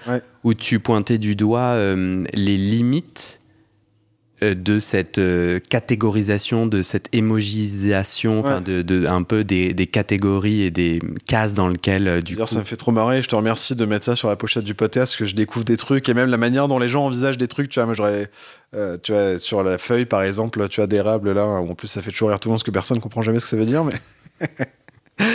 où 0.44 0.54
tu 0.54 0.80
pointais 0.80 1.18
du 1.18 1.36
doigt 1.36 1.60
euh, 1.76 2.24
les 2.32 2.56
limites 2.56 3.40
de 4.42 4.78
cette 4.80 5.18
euh, 5.18 5.58
catégorisation, 5.70 6.66
de 6.66 6.82
cette 6.82 7.08
émogisation, 7.14 8.42
Ouais. 8.42 8.60
de, 8.60 8.82
de- 8.82 9.06
un 9.06 9.22
peu 9.22 9.44
des, 9.44 9.72
des 9.74 9.86
catégories 9.86 10.62
et 10.62 10.70
des 10.70 11.00
cases 11.26 11.54
dans 11.54 11.68
lesquelles 11.68 12.08
euh, 12.08 12.20
du 12.20 12.34
D'ailleurs, 12.34 12.48
coup, 12.48 12.54
ça 12.54 12.60
me 12.60 12.64
fait 12.64 12.76
trop 12.76 12.90
marrer. 12.92 13.22
Je 13.22 13.28
te 13.28 13.36
remercie 13.36 13.74
de 13.76 13.84
mettre 13.84 14.04
ça 14.04 14.16
sur 14.16 14.28
la 14.28 14.36
pochette 14.36 14.64
du 14.64 14.74
podcast, 14.74 15.12
parce 15.12 15.16
que 15.16 15.24
je 15.24 15.34
découvre 15.34 15.64
des 15.64 15.76
trucs 15.76 16.08
et 16.08 16.14
même 16.14 16.28
la 16.30 16.36
manière 16.36 16.68
dont 16.68 16.78
les 16.78 16.88
gens 16.88 17.04
envisagent 17.06 17.38
des 17.38 17.48
trucs. 17.48 17.68
Tu 17.70 17.78
vois, 17.78 17.86
moi, 17.86 17.94
j'aurais, 17.94 18.30
euh, 18.74 18.98
tu 19.02 19.12
vois, 19.12 19.38
sur 19.38 19.62
la 19.62 19.78
feuille, 19.78 20.06
par 20.06 20.22
exemple, 20.22 20.68
tu 20.68 20.80
as 20.80 20.86
d'érable 20.86 21.32
là, 21.32 21.46
où 21.46 21.70
en 21.70 21.74
plus, 21.74 21.88
ça 21.88 22.02
fait 22.02 22.10
toujours 22.10 22.28
rire 22.30 22.40
tout 22.40 22.48
le 22.48 22.52
monde, 22.52 22.58
parce 22.58 22.64
que 22.64 22.70
personne 22.70 23.00
comprend 23.00 23.22
jamais 23.22 23.38
ce 23.40 23.44
que 23.46 23.50
ça 23.50 23.56
veut 23.56 23.66
dire, 23.66 23.84
mais. 23.84 23.94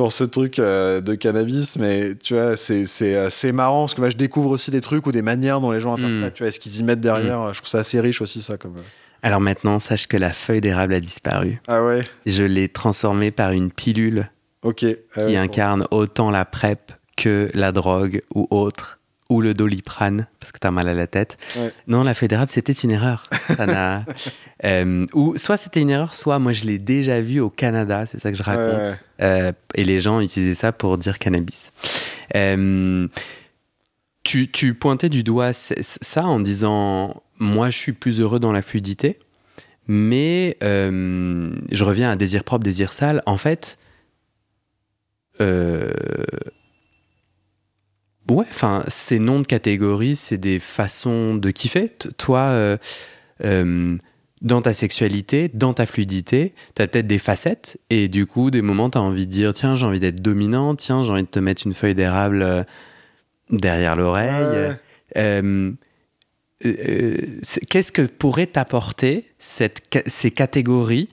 Pour 0.00 0.12
ce 0.12 0.24
truc 0.24 0.58
euh, 0.58 1.02
de 1.02 1.14
cannabis, 1.14 1.76
mais 1.76 2.14
tu 2.14 2.32
vois, 2.32 2.56
c'est, 2.56 2.86
c'est 2.86 3.16
assez 3.16 3.52
marrant 3.52 3.82
parce 3.82 3.92
que 3.92 4.00
moi 4.00 4.08
je 4.08 4.16
découvre 4.16 4.48
aussi 4.48 4.70
des 4.70 4.80
trucs 4.80 5.06
ou 5.06 5.12
des 5.12 5.20
manières 5.20 5.60
dont 5.60 5.72
les 5.72 5.80
gens 5.82 5.92
interprètent, 5.92 6.32
Mm. 6.32 6.36
tu 6.36 6.42
vois, 6.42 6.52
ce 6.52 6.58
qu'ils 6.58 6.78
y 6.78 6.82
mettent 6.82 7.02
derrière. 7.02 7.52
Je 7.52 7.58
trouve 7.58 7.68
ça 7.68 7.80
assez 7.80 8.00
riche 8.00 8.22
aussi, 8.22 8.40
ça. 8.40 8.56
Comme... 8.56 8.78
euh. 8.78 8.82
Alors 9.22 9.40
maintenant, 9.40 9.78
sache 9.78 10.06
que 10.06 10.16
la 10.16 10.32
feuille 10.32 10.62
d'érable 10.62 10.94
a 10.94 11.00
disparu. 11.00 11.60
Ah 11.68 11.84
ouais, 11.84 12.02
Je 12.24 12.44
l'ai 12.44 12.68
transformée 12.70 13.30
par 13.30 13.50
une 13.52 13.70
pilule 13.70 14.30
ok. 14.62 14.84
Ah 14.84 14.84
qui 14.84 15.20
ouais, 15.20 15.34
bon. 15.34 15.38
incarne 15.42 15.86
autant 15.90 16.30
la 16.30 16.46
PrEP 16.46 16.92
que 17.18 17.50
la 17.52 17.70
drogue 17.70 18.22
ou 18.34 18.46
autre, 18.50 18.99
ou 19.30 19.40
le 19.40 19.54
doliprane, 19.54 20.26
parce 20.40 20.52
que 20.52 20.58
t'as 20.58 20.72
mal 20.72 20.88
à 20.88 20.94
la 20.94 21.06
tête. 21.06 21.38
Ouais. 21.56 21.72
Non, 21.86 22.02
la 22.02 22.14
feuille 22.14 22.28
d'érable, 22.28 22.50
c'était 22.50 22.72
une 22.72 22.90
erreur. 22.90 23.30
Ça 23.56 24.04
Euh, 24.64 25.06
ou 25.14 25.38
soit 25.38 25.56
c'était 25.56 25.80
une 25.80 25.88
erreur, 25.88 26.14
soit 26.14 26.38
moi 26.38 26.52
je 26.52 26.66
l'ai 26.66 26.78
déjà 26.78 27.20
vu 27.22 27.40
au 27.40 27.48
Canada, 27.48 28.04
c'est 28.04 28.18
ça 28.18 28.30
que 28.30 28.36
je 28.36 28.42
raconte. 28.42 28.74
ouais. 28.74 28.94
Euh, 29.22 29.52
et 29.74 29.84
les 29.84 30.00
gens 30.00 30.20
utilisaient 30.20 30.54
ça 30.54 30.72
pour 30.72 30.98
dire 30.98 31.18
cannabis. 31.18 31.72
Euh, 32.36 33.08
tu, 34.22 34.50
tu 34.50 34.74
pointais 34.74 35.08
du 35.08 35.22
doigt 35.22 35.52
ça 35.54 36.24
en 36.24 36.40
disant 36.40 37.22
moi 37.38 37.70
je 37.70 37.78
suis 37.78 37.92
plus 37.92 38.20
heureux 38.20 38.38
dans 38.40 38.52
la 38.52 38.60
fluidité, 38.60 39.18
mais 39.86 40.58
je 40.60 41.84
reviens 41.84 42.10
à 42.10 42.16
désir 42.16 42.44
propre, 42.44 42.64
désir 42.64 42.92
sale. 42.92 43.22
En 43.24 43.38
fait, 43.38 43.78
euh, 45.40 45.90
ouais, 48.30 48.46
enfin, 48.48 48.82
ces 48.88 49.18
noms 49.18 49.40
de 49.40 49.46
catégories, 49.46 50.16
c'est 50.16 50.38
des 50.38 50.58
façons 50.58 51.34
de 51.34 51.50
kiffer. 51.50 51.90
Toi, 52.16 52.40
euh, 52.40 52.76
euh, 53.44 53.96
dans 54.40 54.62
ta 54.62 54.72
sexualité, 54.72 55.50
dans 55.52 55.74
ta 55.74 55.86
fluidité, 55.86 56.54
tu 56.74 56.82
as 56.82 56.88
peut-être 56.88 57.06
des 57.06 57.18
facettes 57.18 57.78
et 57.90 58.08
du 58.08 58.26
coup, 58.26 58.50
des 58.50 58.62
moments, 58.62 58.88
tu 58.88 58.98
as 58.98 59.02
envie 59.02 59.26
de 59.26 59.30
dire 59.32 59.52
tiens, 59.52 59.74
j'ai 59.74 59.86
envie 59.86 60.00
d'être 60.00 60.22
dominant, 60.22 60.74
tiens, 60.74 61.02
j'ai 61.02 61.10
envie 61.10 61.22
de 61.22 61.28
te 61.28 61.38
mettre 61.38 61.66
une 61.66 61.74
feuille 61.74 61.94
d'érable 61.94 62.42
euh, 62.42 62.62
derrière 63.50 63.96
l'oreille. 63.96 64.76
Ouais. 65.14 65.72
Qu'est-ce 67.68 67.90
que 67.90 68.02
pourrait 68.02 68.46
t'apporter 68.46 69.26
ces 69.38 70.30
catégories 70.30 71.08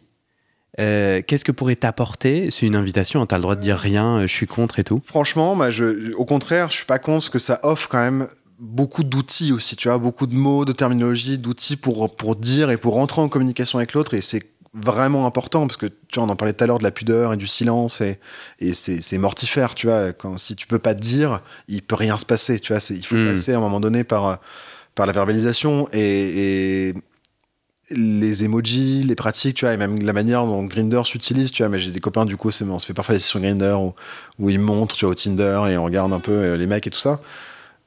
Euh, 0.80 1.22
Qu'est-ce 1.26 1.44
que 1.46 1.52
pourrait 1.52 1.76
t'apporter 1.76 2.52
C'est 2.52 2.66
une 2.66 2.76
invitation, 2.76 3.26
tu 3.26 3.34
as 3.34 3.38
le 3.38 3.42
droit 3.42 3.56
de 3.56 3.62
dire 3.62 3.78
rien, 3.78 4.18
euh, 4.18 4.22
je 4.28 4.34
suis 4.34 4.48
contre 4.48 4.80
et 4.80 4.84
tout. 4.84 5.02
Franchement, 5.06 5.56
moi, 5.56 5.72
je, 5.72 6.14
au 6.14 6.26
contraire, 6.26 6.70
je 6.70 6.78
suis 6.78 6.86
pas 6.86 7.00
contre 7.00 7.24
ce 7.26 7.30
que 7.30 7.40
ça 7.40 7.60
offre 7.64 7.88
quand 7.90 7.98
même 8.00 8.28
beaucoup 8.60 9.04
d'outils 9.04 9.52
aussi, 9.52 9.76
tu 9.76 9.88
vois, 9.88 9.98
beaucoup 9.98 10.28
de 10.28 10.36
mots, 10.36 10.66
de 10.66 10.72
terminologie, 10.74 11.38
d'outils 11.38 11.78
pour, 11.78 12.16
pour 12.16 12.36
dire 12.36 12.70
et 12.72 12.78
pour 12.78 12.94
rentrer 12.96 13.22
en 13.22 13.30
communication 13.30 13.80
avec 13.80 13.94
l'autre. 13.94 14.14
Et 14.14 14.22
c'est 14.22 14.44
vraiment 14.74 15.26
important 15.26 15.66
parce 15.66 15.78
que, 15.78 15.88
tu 15.88 16.20
vois, 16.20 16.24
on 16.24 16.30
en 16.30 16.36
parlait 16.36 16.54
tout 16.54 16.64
à 16.64 16.68
l'heure 16.68 16.78
de 16.78 16.84
la 16.84 16.92
pudeur 16.92 17.34
et 17.34 17.38
du 17.38 17.48
silence 17.48 18.02
et, 18.02 18.20
et 18.60 18.74
c'est 18.74 19.18
mortifère, 19.18 19.74
tu 19.76 19.88
vois. 19.88 20.14
Quand, 20.14 20.38
si 20.38 20.56
tu 20.56 20.68
peux 20.68 20.80
pas 20.80 20.94
dire, 20.94 21.42
il 21.68 21.82
peut 21.82 21.96
rien 21.96 22.18
se 22.20 22.26
passer, 22.26 22.60
tu 22.60 22.74
vois. 22.74 22.82
Il 22.92 23.04
faut 23.06 23.16
Mm. 23.16 23.28
passer 23.34 23.54
à 23.54 23.58
un 23.58 23.62
moment 23.62 23.80
donné 23.80 24.04
par, 24.04 24.40
par 24.94 25.06
la 25.08 25.14
verbalisation 25.14 25.88
et, 25.94 26.90
et 26.90 26.94
les 27.90 28.44
emojis, 28.44 29.04
les 29.04 29.16
pratiques, 29.16 29.56
tu 29.56 29.66
vois, 29.66 29.74
et 29.74 29.78
même 29.78 30.02
la 30.02 30.14
manière 30.14 30.46
dont 30.46 30.64
Grinder 30.66 31.02
s'utilise, 31.06 31.52
tu 31.52 31.64
vois. 31.64 31.70
Mais 31.70 31.80
j'ai 31.80 31.92
des 31.92 32.00
copains, 32.00 32.26
du 32.26 32.38
coup, 32.38 32.50
on 32.50 32.80
se 32.80 32.86
fait 32.86 32.94
parfois 32.94 33.16
des 33.16 33.20
sessions 33.20 33.40
Grinder 33.40 33.78
où, 33.80 33.94
où 34.40 34.50
ils 34.50 34.60
montrent, 34.60 34.96
tu 34.96 35.06
vois, 35.06 35.12
au 35.12 35.16
Tinder 35.16 35.62
et 35.70 35.78
on 35.78 35.86
regarde 35.86 36.12
un 36.14 36.20
peu 36.20 36.32
euh, 36.32 36.58
les 36.58 36.68
mecs 36.68 36.86
et 36.88 36.90
tout 36.90 37.00
ça. 37.00 37.22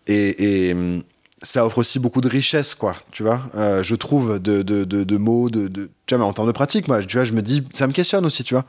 Et, 0.07 0.68
et, 0.68 0.72
hum, 0.72 1.03
ça 1.42 1.64
offre 1.64 1.78
aussi 1.78 1.98
beaucoup 1.98 2.20
de 2.20 2.28
richesse, 2.28 2.74
quoi, 2.74 2.96
tu 3.12 3.22
vois. 3.22 3.42
Euh, 3.57 3.82
je 3.82 3.94
trouve 3.94 4.38
de, 4.38 4.62
de, 4.62 4.84
de, 4.84 5.05
de 5.05 5.16
mots, 5.16 5.48
de, 5.51 5.68
de, 5.68 5.90
tu 6.07 6.14
vois, 6.14 6.18
mais 6.18 6.28
en 6.28 6.32
termes 6.32 6.48
de 6.48 6.53
pratique, 6.53 6.88
moi, 6.88 7.03
tu 7.03 7.16
vois, 7.16 7.24
je 7.24 7.32
me 7.32 7.42
dis, 7.42 7.62
ça 7.72 7.86
me 7.86 7.92
questionne 7.92 8.26
aussi, 8.26 8.44
tu 8.44 8.55
vois. 8.55 8.64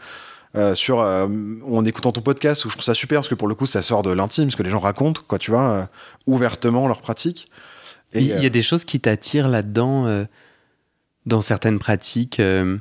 Euh, 0.57 0.75
sur 0.75 0.99
euh, 0.99 1.29
en 1.65 1.85
écoutant 1.85 2.11
ton 2.11 2.19
podcast 2.19 2.65
où 2.65 2.69
je 2.69 2.73
trouve 2.73 2.83
ça 2.83 2.93
super 2.93 3.19
parce 3.19 3.29
que 3.29 3.35
pour 3.35 3.47
le 3.47 3.55
coup 3.55 3.65
ça 3.65 3.81
sort 3.81 4.03
de 4.03 4.11
l'intime 4.11 4.51
ce 4.51 4.57
que 4.57 4.63
les 4.63 4.69
gens 4.69 4.81
racontent 4.81 5.21
quoi 5.25 5.39
tu 5.39 5.49
vois 5.49 5.87
ouvertement 6.27 6.89
leurs 6.89 6.99
pratiques 6.99 7.49
Et, 8.11 8.19
Il 8.19 8.25
y 8.25 8.45
a 8.45 8.49
des 8.49 8.61
choses 8.61 8.83
qui 8.83 8.99
t'attirent 8.99 9.47
là-dedans, 9.47 10.25
dans 11.25 11.41
certaines 11.41 11.79
pratiques. 11.79 12.39
euh, 12.39 12.77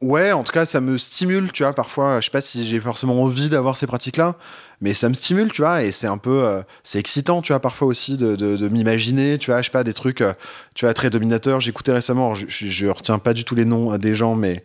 Ouais, 0.00 0.30
en 0.30 0.44
tout 0.44 0.52
cas, 0.52 0.64
ça 0.64 0.80
me 0.80 0.96
stimule, 0.96 1.50
tu 1.50 1.64
vois. 1.64 1.72
Parfois, 1.72 2.20
je 2.20 2.26
sais 2.26 2.30
pas 2.30 2.40
si 2.40 2.64
j'ai 2.64 2.78
forcément 2.78 3.20
envie 3.20 3.48
d'avoir 3.48 3.76
ces 3.76 3.88
pratiques-là, 3.88 4.36
mais 4.80 4.94
ça 4.94 5.08
me 5.08 5.14
stimule, 5.14 5.50
tu 5.50 5.60
vois. 5.62 5.82
Et 5.82 5.90
c'est 5.90 6.06
un 6.06 6.18
peu, 6.18 6.44
euh, 6.46 6.62
c'est 6.84 7.00
excitant, 7.00 7.42
tu 7.42 7.52
vois, 7.52 7.58
parfois 7.58 7.88
aussi 7.88 8.16
de, 8.16 8.36
de, 8.36 8.56
de 8.56 8.68
m'imaginer, 8.68 9.38
tu 9.38 9.50
vois, 9.50 9.60
je 9.60 9.66
sais 9.66 9.72
pas, 9.72 9.82
des 9.82 9.94
trucs, 9.94 10.20
euh, 10.20 10.34
tu 10.76 10.84
vois, 10.84 10.94
très 10.94 11.10
dominateurs. 11.10 11.58
J'écoutais 11.58 11.90
récemment, 11.90 12.36
je, 12.36 12.46
je, 12.48 12.66
je 12.68 12.86
retiens 12.86 13.18
pas 13.18 13.34
du 13.34 13.44
tout 13.44 13.56
les 13.56 13.64
noms 13.64 13.96
des 13.98 14.14
gens, 14.14 14.36
mais 14.36 14.62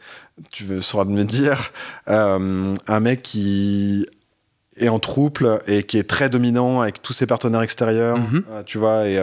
tu 0.52 0.66
veux, 0.66 0.82
sauras 0.82 1.06
me 1.06 1.24
dire, 1.24 1.72
euh, 2.10 2.76
un 2.88 3.00
mec 3.00 3.24
qui 3.24 4.06
est 4.78 4.90
en 4.90 5.00
trouble 5.00 5.60
et 5.66 5.82
qui 5.82 5.98
est 5.98 6.08
très 6.08 6.30
dominant 6.30 6.82
avec 6.82 7.02
tous 7.02 7.14
ses 7.14 7.26
partenaires 7.26 7.64
extérieurs, 7.64 8.20
Mhm. 8.20 8.44
tu 8.68 8.78
vois, 8.78 9.08
et 9.08 9.20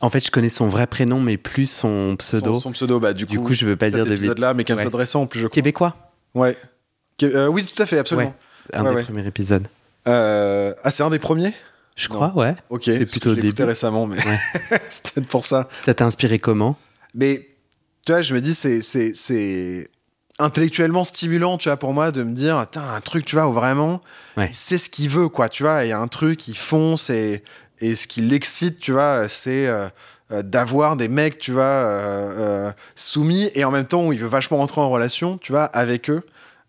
En 0.00 0.10
fait, 0.10 0.24
je 0.24 0.30
connais 0.30 0.48
son 0.48 0.68
vrai 0.68 0.86
prénom, 0.86 1.20
mais 1.20 1.36
plus 1.36 1.70
son 1.70 2.16
pseudo. 2.18 2.54
son, 2.54 2.60
son 2.60 2.72
pseudo, 2.72 2.98
bah, 2.98 3.12
du, 3.12 3.24
Du 3.24 3.38
coup, 3.38 3.46
coup, 3.48 3.52
je 3.52 3.66
veux 3.66 3.76
pas 3.76 3.86
cet 3.86 3.94
dire 3.96 4.06
de 4.06 4.12
épisode-là, 4.12 4.54
mais 4.54 4.68
un 4.70 4.76
Ouais. 4.76 4.88
récent 4.94 5.22
en 5.22 5.26
plus, 5.26 5.40
je 5.40 5.46
crois. 5.46 5.54
Québécois, 5.54 5.94
Ouais. 6.34 6.56
Euh, 7.22 7.46
oui, 7.46 7.64
tout 7.64 7.80
à 7.80 7.86
fait, 7.86 7.98
absolument. 7.98 8.34
Ouais. 8.72 8.78
un 8.78 8.84
Ouais, 8.84 8.94
des 8.96 9.02
premiers 9.04 9.26
épisodes. 9.26 9.68
Euh, 10.08 10.74
ah, 10.82 10.90
c'est 10.90 11.02
un 11.04 11.10
des 11.10 11.18
premiers? 11.20 11.52
Je 11.94 12.08
Non. 12.08 12.14
crois, 12.16 12.32
ouais. 12.34 12.56
Ok. 12.70 12.82
C'est 12.86 13.06
plutôt 13.06 13.34
que 13.34 13.40
début. 13.40 13.62
récemment, 13.62 14.06
mais 14.06 14.16
peut-être 14.64 15.28
pour 15.28 15.44
ça. 15.44 15.68
Ça 15.82 15.94
t'a 15.94 16.04
inspiré 16.06 16.38
comment? 16.38 16.76
Mais 17.14 17.48
tu 18.04 18.12
vois, 18.12 18.22
je 18.22 18.34
me 18.34 18.40
dis, 18.40 18.54
c'est, 18.54 19.88
intellectuellement 20.38 21.04
stimulant, 21.04 21.58
tu 21.58 21.68
vois, 21.68 21.76
pour 21.76 21.92
moi, 21.92 22.10
de 22.10 22.22
me 22.24 22.34
dire, 22.34 22.56
un 22.56 23.00
truc, 23.00 23.24
tu 23.24 23.36
vois, 23.36 23.46
où 23.48 23.52
vraiment, 23.52 24.00
Ouais. 24.36 24.48
c'est 24.52 24.78
ce 24.78 24.88
qu'il 24.90 25.10
veut, 25.10 25.28
quoi, 25.28 25.48
tu 25.48 25.62
vois, 25.62 25.84
il 25.84 25.88
y 25.90 25.92
a 25.92 25.98
un 26.00 26.08
truc, 26.08 26.48
il 26.48 26.56
fonce 26.56 27.10
et, 27.10 27.44
et 27.82 27.96
ce 27.96 28.06
qui 28.06 28.20
l'excite, 28.20 28.78
tu 28.78 28.92
vois, 28.92 29.28
c'est 29.28 29.66
euh, 29.66 29.88
euh, 30.30 30.42
d'avoir 30.42 30.96
des 30.96 31.08
mecs, 31.08 31.38
tu 31.38 31.50
vois, 31.50 31.62
euh, 31.64 32.72
soumis 32.94 33.50
et 33.54 33.64
en 33.64 33.72
même 33.72 33.86
temps 33.86 34.06
où 34.06 34.12
il 34.12 34.20
veut 34.20 34.28
vachement 34.28 34.58
rentrer 34.58 34.80
en 34.80 34.88
relation, 34.88 35.36
tu 35.36 35.52
vois, 35.52 35.64
avec 35.64 36.08
eux. 36.08 36.22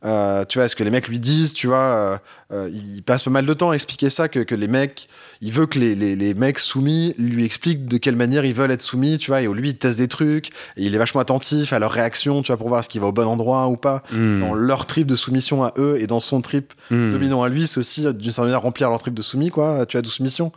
Euh, 0.06 0.44
tu 0.44 0.60
vois, 0.60 0.68
ce 0.68 0.76
que 0.76 0.84
les 0.84 0.92
mecs 0.92 1.08
lui 1.08 1.20
disent, 1.20 1.54
tu 1.54 1.68
vois, 1.68 1.78
euh, 1.78 2.18
euh, 2.52 2.70
il, 2.74 3.04
passe 3.04 3.24
pas 3.24 3.30
mal 3.30 3.46
de 3.46 3.54
temps 3.54 3.72
à 3.72 3.74
expliquer 3.74 4.10
ça, 4.10 4.28
que, 4.28 4.40
que 4.40 4.54
les 4.54 4.68
mecs, 4.68 5.08
il 5.42 5.54
veut 5.54 5.66
que 5.66 5.80
les, 5.80 5.96
les, 5.96 6.18
les 6.18 6.34
mecs 6.34 6.60
soumis 6.60 7.16
lui 7.18 7.46
expliquent 7.46 7.86
de 7.86 7.98
quelle 7.98 8.18
manière 8.18 8.44
ils 8.44 8.54
veulent 8.54 8.72
être 8.72 8.82
soumis, 8.82 9.18
tu 9.18 9.32
vois, 9.32 9.42
et 9.42 9.48
lui, 9.48 9.70
il 9.70 9.78
teste 9.78 9.98
des 9.98 10.10
trucs, 10.10 10.50
et 10.76 10.84
il 10.84 10.94
est 10.94 10.98
vachement 10.98 11.22
attentif 11.22 11.72
à 11.72 11.80
leur 11.80 11.92
réaction, 11.92 12.42
tu 12.42 12.48
vois, 12.48 12.58
pour 12.58 12.68
voir 12.68 12.84
ce 12.84 12.90
qui 12.90 13.00
va 13.00 13.08
au 13.08 13.12
bon 13.14 13.28
endroit 13.28 13.68
ou 13.68 13.78
pas, 13.78 14.04
Hmm, 14.12 14.42
dans 14.42 14.54
leur 14.54 14.86
trip 14.86 15.08
de 15.08 15.16
soumission 15.16 15.64
à 15.64 15.72
eux, 15.78 15.96
et 16.00 16.08
dans 16.08 16.20
son 16.20 16.42
trip 16.42 16.74
hmm. 16.92 17.12
dominant 17.12 17.42
à 17.42 17.48
lui, 17.48 17.66
c'est 17.68 17.78
aussi, 17.78 18.02
d'une 18.02 18.32
certaine 18.32 18.46
manière, 18.46 18.62
remplir 18.62 18.90
leur 18.90 19.00
trip 19.00 19.14
de 19.14 19.22
soumis, 19.22 19.50
quoi, 19.50 19.86
tu 19.86 19.96
vois, 19.96 20.02
de 20.02 20.08
soumission. 20.08 20.52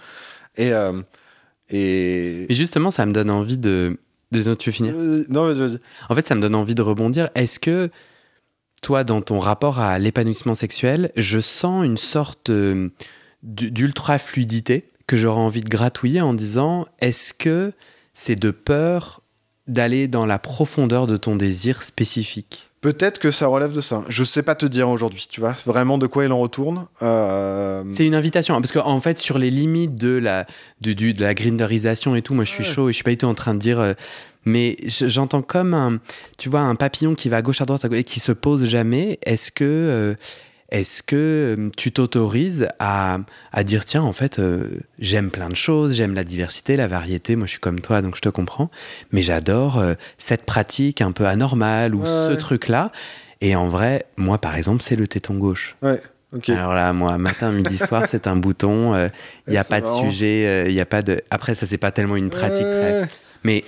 Et... 0.56 0.72
euh, 0.72 1.00
et... 1.68 2.50
Et 2.50 2.54
justement, 2.54 2.90
ça 2.90 3.06
me 3.06 3.12
donne 3.12 3.30
envie 3.30 3.58
de. 3.58 3.98
Désolé, 4.32 4.56
tu 4.56 4.70
veux 4.70 4.74
finir? 4.74 4.94
Euh, 4.96 5.24
non, 5.28 5.46
vas-y, 5.46 5.58
vas-y. 5.58 5.78
En 6.08 6.14
fait, 6.14 6.26
ça 6.26 6.34
me 6.34 6.40
donne 6.40 6.54
envie 6.54 6.74
de 6.74 6.82
rebondir. 6.82 7.28
Est-ce 7.34 7.58
que 7.58 7.90
toi, 8.82 9.04
dans 9.04 9.22
ton 9.22 9.38
rapport 9.38 9.78
à 9.78 9.98
l'épanouissement 9.98 10.54
sexuel, 10.54 11.12
je 11.16 11.40
sens 11.40 11.84
une 11.84 11.96
sorte 11.96 12.50
euh, 12.50 12.90
d'u- 13.42 13.70
d'ultra 13.70 14.18
fluidité 14.18 14.90
que 15.06 15.16
j'aurais 15.16 15.40
envie 15.40 15.60
de 15.60 15.68
gratouiller 15.68 16.20
en 16.20 16.34
disant 16.34 16.86
est-ce 17.00 17.32
que 17.32 17.72
c'est 18.14 18.36
de 18.36 18.50
peur 18.50 19.22
d'aller 19.66 20.08
dans 20.08 20.26
la 20.26 20.38
profondeur 20.38 21.06
de 21.06 21.16
ton 21.16 21.36
désir 21.36 21.82
spécifique? 21.82 22.65
Peut-être 22.82 23.18
que 23.18 23.30
ça 23.30 23.46
relève 23.48 23.72
de 23.72 23.80
ça. 23.80 24.04
Je 24.08 24.22
sais 24.22 24.42
pas 24.42 24.54
te 24.54 24.66
dire 24.66 24.88
aujourd'hui, 24.88 25.26
tu 25.30 25.40
vois, 25.40 25.56
vraiment 25.66 25.98
de 25.98 26.06
quoi 26.06 26.24
il 26.24 26.30
en 26.32 26.38
retourne. 26.38 26.86
Euh, 27.02 27.82
C'est 27.92 28.06
une 28.06 28.14
invitation, 28.14 28.54
hein, 28.54 28.60
parce 28.60 28.72
qu'en 28.72 29.00
fait, 29.00 29.18
sur 29.18 29.38
les 29.38 29.50
limites 29.50 29.94
de 29.96 30.18
la, 30.18 30.46
du, 30.80 30.94
du- 30.94 31.14
de 31.14 31.22
la 31.22 31.34
grinderisation 31.34 32.14
et 32.14 32.22
tout, 32.22 32.34
moi 32.34 32.44
je 32.44 32.50
suis 32.50 32.64
Ouais. 32.64 32.70
chaud 32.70 32.88
et 32.88 32.92
je 32.92 32.96
suis 32.96 33.04
pas 33.04 33.10
du 33.10 33.16
tout 33.18 33.26
en 33.26 33.34
train 33.34 33.54
de 33.54 33.58
dire. 33.60 33.80
euh, 33.80 33.94
mais 34.44 34.76
je- 34.86 35.08
j'entends 35.08 35.42
comme 35.42 35.74
un, 35.74 35.98
tu 36.38 36.48
vois, 36.48 36.60
un 36.60 36.76
papillon 36.76 37.16
qui 37.16 37.28
va 37.28 37.38
à 37.38 37.42
gauche, 37.42 37.60
à 37.60 37.64
droite, 37.64 37.84
à 37.84 37.88
gauche, 37.88 37.98
et 37.98 38.04
qui 38.04 38.20
se 38.20 38.30
pose 38.30 38.64
jamais. 38.64 39.18
Est-ce 39.24 39.50
que, 39.50 39.64
euh, 39.64 40.14
est-ce 40.70 41.02
que 41.02 41.56
euh, 41.58 41.70
tu 41.76 41.92
t'autorises 41.92 42.68
à, 42.78 43.18
à 43.52 43.64
dire, 43.64 43.84
tiens, 43.84 44.02
en 44.02 44.12
fait, 44.12 44.38
euh, 44.38 44.68
j'aime 44.98 45.30
plein 45.30 45.48
de 45.48 45.54
choses, 45.56 45.94
j'aime 45.94 46.14
la 46.14 46.24
diversité, 46.24 46.76
la 46.76 46.88
variété, 46.88 47.36
moi 47.36 47.46
je 47.46 47.52
suis 47.52 47.60
comme 47.60 47.80
toi, 47.80 48.02
donc 48.02 48.16
je 48.16 48.20
te 48.20 48.28
comprends, 48.28 48.70
mais 49.12 49.22
j'adore 49.22 49.78
euh, 49.78 49.94
cette 50.18 50.44
pratique 50.44 51.00
un 51.00 51.12
peu 51.12 51.26
anormale 51.26 51.94
ou 51.94 52.00
Ouais, 52.00 52.06
ce 52.08 52.30
ouais. 52.32 52.36
truc-là. 52.36 52.90
Et 53.40 53.54
en 53.54 53.68
vrai, 53.68 54.06
moi 54.16 54.38
par 54.38 54.56
exemple, 54.56 54.82
c'est 54.82 54.96
le 54.96 55.06
téton 55.06 55.34
gauche. 55.34 55.76
Ouais, 55.82 56.00
ok. 56.34 56.48
Alors 56.50 56.74
là, 56.74 56.92
moi, 56.92 57.16
matin, 57.18 57.52
midi, 57.52 57.76
soir, 57.76 58.04
c'est 58.08 58.26
un 58.26 58.36
bouton. 58.36 58.94
Il 59.46 59.50
n'y 59.50 59.56
a 59.58 59.64
pas 59.64 59.80
de 59.80 59.86
marrant. 59.86 60.10
sujet. 60.10 60.66
Il 60.70 60.80
a 60.80 60.86
pas 60.86 61.02
de. 61.02 61.20
Après, 61.30 61.54
ça, 61.54 61.66
c'est 61.66 61.76
pas 61.78 61.90
tellement 61.90 62.16
une 62.16 62.30
pratique 62.30 62.66
très. 62.66 63.08
Mais 63.44 63.62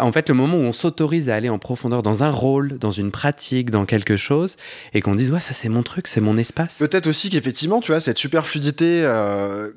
en 0.00 0.12
fait, 0.12 0.28
le 0.28 0.34
moment 0.34 0.56
où 0.56 0.62
on 0.62 0.72
s'autorise 0.72 1.30
à 1.30 1.34
aller 1.34 1.48
en 1.48 1.58
profondeur 1.58 2.02
dans 2.02 2.22
un 2.22 2.30
rôle, 2.30 2.78
dans 2.78 2.90
une 2.90 3.10
pratique, 3.10 3.70
dans 3.70 3.84
quelque 3.86 4.16
chose, 4.16 4.56
et 4.92 5.00
qu'on 5.00 5.14
dise, 5.14 5.30
ouais, 5.30 5.40
ça, 5.40 5.54
c'est 5.54 5.68
mon 5.68 5.82
truc, 5.82 6.06
c'est 6.08 6.20
mon 6.20 6.36
espace. 6.36 6.78
Peut-être 6.78 7.06
aussi 7.06 7.30
qu'effectivement, 7.30 7.80
tu 7.80 7.92
vois, 7.92 8.00
cette 8.00 8.18
super 8.18 8.46
fluidité 8.46 9.02
euh, 9.04 9.70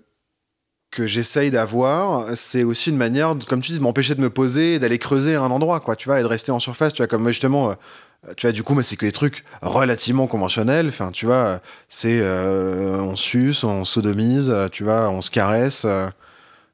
que 0.91 1.08
j'essaye 1.08 1.51
d'avoir, 1.51 2.36
c'est 2.36 2.64
aussi 2.64 2.89
une 2.89 2.97
manière, 2.97 3.36
comme 3.47 3.62
tu 3.62 3.72
dis, 3.72 3.78
de 3.78 3.84
m'empêcher 3.84 4.16
de 4.16 4.22
me 4.22 4.30
poser 4.30 4.80
d'aller 4.80 4.97
creuser 4.97 5.36
un 5.36 5.51
endroit, 5.51 5.80
quoi, 5.80 5.95
tu 5.95 6.08
vois, 6.10 6.20
et 6.20 6.24
de 6.24 6.28
rester 6.28 6.51
en 6.51 6.60
surface, 6.60 6.93
tu 6.93 6.97
vois, 6.97 7.08
comme 7.08 7.28
justement, 7.28 7.72
euh, 7.72 8.34
tu 8.36 8.47
vois, 8.47 8.51
du 8.53 8.64
coup, 8.64 8.74
mais 8.74 8.84
c'est 8.84 8.95
que 8.95 9.05
des 9.05 9.12
trucs 9.12 9.43
relativement 9.62 10.28
conventionnels, 10.28 10.88
enfin, 10.88 11.12
tu 11.12 11.26
vois, 11.26 11.36
euh, 11.36 11.58
c'est 11.89 12.20
euh, 12.22 12.99
on 12.99 13.16
suce, 13.16 13.64
on 13.64 13.84
sodomise, 13.86 14.49
euh, 14.49 14.70
tu 14.70 14.84
vois, 14.84 15.10
on 15.10 15.22
se 15.22 15.30
caresse, 15.30 15.84
euh, 15.86 16.08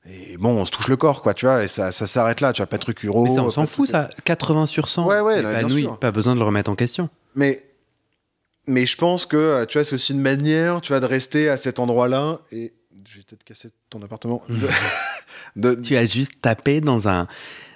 et 0.10 0.38
bon, 0.38 0.50
on 0.62 0.66
se 0.66 0.72
touche 0.72 0.88
le 0.90 0.98
corps, 0.98 1.22
quoi, 1.22 1.34
tu 1.34 1.46
vois, 1.46 1.64
et 1.64 1.68
ça, 1.68 1.92
ça 1.92 2.08
s'arrête 2.08 2.42
là, 2.42 2.52
tu 2.54 2.60
vois, 2.62 2.68
pas 2.68 2.78
de 2.78 2.82
trucs 2.82 3.04
uro. 3.04 3.24
Mais 3.24 3.34
ça, 3.34 3.44
on 3.44 3.50
s'en 3.50 3.66
fout, 3.66 3.88
ça. 3.90 4.10
80 4.26 4.66
sur 4.66 4.88
100. 4.90 5.08
Ouais, 5.08 5.20
ouais, 5.22 5.42
bien 5.42 5.70
sûr. 5.70 5.98
Pas 6.00 6.12
besoin 6.12 6.34
de 6.36 6.40
le 6.40 6.46
remettre 6.46 6.70
en 6.70 6.76
question. 6.76 7.10
Mais, 7.36 7.64
mais 8.68 8.86
je 8.86 8.98
pense 8.98 9.26
que, 9.26 9.38
euh, 9.38 9.66
tu 9.66 9.78
vois, 9.78 9.86
c'est 9.86 9.96
aussi 9.96 10.14
une 10.14 10.22
manière, 10.22 10.82
tu 10.82 10.90
vois, 10.92 11.00
de 11.00 11.06
rester 11.06 11.50
à 11.50 11.58
cet 11.58 11.80
endroit-là. 11.80 12.40
Et 12.52 12.74
je 13.08 13.18
vais 13.18 13.24
peut-être 13.24 13.44
casser 13.44 13.70
ton 13.90 14.02
appartement. 14.02 14.42
De, 14.50 14.68
de- 15.76 15.82
Tu 15.82 15.96
as 15.98 16.06
juste 16.06 16.42
tapé 16.42 16.82
dans 16.82 17.08
un, 17.08 17.28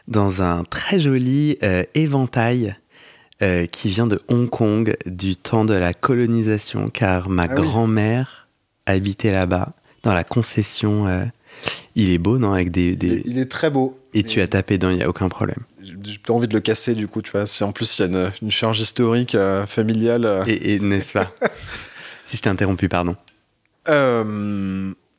dans 0.08 0.42
un 0.42 0.64
très 0.64 1.00
joli 1.00 1.58
euh, 1.64 1.84
éventail 1.96 2.76
euh, 3.42 3.66
qui 3.68 3.90
vient 3.90 4.08
de 4.08 4.22
Hong 4.30 4.50
Kong, 4.50 4.98
du 5.06 5.36
temps 5.38 5.64
de 5.66 5.74
la 5.74 5.94
colonisation, 5.94 6.90
car 6.90 7.30
ma 7.30 7.44
Ah 7.44 7.48
oui. 7.56 7.62
grand-mère 7.62 8.48
habitait 8.86 9.32
là-bas, 9.32 9.74
dans 10.04 10.14
la 10.14 10.24
concession. 10.24 11.08
euh, 11.08 11.24
il 11.96 12.12
est 12.12 12.18
beau, 12.18 12.38
non 12.38 12.54
Avec 12.54 12.72
des, 12.72 12.92
il, 13.02 13.12
est, 13.14 13.22
il 13.26 13.38
est 13.40 13.50
très 13.52 13.70
beau. 13.70 13.98
Et 14.14 14.24
tu 14.24 14.42
as 14.42 14.48
tapé 14.48 14.78
dedans, 14.78 14.90
il 14.92 14.98
n'y 14.98 15.04
a 15.04 15.10
aucun 15.10 15.30
problème. 15.30 15.60
J'ai 15.84 15.94
j'ai 16.04 16.18
pas 16.18 16.34
envie 16.34 16.48
de 16.48 16.54
le 16.54 16.60
casser, 16.60 16.96
du 16.96 17.08
coup, 17.08 17.22
tu 17.22 17.32
vois. 17.32 17.46
Si 17.46 17.64
en 17.64 17.72
plus 17.72 17.98
il 17.98 18.02
y 18.02 18.04
a 18.06 18.08
une, 18.08 18.32
une 18.42 18.52
charge 18.52 18.80
historique 18.80 19.36
euh, 19.36 19.66
familiale. 19.66 20.26
euh, 20.26 20.44
Et, 20.48 20.76
et 20.76 20.80
n'est-ce 20.80 21.14
pas 21.14 21.32
Si 22.26 22.38
je 22.38 22.42
t'ai 22.42 22.50
interrompu, 22.50 22.90
pardon. 22.90 23.16
Euh, 23.90 24.24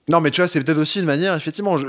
non, 0.09 0.21
mais 0.21 0.31
tu 0.31 0.41
vois, 0.41 0.49
c'est 0.49 0.61
peut-être 0.63 0.79
aussi 0.79 1.01
une 1.01 1.07
manière, 1.07 1.35
effectivement, 1.35 1.79
je- 1.79 1.87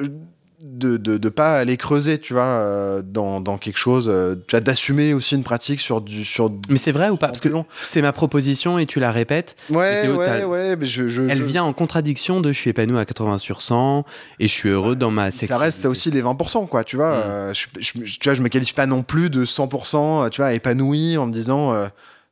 de, 0.61 0.97
de, 0.97 1.17
de 1.17 1.29
pas 1.29 1.57
aller 1.57 1.77
creuser, 1.77 2.19
tu 2.19 2.33
vois, 2.33 2.43
euh, 2.43 3.01
dans, 3.01 3.39
dans 3.39 3.57
quelque 3.57 3.77
chose, 3.77 4.09
euh, 4.11 4.35
tu 4.47 4.51
vois, 4.55 4.59
d'assumer 4.59 5.13
aussi 5.13 5.35
une 5.35 5.43
pratique 5.43 5.79
sur 5.79 6.01
du. 6.01 6.25
Sur 6.25 6.51
Mais 6.69 6.77
c'est 6.77 6.91
vrai 6.91 7.09
ou 7.09 7.17
pas? 7.17 7.27
Parce 7.27 7.39
que 7.39 7.49
c'est 7.81 8.01
ma 8.01 8.11
proposition 8.11 8.77
et 8.77 8.85
tu 8.85 8.99
la 8.99 9.11
répètes. 9.11 9.55
Ouais, 9.69 10.07
ouais, 10.09 10.43
ouais, 10.43 10.75
mais 10.75 10.85
je. 10.85 11.07
je- 11.07 11.21
Elle 11.23 11.37
je- 11.39 11.43
vient 11.43 11.63
en 11.63 11.71
contradiction 11.73 12.41
de 12.41 12.51
je 12.51 12.59
suis 12.59 12.69
épanoui 12.71 12.99
à 12.99 13.05
80 13.05 13.37
sur 13.37 13.61
100 13.61 14.03
et 14.39 14.47
je 14.47 14.53
suis 14.53 14.69
heureux 14.69 14.95
dans 14.95 15.11
ma 15.11 15.31
sexualité. 15.31 15.53
Ça 15.53 15.57
reste 15.59 15.85
aussi 15.85 16.11
les 16.11 16.21
20%, 16.21 16.65
quoi, 16.67 16.83
tu 16.83 16.97
vois. 16.97 17.15
Mm. 17.15 17.21
euh, 17.25 17.53
je, 17.53 17.67
tu 17.79 18.23
vois, 18.25 18.33
je 18.33 18.41
me 18.41 18.49
qualifie 18.49 18.73
pas 18.73 18.85
non 18.85 19.03
plus 19.03 19.29
de 19.29 19.45
100%, 19.45 20.25
euh, 20.25 20.29
tu 20.29 20.41
vois, 20.41 20.53
épanoui 20.53 21.17
en 21.17 21.25
me 21.27 21.31
disant, 21.33 21.73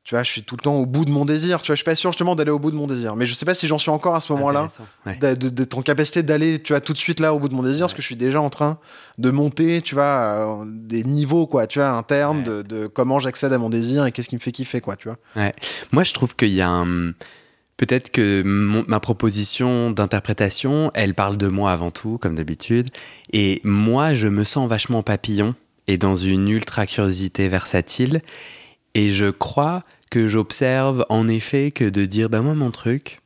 tu 0.07 0.15
vois, 0.15 0.23
je 0.23 0.31
suis 0.31 0.43
tout 0.43 0.55
le 0.55 0.61
temps 0.61 0.75
au 0.77 0.85
bout 0.85 1.03
de 1.03 1.11
mon 1.11 1.25
désir. 1.25 1.61
Tu 1.61 1.67
vois, 1.67 1.75
je 1.75 1.79
suis 1.79 1.83
pas 1.83 1.93
sûr 1.93 2.13
justement 2.13 2.33
d'aller 2.37 2.51
au 2.51 2.59
bout 2.59 2.71
de 2.71 2.77
mon 2.77 2.87
désir. 2.87 3.17
Mais 3.17 3.25
je 3.25 3.33
sais 3.33 3.43
pas 3.43 3.53
si 3.53 3.67
j'en 3.67 3.77
suis 3.77 3.89
encore 3.91 4.15
à 4.15 4.21
ce 4.21 4.31
moment-là. 4.31 4.69
Ouais. 5.05 5.17
d'être 5.35 5.77
en 5.77 5.81
capacité 5.81 6.23
d'aller 6.23 6.61
tu 6.61 6.71
vois 6.71 6.79
tout 6.79 6.93
de 6.93 6.97
suite 6.97 7.19
là 7.19 7.33
au 7.33 7.39
bout 7.39 7.49
de 7.49 7.53
mon 7.53 7.61
désir 7.63 7.81
parce 7.87 7.93
que 7.93 8.01
je 8.01 8.07
suis 8.07 8.15
déjà 8.15 8.39
en 8.39 8.49
train 8.49 8.79
de 9.17 9.29
monter 9.31 9.81
tu 9.81 9.95
vois 9.95 10.03
euh, 10.61 10.63
des 10.65 11.03
niveaux 11.03 11.45
quoi 11.45 11.67
tu 11.67 11.79
vois 11.79 11.89
internes 11.89 12.37
Ouais. 12.37 12.43
de, 12.45 12.61
de 12.61 12.87
comment 12.87 13.19
j'accède 13.19 13.51
à 13.51 13.57
mon 13.57 13.69
désir 13.69 14.05
et 14.05 14.13
qu'est-ce 14.13 14.29
qui 14.29 14.35
me 14.35 14.39
fait 14.39 14.53
kiffer 14.53 14.79
quoi 14.79 14.95
tu 14.95 15.09
vois 15.09 15.17
Moi, 15.91 16.03
je 16.05 16.13
trouve 16.13 16.35
qu'il 16.37 16.53
y 16.53 16.61
a 16.61 16.69
un. 16.69 17.11
Peut-être 17.75 18.09
que 18.09 18.43
mon- 18.43 18.85
ma 18.87 19.01
proposition 19.01 19.91
d'interprétation, 19.91 20.89
elle 20.95 21.13
parle 21.15 21.35
de 21.37 21.47
moi 21.47 21.71
avant 21.73 21.91
tout, 21.91 22.17
comme 22.17 22.33
d'habitude. 22.35 22.87
Et 23.33 23.59
moi, 23.65 24.13
je 24.13 24.27
me 24.29 24.43
sens 24.45 24.69
vachement 24.69 25.03
papillon 25.03 25.53
et 25.87 25.97
dans 25.97 26.15
une 26.15 26.47
ultra 26.49 26.87
curiosité 26.87 27.49
versatile. 27.49 28.21
Et 28.95 29.11
je 29.11 29.29
crois 29.29 29.83
que 30.09 30.27
j'observe 30.27 31.05
en 31.09 31.27
effet 31.27 31.71
que 31.71 31.85
de 31.85 32.05
dire, 32.05 32.29
bah 32.29 32.41
moi, 32.41 32.53
mon 32.53 32.71
truc, 32.71 33.19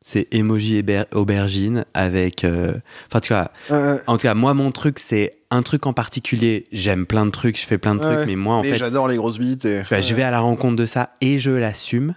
c'est 0.00 0.32
emoji 0.34 0.82
aubergine 1.12 1.84
avec. 1.94 2.44
euh, 2.44 2.74
Enfin, 3.08 3.20
tu 3.20 3.32
vois, 3.32 3.50
Euh, 3.70 3.98
en 4.06 4.16
tout 4.16 4.22
cas, 4.22 4.34
moi, 4.34 4.52
mon 4.54 4.70
truc, 4.72 4.98
c'est 4.98 5.38
un 5.50 5.62
truc 5.62 5.86
en 5.86 5.92
particulier. 5.92 6.66
J'aime 6.72 7.06
plein 7.06 7.24
de 7.26 7.30
trucs, 7.30 7.58
je 7.58 7.64
fais 7.64 7.78
plein 7.78 7.94
de 7.94 8.00
Ouais, 8.04 8.14
trucs, 8.16 8.26
mais 8.26 8.36
moi, 8.36 8.56
en 8.56 8.62
mais 8.62 8.70
fait, 8.72 8.78
j'adore 8.78 9.08
les 9.08 9.16
grosses 9.16 9.38
bites 9.38 9.64
et 9.64 9.80
Enfin, 9.80 10.00
je 10.00 10.14
vais 10.14 10.22
à 10.22 10.30
la 10.30 10.40
rencontre 10.40 10.76
de 10.76 10.86
ça 10.86 11.14
et 11.20 11.38
je 11.38 11.50
l'assume. 11.50 12.14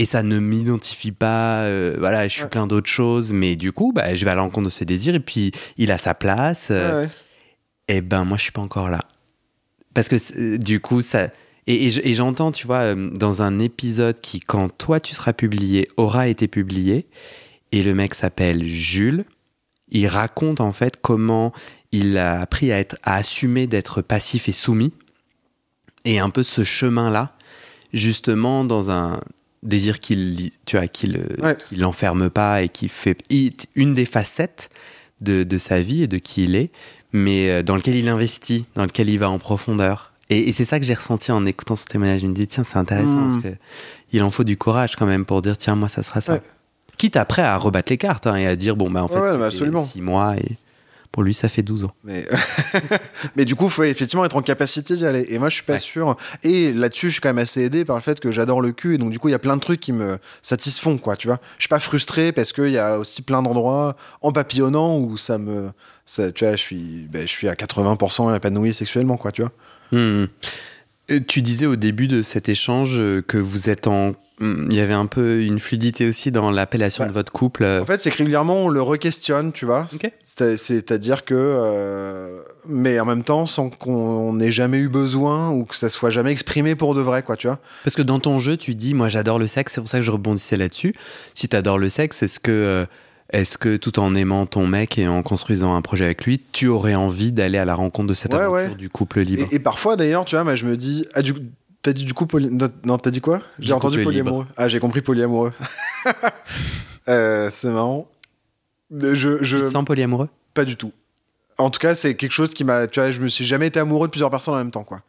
Et 0.00 0.06
ça 0.06 0.24
ne 0.24 0.40
m'identifie 0.40 1.12
pas, 1.12 1.60
euh, 1.66 1.94
voilà, 2.00 2.26
je 2.26 2.32
suis 2.34 2.42
Ouais. 2.42 2.48
plein 2.48 2.66
d'autres 2.66 2.90
choses, 2.90 3.32
mais 3.32 3.54
du 3.54 3.70
coup, 3.70 3.92
bah, 3.94 4.12
je 4.16 4.24
vais 4.24 4.30
à 4.32 4.34
la 4.34 4.42
rencontre 4.42 4.64
de 4.64 4.70
ses 4.72 4.84
désirs 4.84 5.14
et 5.14 5.20
puis 5.20 5.52
il 5.76 5.92
a 5.92 5.98
sa 5.98 6.14
place. 6.14 6.70
euh, 6.72 7.02
Ouais, 7.02 7.02
ouais. 7.04 7.10
et 7.86 8.00
ben, 8.00 8.24
moi, 8.24 8.36
je 8.36 8.42
suis 8.42 8.50
pas 8.52 8.60
encore 8.62 8.90
là. 8.90 9.04
Parce 9.94 10.08
que 10.08 10.18
c'est- 10.18 10.58
du 10.58 10.80
coup, 10.80 11.00
ça. 11.00 11.28
Et, 11.66 11.86
et 11.86 11.90
je- 11.90 12.00
et 12.04 12.12
j'entends, 12.14 12.52
tu 12.52 12.66
vois, 12.66 12.80
euh, 12.80 13.10
dans 13.10 13.42
un 13.42 13.58
épisode 13.58 14.20
qui, 14.20 14.40
quand 14.40 14.68
toi 14.76 15.00
tu 15.00 15.14
seras 15.14 15.32
publié, 15.32 15.88
aura 15.96 16.28
été 16.28 16.46
publié, 16.48 17.06
et 17.72 17.82
le 17.82 17.94
mec 17.94 18.14
s'appelle 18.14 18.64
Jules, 18.66 19.24
il 19.90 20.06
raconte 20.06 20.60
en 20.60 20.72
fait 20.72 20.94
comment 21.00 21.52
il 21.92 22.18
a 22.18 22.40
appris 22.40 22.72
à, 22.72 22.78
être, 22.80 22.96
à 23.02 23.16
assumer 23.16 23.66
d'être 23.66 24.02
passif 24.02 24.48
et 24.48 24.52
soumis, 24.52 24.92
et 26.04 26.18
un 26.18 26.30
peu 26.30 26.42
ce 26.42 26.64
chemin-là, 26.64 27.34
justement 27.92 28.64
dans 28.64 28.90
un 28.90 29.20
désir 29.62 30.00
qu'il 30.00 30.50
tu 30.66 30.76
vois, 30.76 30.86
qu'il 30.88 31.24
Ouais. 31.40 31.56
qu'il 31.56 31.80
l'enferme 31.80 32.28
pas 32.28 32.62
et 32.62 32.68
qui 32.68 32.88
fait 32.88 33.16
une 33.74 33.92
des 33.94 34.04
facettes 34.04 34.68
de, 35.22 35.44
de 35.44 35.58
sa 35.58 35.80
vie 35.80 36.02
et 36.02 36.06
de 36.06 36.18
qui 36.18 36.44
il 36.44 36.56
est, 36.56 36.70
mais 37.12 37.48
euh, 37.48 37.62
dans 37.62 37.76
lequel 37.76 37.94
il 37.94 38.08
investit, 38.08 38.66
dans 38.74 38.82
lequel 38.84 39.08
il 39.08 39.18
va 39.18 39.30
en 39.30 39.38
profondeur. 39.38 40.12
Et, 40.34 40.48
et 40.48 40.52
c'est 40.52 40.64
ça 40.64 40.78
que 40.80 40.84
j'ai 40.86 40.94
ressenti 40.94 41.32
en 41.32 41.44
écoutant 41.46 41.76
ce 41.76 41.86
témoignage. 41.86 42.20
Je 42.22 42.26
me 42.26 42.34
dis, 42.34 42.46
tiens, 42.46 42.64
c'est 42.64 42.76
intéressant, 42.78 43.28
parce 43.30 43.42
que 43.42 43.56
il 44.12 44.22
en 44.22 44.30
faut 44.30 44.44
du 44.44 44.56
courage 44.56 44.96
quand 44.96 45.06
même 45.06 45.24
pour 45.24 45.42
dire, 45.42 45.56
tiens, 45.56 45.74
moi, 45.76 45.88
ça 45.88 46.02
sera 46.02 46.20
ça. 46.20 46.34
Ouais. 46.34 46.42
Quitte 46.98 47.16
après 47.16 47.42
à 47.42 47.56
rebattre 47.56 47.90
les 47.90 47.98
cartes 47.98 48.26
hein, 48.26 48.36
et 48.36 48.46
à 48.46 48.54
dire, 48.56 48.76
bon, 48.76 48.90
bah, 48.90 49.02
en 49.02 49.08
fait, 49.08 49.14
Ouais, 49.18 49.32
bah, 49.32 49.38
fait 49.38 49.44
absolument. 49.46 49.82
six 49.82 50.00
mois 50.00 50.36
et 50.36 50.56
pour 51.10 51.22
lui, 51.22 51.32
ça 51.34 51.48
fait 51.48 51.62
12 51.62 51.84
ans. 51.84 51.92
mais 52.02 52.24
mais 53.36 53.44
du 53.44 53.54
coup 53.54 53.68
faut 53.68 53.84
effectivement 53.84 54.24
être 54.24 54.34
en 54.36 54.42
capacité 54.42 54.94
d'y 54.94 55.06
aller 55.06 55.24
et 55.28 55.38
moi 55.38 55.48
je 55.48 55.54
suis 55.54 55.62
pas 55.64 55.74
Ouais. 55.74 55.78
sûr 55.78 56.16
et 56.42 56.72
là-dessus 56.72 57.06
je 57.08 57.12
suis 57.12 57.20
quand 57.20 57.28
même 57.28 57.38
assez 57.38 57.62
aidé 57.62 57.84
par 57.84 57.94
le 57.94 58.02
fait 58.02 58.18
que 58.18 58.32
j'adore 58.32 58.60
le 58.60 58.72
cul 58.72 58.94
et 58.96 58.98
donc 58.98 59.10
du 59.12 59.20
coup 59.20 59.28
il 59.28 59.30
y 59.30 59.34
a 59.36 59.38
plein 59.38 59.54
de 59.54 59.60
trucs 59.60 59.78
qui 59.80 59.92
me 59.92 60.18
satisfont 60.42 60.98
quoi 60.98 61.16
tu 61.16 61.28
vois 61.28 61.38
je 61.58 61.62
suis 61.62 61.68
pas 61.68 61.78
frustré 61.78 62.32
parce 62.32 62.52
qu'il 62.52 62.70
y 62.70 62.78
a 62.78 62.98
aussi 62.98 63.22
plein 63.22 63.42
d'endroits 63.42 63.96
en 64.22 64.32
papillonnant 64.32 64.98
où 64.98 65.16
ça 65.16 65.38
me 65.38 65.70
ça, 66.04 66.32
tu 66.32 66.44
vois 66.44 66.56
je 66.56 66.60
suis 66.62 67.06
ben, 67.10 67.22
je 67.22 67.30
suis 67.32 67.48
à 67.48 67.54
80% 67.54 68.34
épanoui 68.36 68.74
sexuellement 68.74 69.16
quoi 69.16 69.30
tu 69.30 69.42
vois 69.42 69.52
Hmm. 69.94 70.26
Euh, 71.10 71.20
Tu 71.28 71.42
disais 71.42 71.66
au 71.66 71.76
début 71.76 72.08
de 72.08 72.22
cet 72.22 72.48
échange 72.48 72.96
euh, 72.98 73.22
que 73.22 73.36
vous 73.38 73.68
êtes 73.70 73.86
en. 73.86 74.14
Hmm, 74.40 74.66
Il 74.70 74.76
y 74.76 74.80
avait 74.80 74.94
un 74.94 75.06
peu 75.06 75.42
une 75.42 75.60
fluidité 75.60 76.08
aussi 76.08 76.32
dans 76.32 76.50
l'appellation 76.50 77.04
Bah, 77.04 77.08
de 77.08 77.14
votre 77.14 77.30
couple. 77.30 77.62
euh. 77.62 77.82
En 77.82 77.84
fait, 77.84 78.00
c'est 78.00 78.10
que 78.10 78.16
régulièrement, 78.18 78.64
on 78.64 78.68
le 78.68 78.82
re-questionne, 78.82 79.52
tu 79.52 79.64
vois. 79.66 79.86
C'est-à-dire 80.24 81.24
que. 81.24 81.34
euh, 81.36 82.40
mais 82.66 82.98
en 82.98 83.04
même 83.04 83.22
temps, 83.22 83.46
sans 83.46 83.68
qu'on 83.70 84.32
n'ait 84.32 84.50
jamais 84.50 84.78
eu 84.78 84.88
besoin 84.88 85.50
ou 85.50 85.64
que 85.64 85.76
ça 85.76 85.88
soit 85.90 86.10
jamais 86.10 86.32
exprimé 86.32 86.74
pour 86.74 86.94
de 86.94 87.00
vrai, 87.02 87.22
quoi, 87.22 87.36
tu 87.36 87.46
vois. 87.46 87.58
Parce 87.84 87.94
que 87.94 88.02
dans 88.02 88.18
ton 88.18 88.38
jeu, 88.38 88.56
tu 88.56 88.74
dis, 88.74 88.94
moi 88.94 89.08
j'adore 89.08 89.38
le 89.38 89.46
sexe, 89.46 89.74
c'est 89.74 89.80
pour 89.80 89.88
ça 89.88 89.98
que 89.98 90.04
je 90.04 90.10
rebondissais 90.10 90.56
là-dessus. 90.56 90.94
Si 91.34 91.48
tu 91.48 91.54
adores 91.56 91.78
le 91.78 91.90
sexe, 91.90 92.22
est-ce 92.22 92.40
que, 92.40 92.50
euh, 92.50 92.86
est-ce 93.30 93.58
que 93.58 93.76
tout 93.76 93.98
en 93.98 94.14
aimant 94.14 94.46
ton 94.46 94.66
mec 94.66 94.98
et 94.98 95.08
en 95.08 95.22
construisant 95.22 95.74
un 95.74 95.82
projet 95.82 96.04
avec 96.04 96.24
lui, 96.24 96.40
tu 96.52 96.68
aurais 96.68 96.94
envie 96.94 97.32
d'aller 97.32 97.58
à 97.58 97.64
la 97.64 97.74
rencontre 97.74 98.08
de 98.08 98.14
cette 98.14 98.32
Ouais, 98.34 98.40
aventure 98.40 98.70
ouais. 98.70 98.76
du 98.76 98.88
couple 98.90 99.20
libre 99.20 99.46
Et, 99.50 99.56
et 99.56 99.58
parfois, 99.58 99.96
d'ailleurs, 99.96 100.24
tu 100.24 100.36
vois, 100.36 100.44
moi, 100.44 100.54
je 100.56 100.66
me 100.66 100.76
dis. 100.76 101.06
Ah, 101.14 101.22
du 101.22 101.34
T'as 101.82 101.92
dit 101.92 102.04
du 102.06 102.14
coup 102.14 102.24
poly... 102.24 102.48
Non, 102.50 102.96
t'as 102.96 103.10
dit 103.10 103.20
quoi? 103.20 103.42
J'ai 103.58 103.74
entendu 103.74 104.02
polyamoureux. 104.02 104.46
Ah, 104.56 104.68
j'ai 104.68 104.80
compris 104.80 105.02
polyamoureux. 105.02 105.52
Euh, 107.06 107.50
c'est 107.52 107.68
marrant. 107.68 108.08
Je, 108.90 109.12
je... 109.42 109.58
Tu 109.58 109.62
te 109.64 109.68
sens 109.68 109.84
polyamoureux? 109.84 110.30
Pas 110.54 110.64
du 110.64 110.76
tout. 110.76 110.90
En 111.58 111.68
tout 111.68 111.78
cas, 111.78 111.94
c'est 111.94 112.14
quelque 112.14 112.32
chose 112.32 112.54
qui 112.54 112.64
m'a. 112.64 112.86
Tu 112.86 112.98
vois, 112.98 113.10
je 113.10 113.20
me 113.20 113.28
suis 113.28 113.44
jamais 113.44 113.66
été 113.66 113.78
amoureux 113.78 114.08
de 114.08 114.10
plusieurs 114.10 114.30
personnes 114.30 114.54
en 114.54 114.56
même 114.56 114.70
temps, 114.70 114.84
quoi. 114.84 115.02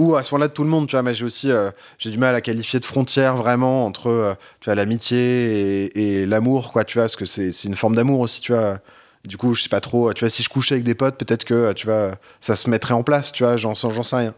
Ou 0.00 0.16
à 0.16 0.24
ce 0.24 0.32
moment-là 0.32 0.48
de 0.48 0.54
tout 0.54 0.64
le 0.64 0.70
monde, 0.70 0.86
tu 0.88 0.92
vois. 0.92 1.02
Mais 1.02 1.14
j'ai 1.14 1.26
aussi, 1.26 1.50
euh, 1.50 1.70
j'ai 1.98 2.10
du 2.10 2.16
mal 2.16 2.34
à 2.34 2.40
qualifier 2.40 2.80
de 2.80 2.86
frontière 2.86 3.36
vraiment 3.36 3.84
entre, 3.84 4.06
euh, 4.06 4.32
tu 4.58 4.64
vois, 4.64 4.74
l'amitié 4.74 5.90
et, 6.22 6.24
l'amour, 6.24 6.72
quoi. 6.72 6.84
Tu 6.84 6.96
vois, 6.96 7.02
parce 7.02 7.16
que 7.16 7.26
c'est, 7.26 7.52
une 7.64 7.76
forme 7.76 7.96
d'amour 7.96 8.20
aussi, 8.20 8.40
tu 8.40 8.52
vois. 8.54 8.78
Du 9.26 9.36
coup, 9.36 9.52
je 9.52 9.62
sais 9.62 9.68
pas 9.68 9.82
trop. 9.82 10.14
Tu 10.14 10.20
vois, 10.20 10.30
si 10.30 10.42
je 10.42 10.48
couchais 10.48 10.76
avec 10.76 10.84
des 10.84 10.94
potes, 10.94 11.18
peut-être 11.18 11.44
que, 11.44 11.74
tu 11.74 11.84
vois, 11.86 12.12
ça 12.40 12.56
se 12.56 12.70
mettrait 12.70 12.94
en 12.94 13.02
place, 13.02 13.30
tu 13.30 13.44
vois. 13.44 13.58
J'en, 13.58 13.74
sais- 13.74 14.02
sais 14.02 14.16
rien. 14.16 14.34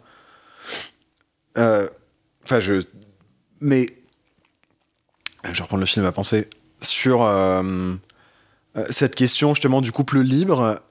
Euh, 1.59 1.89
Enfin, 2.45 2.59
je. 2.59 2.83
Mais. 3.61 3.87
Je 5.45 5.53
vais 5.53 5.63
reprendre 5.63 5.81
le 5.81 5.87
film 5.87 6.05
à 6.07 6.11
penser 6.11 6.51
sur 6.81 7.29
cette 8.91 9.15
question 9.15 9.55
justement 9.55 9.81
du 9.81 9.93
couple 9.93 10.19
libre. 10.23 10.83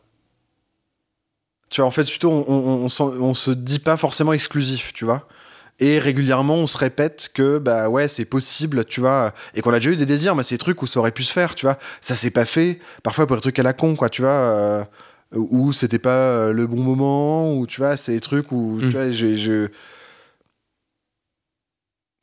Tu 1.72 1.82
vois, 1.82 1.88
en 1.88 1.92
fait, 1.92 2.04
plutôt, 2.04 2.30
on, 2.30 2.44
on, 2.48 2.84
on, 2.86 2.90
s'en- 2.90 3.10
on 3.20 3.34
se 3.34 3.50
dit 3.52 3.80
pas 3.80 3.98
forcément 3.98 4.34
exclusif, 4.34 4.92
tu 4.94 5.06
vois. 5.06 5.28
Et 5.80 5.98
régulièrement, 5.98 6.56
on 6.56 6.68
se 6.68 6.78
répète 6.78 7.32
que, 7.34 7.58
bah 7.58 7.90
ouais, 7.90 8.08
c'est 8.08 8.26
possible, 8.26 8.86
tu 8.86 9.00
vois. 9.00 9.32
Et 9.56 9.62
qu'on 9.62 9.74
a 9.74 9.78
déjà 9.80 9.90
eu 9.90 9.96
des 9.96 10.06
désirs, 10.06 10.36
mais 10.36 10.44
c'est 10.44 10.56
des 10.56 10.60
trucs 10.60 10.82
où 10.84 10.86
ça 10.88 11.00
aurait 11.00 11.12
pu 11.12 11.24
se 11.24 11.32
faire, 11.34 11.56
tu 11.56 11.66
vois. 11.66 11.80
Ça 12.02 12.16
s'est 12.16 12.30
pas 12.30 12.46
fait. 12.46 12.78
Parfois, 13.02 13.26
pour 13.26 13.36
des 13.38 13.42
trucs 13.42 13.58
à 13.58 13.64
la 13.64 13.74
con, 13.74 13.96
quoi, 13.96 14.10
tu 14.10 14.22
vois. 14.22 14.30
euh, 14.32 14.84
où 15.34 15.72
c'était 15.72 15.98
pas 15.98 16.10
euh, 16.18 16.52
le 16.54 16.68
bon 16.68 16.82
moment, 16.84 17.56
ou 17.58 17.66
tu 17.66 17.80
vois, 17.80 17.96
c'est 17.96 18.12
des 18.12 18.20
trucs 18.20 18.52
où, 18.52 18.76
Mm. 18.76 18.80
tu 18.82 18.90
vois, 18.98 19.12
j'ai. 19.12 19.38
je- 19.38 19.68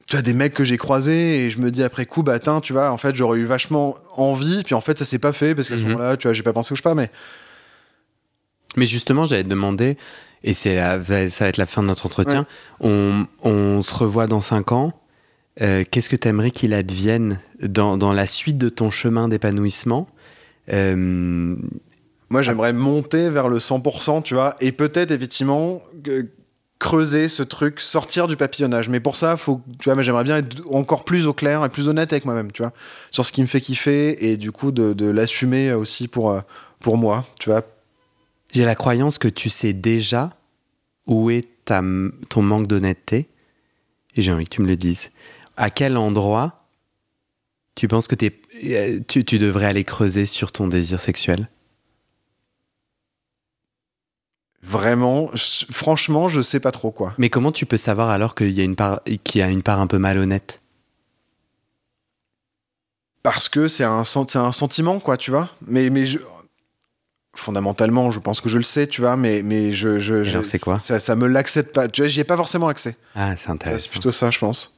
tu 0.06 0.16
vois, 0.16 0.22
des 0.22 0.32
mecs 0.34 0.54
que 0.54 0.64
j'ai 0.64 0.76
croisés 0.78 1.44
et 1.46 1.50
je 1.50 1.58
me 1.60 1.70
dis 1.70 1.82
après 1.82 2.06
coup, 2.06 2.22
bah, 2.22 2.32
attends, 2.34 2.60
tu 2.60 2.72
vois, 2.74 2.90
en 2.90 2.96
fait, 2.98 3.14
j'aurais 3.14 3.38
eu 3.40 3.44
vachement 3.44 3.94
envie, 4.14 4.62
puis 4.62 4.74
en 4.74 4.80
fait, 4.80 4.98
ça 4.98 5.04
s'est 5.04 5.18
pas 5.18 5.32
fait 5.32 5.54
parce 5.54 5.68
qu'à 5.68 5.76
ce 5.76 5.82
Mhm. 5.82 5.92
moment-là, 5.92 6.16
tu 6.16 6.28
vois, 6.28 6.32
j'ai 6.34 6.42
pas 6.42 6.52
pensé 6.52 6.72
ou 6.72 6.76
je 6.76 6.82
sais 6.82 6.88
pas, 6.88 6.94
mais. 6.94 7.10
Mais 8.78 8.86
justement, 8.86 9.24
j'allais 9.24 9.44
te 9.44 9.48
demander, 9.48 9.96
et 10.44 10.54
c'est 10.54 10.74
la- 10.76 11.02
ça 11.30 11.44
va 11.44 11.48
être 11.48 11.56
la 11.58 11.66
fin 11.66 11.82
de 11.82 11.88
notre 11.88 12.06
entretien, 12.06 12.46
on, 12.80 13.26
on 13.42 13.82
se 13.82 13.92
revoit 13.94 14.26
dans 14.26 14.40
5 14.40 14.72
ans. 14.72 14.92
euh, 15.60 15.84
Qu'est-ce 15.90 16.08
que 16.08 16.16
tu 16.16 16.28
aimerais 16.28 16.50
qu'il 16.52 16.72
advienne 16.72 17.40
dans, 17.62 17.96
dans 17.96 18.12
la 18.12 18.26
suite 18.26 18.56
de 18.58 18.68
ton 18.68 18.90
chemin 18.90 19.28
d'épanouissement? 19.28 20.08
Euh, 20.72 21.56
Moi, 22.30 22.42
j'aimerais 22.42 22.72
monter 22.72 23.30
vers 23.30 23.48
le 23.48 23.58
100%, 23.58 24.22
tu 24.22 24.34
vois, 24.34 24.54
et 24.60 24.70
peut-être 24.72 25.10
effectivement 25.10 25.80
creuser 26.78 27.28
ce 27.28 27.42
truc, 27.42 27.80
sortir 27.80 28.28
du 28.28 28.36
papillonnage. 28.36 28.88
Mais 28.88 29.00
pour 29.00 29.16
ça, 29.16 29.36
faut, 29.36 29.60
tu 29.80 29.90
vois, 29.90 30.00
j'aimerais 30.02 30.22
bien 30.24 30.36
être 30.36 30.62
encore 30.72 31.04
plus 31.04 31.26
au 31.26 31.32
clair 31.32 31.64
et 31.64 31.68
plus 31.70 31.88
honnête 31.88 32.12
avec 32.12 32.24
moi-même, 32.24 32.52
tu 32.52 32.62
vois, 32.62 32.72
sur 33.10 33.24
ce 33.26 33.32
qui 33.32 33.40
me 33.42 33.46
fait 33.48 33.60
kiffer 33.60 34.30
et 34.30 34.36
du 34.36 34.52
coup 34.52 34.70
de, 34.70 34.92
de 34.92 35.10
l'assumer 35.10 35.72
aussi 35.72 36.06
pour, 36.06 36.30
euh, 36.30 36.40
pour 36.80 36.96
moi, 36.96 37.24
tu 37.40 37.50
vois. 37.50 37.62
J'ai 38.50 38.64
la 38.64 38.74
croyance 38.74 39.18
que 39.18 39.28
tu 39.28 39.50
sais 39.50 39.72
déjà 39.72 40.30
où 41.06 41.30
est 41.30 41.46
ta, 41.64 41.82
ton 42.28 42.42
manque 42.42 42.66
d'honnêteté, 42.66 43.28
et 44.16 44.22
j'ai 44.22 44.32
envie 44.32 44.44
que 44.44 44.54
tu 44.56 44.62
me 44.62 44.66
le 44.68 44.76
dises. 44.76 45.10
À 45.56 45.70
quel 45.70 45.96
endroit 45.96 46.64
tu 47.74 47.88
penses 47.88 48.08
que 48.08 48.16
euh, 48.64 49.00
tu, 49.06 49.24
tu 49.24 49.38
devrais 49.38 49.66
aller 49.66 49.84
creuser 49.84 50.26
sur 50.26 50.50
ton 50.52 50.66
désir 50.66 51.00
sexuel? 51.00 51.48
Vraiment, 54.60 55.30
franchement, 55.70 56.28
je 56.28 56.42
sais 56.42 56.58
pas 56.60 56.72
trop 56.72 56.90
quoi. 56.90 57.14
Mais 57.16 57.30
comment 57.30 57.52
tu 57.52 57.64
peux 57.64 57.76
savoir 57.76 58.10
alors 58.10 58.34
qu'il 58.34 58.50
y 58.50 58.60
a 58.60 58.64
une 58.64 58.74
part, 58.76 59.00
qu'il 59.24 59.38
y 59.40 59.42
a 59.42 59.48
une 59.48 59.62
part 59.62 59.78
un 59.78 59.86
peu 59.86 59.98
malhonnête? 59.98 60.60
Parce 63.22 63.48
que 63.48 63.68
c'est 63.68 63.84
un, 63.84 63.98
un 64.34 64.52
sentiment, 64.52 65.00
quoi, 65.00 65.16
tu 65.16 65.30
vois. 65.30 65.48
Mais, 65.66 65.90
mais 65.90 66.06
je- 66.06 66.18
fondamentalement, 67.38 68.10
je 68.10 68.18
pense 68.20 68.40
que 68.40 68.48
je 68.48 68.58
le 68.58 68.64
sais, 68.64 68.86
tu 68.86 69.00
vois, 69.00 69.16
mais, 69.16 69.42
mais 69.42 69.72
je, 69.72 70.00
je, 70.00 70.24
je- 70.24 70.42
c'est 70.42 70.58
quoi 70.58 70.78
ça, 70.78 71.00
ça 71.00 71.14
me 71.16 71.26
l'accède 71.26 71.72
pas. 71.72 71.88
Tu 71.88 72.02
vois, 72.02 72.08
j'y 72.08 72.20
ai 72.20 72.24
pas 72.24 72.36
forcément 72.36 72.68
accès. 72.68 72.96
Ah, 73.14 73.34
c'est 73.36 73.48
Ouais, 73.48 73.54
intéressant. 73.54 73.80
c'est 73.84 73.90
plutôt 73.90 74.10
ça, 74.12 74.30
je 74.30 74.38
pense. 74.38 74.74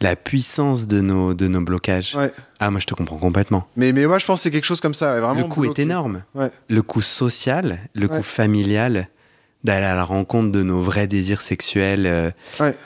La 0.00 0.16
puissance 0.16 0.86
de 0.88 1.00
nos, 1.00 1.34
de 1.34 1.46
nos 1.46 1.60
blocages. 1.60 2.14
Ouais. 2.16 2.32
Ah, 2.58 2.70
moi, 2.70 2.80
je 2.80 2.86
te 2.86 2.94
comprends 2.94 3.16
complètement. 3.16 3.68
Mais, 3.76 3.92
mais 3.92 4.06
moi, 4.06 4.18
je 4.18 4.26
pense 4.26 4.40
que 4.40 4.42
c'est 4.42 4.50
quelque 4.50 4.64
chose 4.64 4.80
comme 4.80 4.92
ça. 4.94 5.20
Vraiment 5.20 5.42
le 5.42 5.44
coût 5.44 5.64
est 5.64 5.78
énorme. 5.78 6.24
Ouais. 6.34 6.50
Le 6.68 6.82
coût 6.82 7.00
social, 7.00 7.78
le 7.94 8.08
Ouais. 8.08 8.16
coût 8.16 8.22
familial, 8.24 9.08
d'aller 9.62 9.86
à 9.86 9.94
la 9.94 10.04
rencontre 10.04 10.50
de 10.52 10.62
nos 10.62 10.80
vrais 10.80 11.06
désirs 11.06 11.40
sexuels 11.40 12.06
euh, 12.06 12.30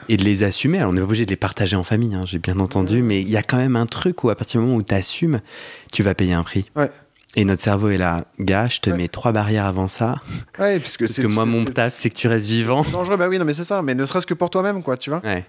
et 0.09 0.17
de 0.17 0.23
les 0.23 0.45
assumer. 0.45 0.79
Alors, 0.79 0.91
on 0.91 0.93
n'est 0.95 1.01
pas 1.01 1.07
obligé 1.07 1.25
de 1.25 1.31
les 1.31 1.37
partager 1.37 1.75
en 1.77 1.83
famille, 1.83 2.15
hein, 2.15 2.21
j'ai 2.25 2.39
bien 2.39 2.61
entendu, 2.61 3.03
mais 3.03 3.21
il 3.21 3.29
y 3.31 3.37
a 3.37 3.43
quand 3.43 3.57
même 3.57 3.75
un 3.75 3.87
truc 3.87 4.23
où, 4.23 4.31
à 4.31 4.37
partir 4.37 4.61
du 4.61 4.67
moment 4.67 4.79
où 4.79 4.83
tu 4.85 4.95
assumes, 4.95 5.41
tu 5.93 6.03
vas 6.05 6.15
payer 6.15 6.35
un 6.35 6.45
prix. 6.45 6.71
Ouais. 6.77 6.89
Et 7.41 7.45
notre 7.45 7.63
cerveau 7.63 7.89
est 7.91 7.99
là, 7.99 8.25
gars, 8.41 8.67
je 8.67 8.81
te 8.81 8.91
Ouais. 8.91 8.97
mets 8.97 9.07
trois 9.07 9.31
barrières 9.31 9.65
avant 9.67 9.87
ça, 9.87 10.17
Ouais, 10.59 10.81
puisque 10.81 11.03
parce 11.03 11.13
c'est 11.13 11.23
que 11.23 11.29
moi, 11.29 11.45
mon 11.45 11.65
taf, 11.65 11.95
c'est 11.95 12.11
que 12.11 12.17
tu 12.17 12.27
restes 12.27 12.47
vivant. 12.47 12.83
dangereux. 12.91 13.17
Bah 13.17 13.29
oui, 13.29 13.39
non, 13.39 13.45
mais 13.45 13.55
c'est 13.55 13.63
ça. 13.63 13.81
Mais 13.81 13.95
ne 13.95 14.05
serait-ce 14.07 14.27
que 14.27 14.35
pour 14.35 14.51
toi-même, 14.51 14.83
quoi, 14.83 14.97
tu 14.97 15.11
vois. 15.11 15.21
Ouais, 15.25 15.45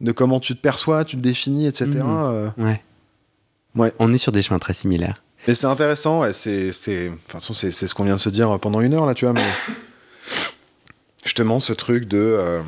De 0.00 0.12
comment 0.12 0.40
tu 0.40 0.54
te 0.54 0.60
perçois, 0.60 1.06
tu 1.06 1.16
te 1.16 1.22
définis, 1.22 1.66
etc. 1.66 1.86
Mhm. 1.86 2.02
euh. 2.06 2.48
ouais. 2.58 2.82
Ouais. 3.76 3.92
On 3.98 4.12
est 4.12 4.18
sur 4.18 4.30
des 4.30 4.42
chemins 4.42 4.58
très 4.58 4.74
similaires. 4.74 5.22
Mais 5.48 5.54
c'est 5.54 5.66
intéressant. 5.66 6.20
ouais, 6.20 6.34
c'est, 6.34 6.72
c'est, 6.74 7.06
enfin, 7.08 7.14
de 7.14 7.16
toute 7.20 7.32
façon, 7.32 7.54
c'est, 7.54 7.72
c'est 7.72 7.88
ce 7.88 7.94
qu'on 7.94 8.04
vient 8.04 8.16
de 8.16 8.20
se 8.20 8.28
dire 8.28 8.58
pendant 8.60 8.82
une 8.82 8.92
heure 8.92 9.06
là, 9.06 9.14
tu 9.14 9.24
vois. 9.24 9.32
Mais 9.32 9.40
justement, 11.24 11.60
ce 11.60 11.72
truc 11.72 12.04
de 12.04 12.18
euh, 12.18 12.62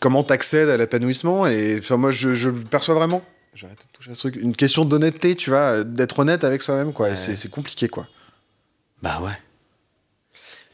comment 0.00 0.24
t'accèdes 0.24 0.68
à 0.68 0.76
l'épanouissement 0.76 1.46
et 1.46 1.78
enfin, 1.78 1.96
moi, 1.96 2.10
je, 2.10 2.34
je 2.34 2.50
le 2.50 2.60
perçois 2.62 2.94
vraiment. 2.96 3.22
J'arrête 3.54 3.78
de 3.78 3.92
toucher 3.92 4.10
à 4.12 4.14
ce 4.14 4.20
truc. 4.20 4.36
Une 4.36 4.54
question 4.54 4.84
d'honnêteté, 4.84 5.34
tu 5.34 5.50
vois, 5.50 5.82
d'être 5.84 6.18
honnête 6.20 6.44
avec 6.44 6.62
soi-même, 6.62 6.92
quoi. 6.92 7.08
Ouais. 7.08 7.16
c'est, 7.16 7.50
compliqué, 7.50 7.88
quoi. 7.88 8.06
Bah 9.02 9.20
ouais. 9.20 9.32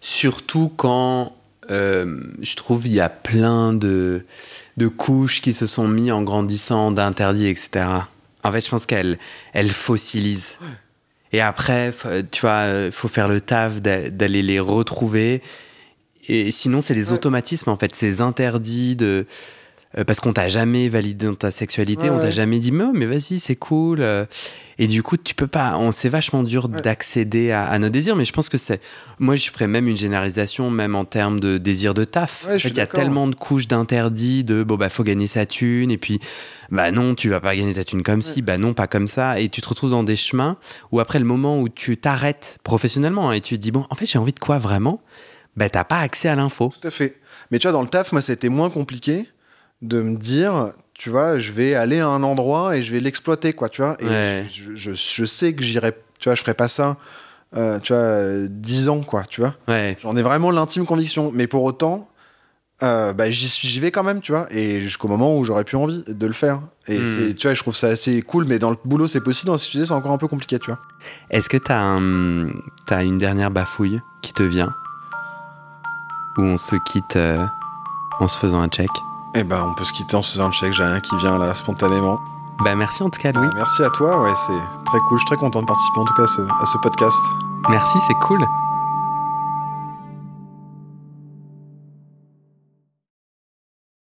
Surtout 0.01 0.70
quand 0.77 1.35
euh, 1.70 2.20
je 2.43 2.57
trouve 2.57 2.87
il 2.87 2.93
y 2.93 3.01
a 3.01 3.09
plein 3.09 3.72
de, 3.72 4.27
de 4.77 4.89
couches 4.89 5.41
qui 5.41 5.55
se 5.55 5.66
sont 5.66 5.89
mis 5.89 6.11
en 6.12 6.22
grandissant, 6.22 6.91
d'interdits, 6.91 7.47
etc. 7.47 7.87
En 8.43 8.53
fait, 8.53 8.61
je 8.62 8.68
pense 8.68 8.85
qu'elles 8.85 9.18
elles 9.55 9.72
fossilisent. 9.72 10.59
Et 11.33 11.41
après, 11.41 11.93
tu 12.31 12.43
vois, 12.43 12.66
il 12.87 12.93
faut 12.93 13.09
faire 13.09 13.29
le 13.29 13.41
taf 13.41 13.81
d'a- 13.81 14.11
d'aller 14.11 14.43
les 14.43 14.61
retrouver. 14.61 15.43
Et 16.29 16.51
sinon, 16.51 16.81
c'est 16.83 16.95
des 16.95 17.09
Ouais. 17.09 17.14
automatismes, 17.14 17.70
en 17.70 17.77
fait, 17.79 17.95
ces 17.95 18.20
interdits 18.20 18.95
de. 18.97 19.27
Euh, 19.99 20.05
parce 20.05 20.21
qu'on 20.21 20.33
t'a 20.33 20.49
jamais 20.49 20.89
validé 20.89 21.27
dans 21.27 21.35
ta 21.35 21.51
sexualité, 21.51 22.05
Ouais, 22.11 22.17
on 22.17 22.19
t'a 22.19 22.27
ouais. 22.27 22.33
jamais 22.33 22.59
dit, 22.59 22.73
mais, 22.73 22.85
mais 22.93 23.07
vas-y, 23.07 23.39
c'est 23.39 23.57
cool. 23.57 24.01
euh. 24.01 24.25
Et 24.77 24.89
du 24.89 25.05
coup, 25.05 25.17
tu 25.17 25.37
peux 25.37 25.47
pas. 25.47 25.79
On 25.79 25.93
c'est 25.93 26.09
vachement 26.09 26.43
dur 26.43 26.69
Ouais. 26.69 26.81
d'accéder 26.83 27.53
à, 27.53 27.65
à 27.67 27.79
nos 27.79 27.89
désirs, 27.91 28.17
mais 28.17 28.25
je 28.25 28.33
pense 28.33 28.49
que 28.49 28.59
c'est. 28.59 28.81
Moi, 29.21 29.37
je 29.37 29.49
ferais 29.51 29.69
même 29.69 29.87
une 29.87 29.97
généralisation, 29.97 30.69
même 30.69 30.97
en 30.97 31.05
termes 31.05 31.39
de 31.39 31.59
désir 31.59 31.95
de 31.95 32.03
taf. 32.03 32.45
En 32.45 32.59
fait, 32.59 32.69
il 32.69 32.77
y 32.77 32.81
a 32.81 32.87
tellement 32.89 33.29
de 33.29 33.37
couches 33.37 33.69
d'interdits, 33.69 34.43
de 34.43 34.65
bon, 34.65 34.75
bah, 34.77 34.89
faut 34.89 35.05
gagner 35.05 35.29
sa 35.29 35.47
thune, 35.47 35.93
et 35.93 35.99
puis, 35.99 36.19
bah 36.73 36.91
non, 36.91 37.15
tu 37.15 37.29
vas 37.29 37.41
pas 37.41 37.55
gagner 37.55 37.73
ta 37.75 37.85
thune 37.85 38.03
comme 38.03 38.21
ci, 38.21 38.43
bah 38.43 38.59
non, 38.59 38.75
pas 38.75 38.89
comme 38.89 39.07
ça. 39.07 39.39
Et 39.39 39.49
tu 39.49 39.61
te 39.61 39.69
retrouves 39.69 39.91
dans 39.91 40.03
des 40.03 40.17
chemins 40.17 40.57
où, 40.91 40.99
après 40.99 41.21
le 41.21 41.25
moment 41.25 41.61
où 41.61 41.69
tu 41.69 41.97
t'arrêtes 41.97 42.59
professionnellement, 42.65 43.31
hein, 43.31 43.35
et 43.35 43.41
tu 43.41 43.55
te 43.55 43.61
dis, 43.61 43.71
bon, 43.71 43.87
en 43.91 43.95
fait, 43.95 44.07
j'ai 44.07 44.19
envie 44.19 44.33
de 44.33 44.41
quoi 44.41 44.59
vraiment? 44.59 45.01
Bah, 45.57 45.69
t'as 45.69 45.85
pas 45.85 46.01
accès 46.01 46.29
à 46.29 46.35
l'info. 46.35 46.73
Tout 46.81 46.89
à 46.89 46.91
fait. 46.91 47.21
Mais 47.53 47.61
tu 47.61 47.69
vois, 47.69 47.73
dans 47.73 47.83
le 47.83 47.89
taf, 47.89 48.11
moi, 48.11 48.21
c'était 48.23 48.49
moins 48.49 48.71
compliqué 48.71 49.29
de 49.85 50.01
me 50.03 50.16
dire, 50.16 50.72
tu 50.95 51.11
vois, 51.11 51.39
je 51.39 51.53
vais 51.53 51.74
aller 51.74 52.01
à 52.01 52.09
un 52.09 52.22
endroit 52.22 52.76
et 52.76 52.82
je 52.82 52.93
vais 52.93 53.01
l'exploiter, 53.01 53.53
quoi, 53.53 53.68
tu 53.68 53.82
vois. 53.82 53.97
Et 54.01 54.09
Ouais. 54.09 54.47
je, 54.51 54.74
je- 54.74 54.93
je 54.93 55.24
sais 55.24 55.53
que 55.55 55.62
j'irai, 55.62 55.93
tu 56.18 56.28
vois, 56.28 56.35
je 56.35 56.41
ferai 56.43 56.55
pas 56.55 56.68
ça, 56.68 56.97
euh, 57.57 57.78
tu 57.80 57.93
vois, 57.93 58.03
euh, 58.03 58.49
10 58.51 58.89
ans, 58.89 59.03
quoi, 59.03 59.22
tu 59.24 59.41
vois. 59.41 59.55
Ouais. 59.68 59.97
J'en 60.03 60.16
ai 60.16 60.22
vraiment 60.22 60.51
l'intime 60.51 60.87
conviction. 60.87 61.30
Mais 61.32 61.47
pour 61.47 61.62
autant, 61.64 62.09
euh, 62.82 63.12
bah, 63.12 63.30
j'y 63.30 63.49
suis- 63.49 63.68
j'y 63.68 63.78
vais 63.80 63.91
quand 63.93 64.03
même, 64.03 64.20
tu 64.20 64.32
vois. 64.32 64.47
Et 64.51 64.80
jusqu'au 64.82 65.07
moment 65.09 65.39
où 65.39 65.45
j'aurais 65.45 65.64
plus 65.64 65.76
envie 65.76 66.03
de 66.09 66.26
le 66.26 66.32
faire. 66.32 66.61
Et 66.89 67.01
Hmm. 67.03 67.07
c'est, 67.07 67.35
tu 67.35 67.47
vois, 67.47 67.55
je 67.55 67.61
trouve 67.62 67.76
ça 67.76 67.89
assez 67.89 68.20
cool. 68.22 68.47
Mais 68.47 68.59
dans 68.59 68.70
le 68.70 68.76
boulot, 68.85 69.07
c'est 69.07 69.20
possible. 69.20 69.47
Dans 69.49 69.53
la 69.53 69.59
société, 69.59 69.87
c'est 69.87 69.93
encore 69.93 70.12
un 70.12 70.18
peu 70.18 70.28
compliqué, 70.28 70.59
tu 70.59 70.70
vois. 70.70 70.78
Est-ce 71.30 71.49
que 71.49 71.57
t'as 71.59 71.78
un, 71.80 72.49
t'as 72.87 73.05
une 73.05 73.18
dernière 73.18 73.51
bafouille 73.51 74.01
qui 74.22 74.32
te 74.32 74.43
vient? 74.43 74.74
Où 76.39 76.43
on 76.43 76.57
se 76.57 76.74
quitte 76.87 77.14
euh, 77.16 77.45
en 78.18 78.26
se 78.28 78.39
faisant 78.39 78.61
un 78.61 78.68
check? 78.68 78.91
Et 79.37 79.43
ben, 79.43 79.61
on 79.68 79.74
peut 79.74 79.85
se 79.85 79.93
quitter 79.93 80.14
en 80.14 80.22
se 80.22 80.32
faisant 80.32 80.47
le 80.47 80.53
check. 80.53 80.72
J'ai 80.72 80.85
rien 80.85 81.01
qui 81.01 81.16
vient 81.16 81.39
là, 81.39 81.55
spontanément. 81.55 82.20
Bah 82.64 82.76
merci 82.76 83.03
en 83.03 83.11
tout 83.11 83.20
cas 83.20 83.32
Louis. 83.32 83.49
Bah, 83.49 83.55
merci 83.57 83.82
à 83.82 83.91
toi. 83.91 84.22
Ouais, 84.22 84.32
c'est 84.47 84.85
très 84.87 84.99
cool. 85.01 85.18
Je 85.18 85.22
suis 85.22 85.26
très 85.26 85.37
content 85.37 85.61
de 85.61 85.66
participer 85.66 85.99
en 85.99 86.05
tout 86.05 86.14
cas 86.14 86.22
à 86.22 86.28
ce, 86.28 86.41
à 86.41 86.66
ce 86.66 86.78
podcast. 86.78 87.18
Merci, 87.68 87.99
c'est 88.07 88.14
cool. 88.14 88.45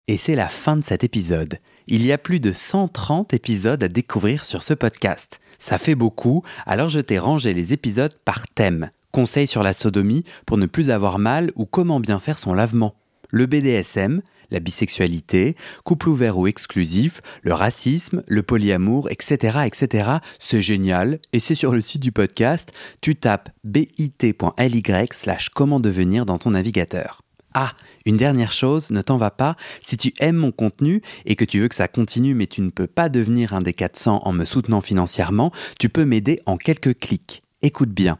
Et 0.08 0.16
c'est 0.16 0.36
la 0.36 0.48
fin 0.48 0.78
de 0.78 0.86
cet 0.86 1.04
épisode. 1.04 1.60
Il 1.88 2.06
y 2.06 2.14
a 2.14 2.18
plus 2.18 2.40
de 2.40 2.54
130 2.54 3.34
épisodes 3.34 3.84
à 3.84 3.90
découvrir 3.90 4.46
sur 4.46 4.64
ce 4.64 4.74
podcast. 4.74 5.42
Ça 5.60 5.78
fait 5.78 5.96
beaucoup, 5.96 6.44
alors 6.66 6.88
je 6.88 7.02
t'ai 7.02 7.20
rangé 7.20 7.54
les 7.54 7.74
épisodes 7.74 8.18
par 8.24 8.48
thème. 8.48 8.90
Conseils 9.12 9.48
sur 9.48 9.64
la 9.64 9.74
sodomie 9.74 10.24
pour 10.46 10.58
ne 10.58 10.66
plus 10.66 10.92
avoir 10.92 11.20
mal 11.20 11.52
ou 11.56 11.66
comment 11.66 12.00
bien 12.00 12.20
faire 12.20 12.40
son 12.40 12.54
lavement. 12.54 12.96
Le 13.30 13.46
BDSM, 13.46 14.22
la 14.52 14.60
bisexualité, 14.60 15.56
couple 15.84 16.10
ouvert 16.10 16.38
ou 16.38 16.48
exclusif, 16.48 17.22
le 17.44 17.54
racisme, 17.54 18.24
le 18.28 18.44
polyamour, 18.44 19.10
etc. 19.10 19.60
etc. 19.66 20.10
C'est 20.40 20.62
génial 20.62 21.20
et 21.34 21.40
c'est 21.40 21.56
sur 21.56 21.72
le 21.72 21.82
site 21.82 22.02
du 22.02 22.12
podcast. 22.12 22.72
Tu 23.02 23.16
tapes 23.16 23.50
bit.ly 23.64 24.84
slash 25.12 25.50
comment 25.50 25.80
devenir 25.80 26.26
dans 26.26 26.38
ton 26.38 26.52
navigateur. 26.52 27.22
Ah, 27.54 27.74
une 28.06 28.18
dernière 28.18 28.52
chose, 28.52 28.92
ne 28.92 29.02
t'en 29.02 29.18
va 29.18 29.32
pas, 29.32 29.56
si 29.82 29.98
tu 29.98 30.14
aimes 30.20 30.36
mon 30.36 30.52
contenu 30.52 31.02
et 31.26 31.36
que 31.36 31.46
tu 31.46 31.60
veux 31.60 31.68
que 31.68 31.76
ça 31.76 31.88
continue 31.88 32.36
mais 32.36 32.46
tu 32.46 32.62
ne 32.62 32.70
peux 32.70 32.88
pas 32.88 33.10
devenir 33.10 33.54
un 33.54 33.62
des 33.62 33.74
400 33.74 34.22
en 34.24 34.32
me 34.32 34.46
soutenant 34.46 34.82
financièrement, 34.82 35.52
tu 35.80 35.90
peux 35.90 36.06
m'aider 36.06 36.42
en 36.46 36.58
quelques 36.58 37.00
clics. 37.00 37.42
Écoute 37.62 37.90
bien. 37.90 38.20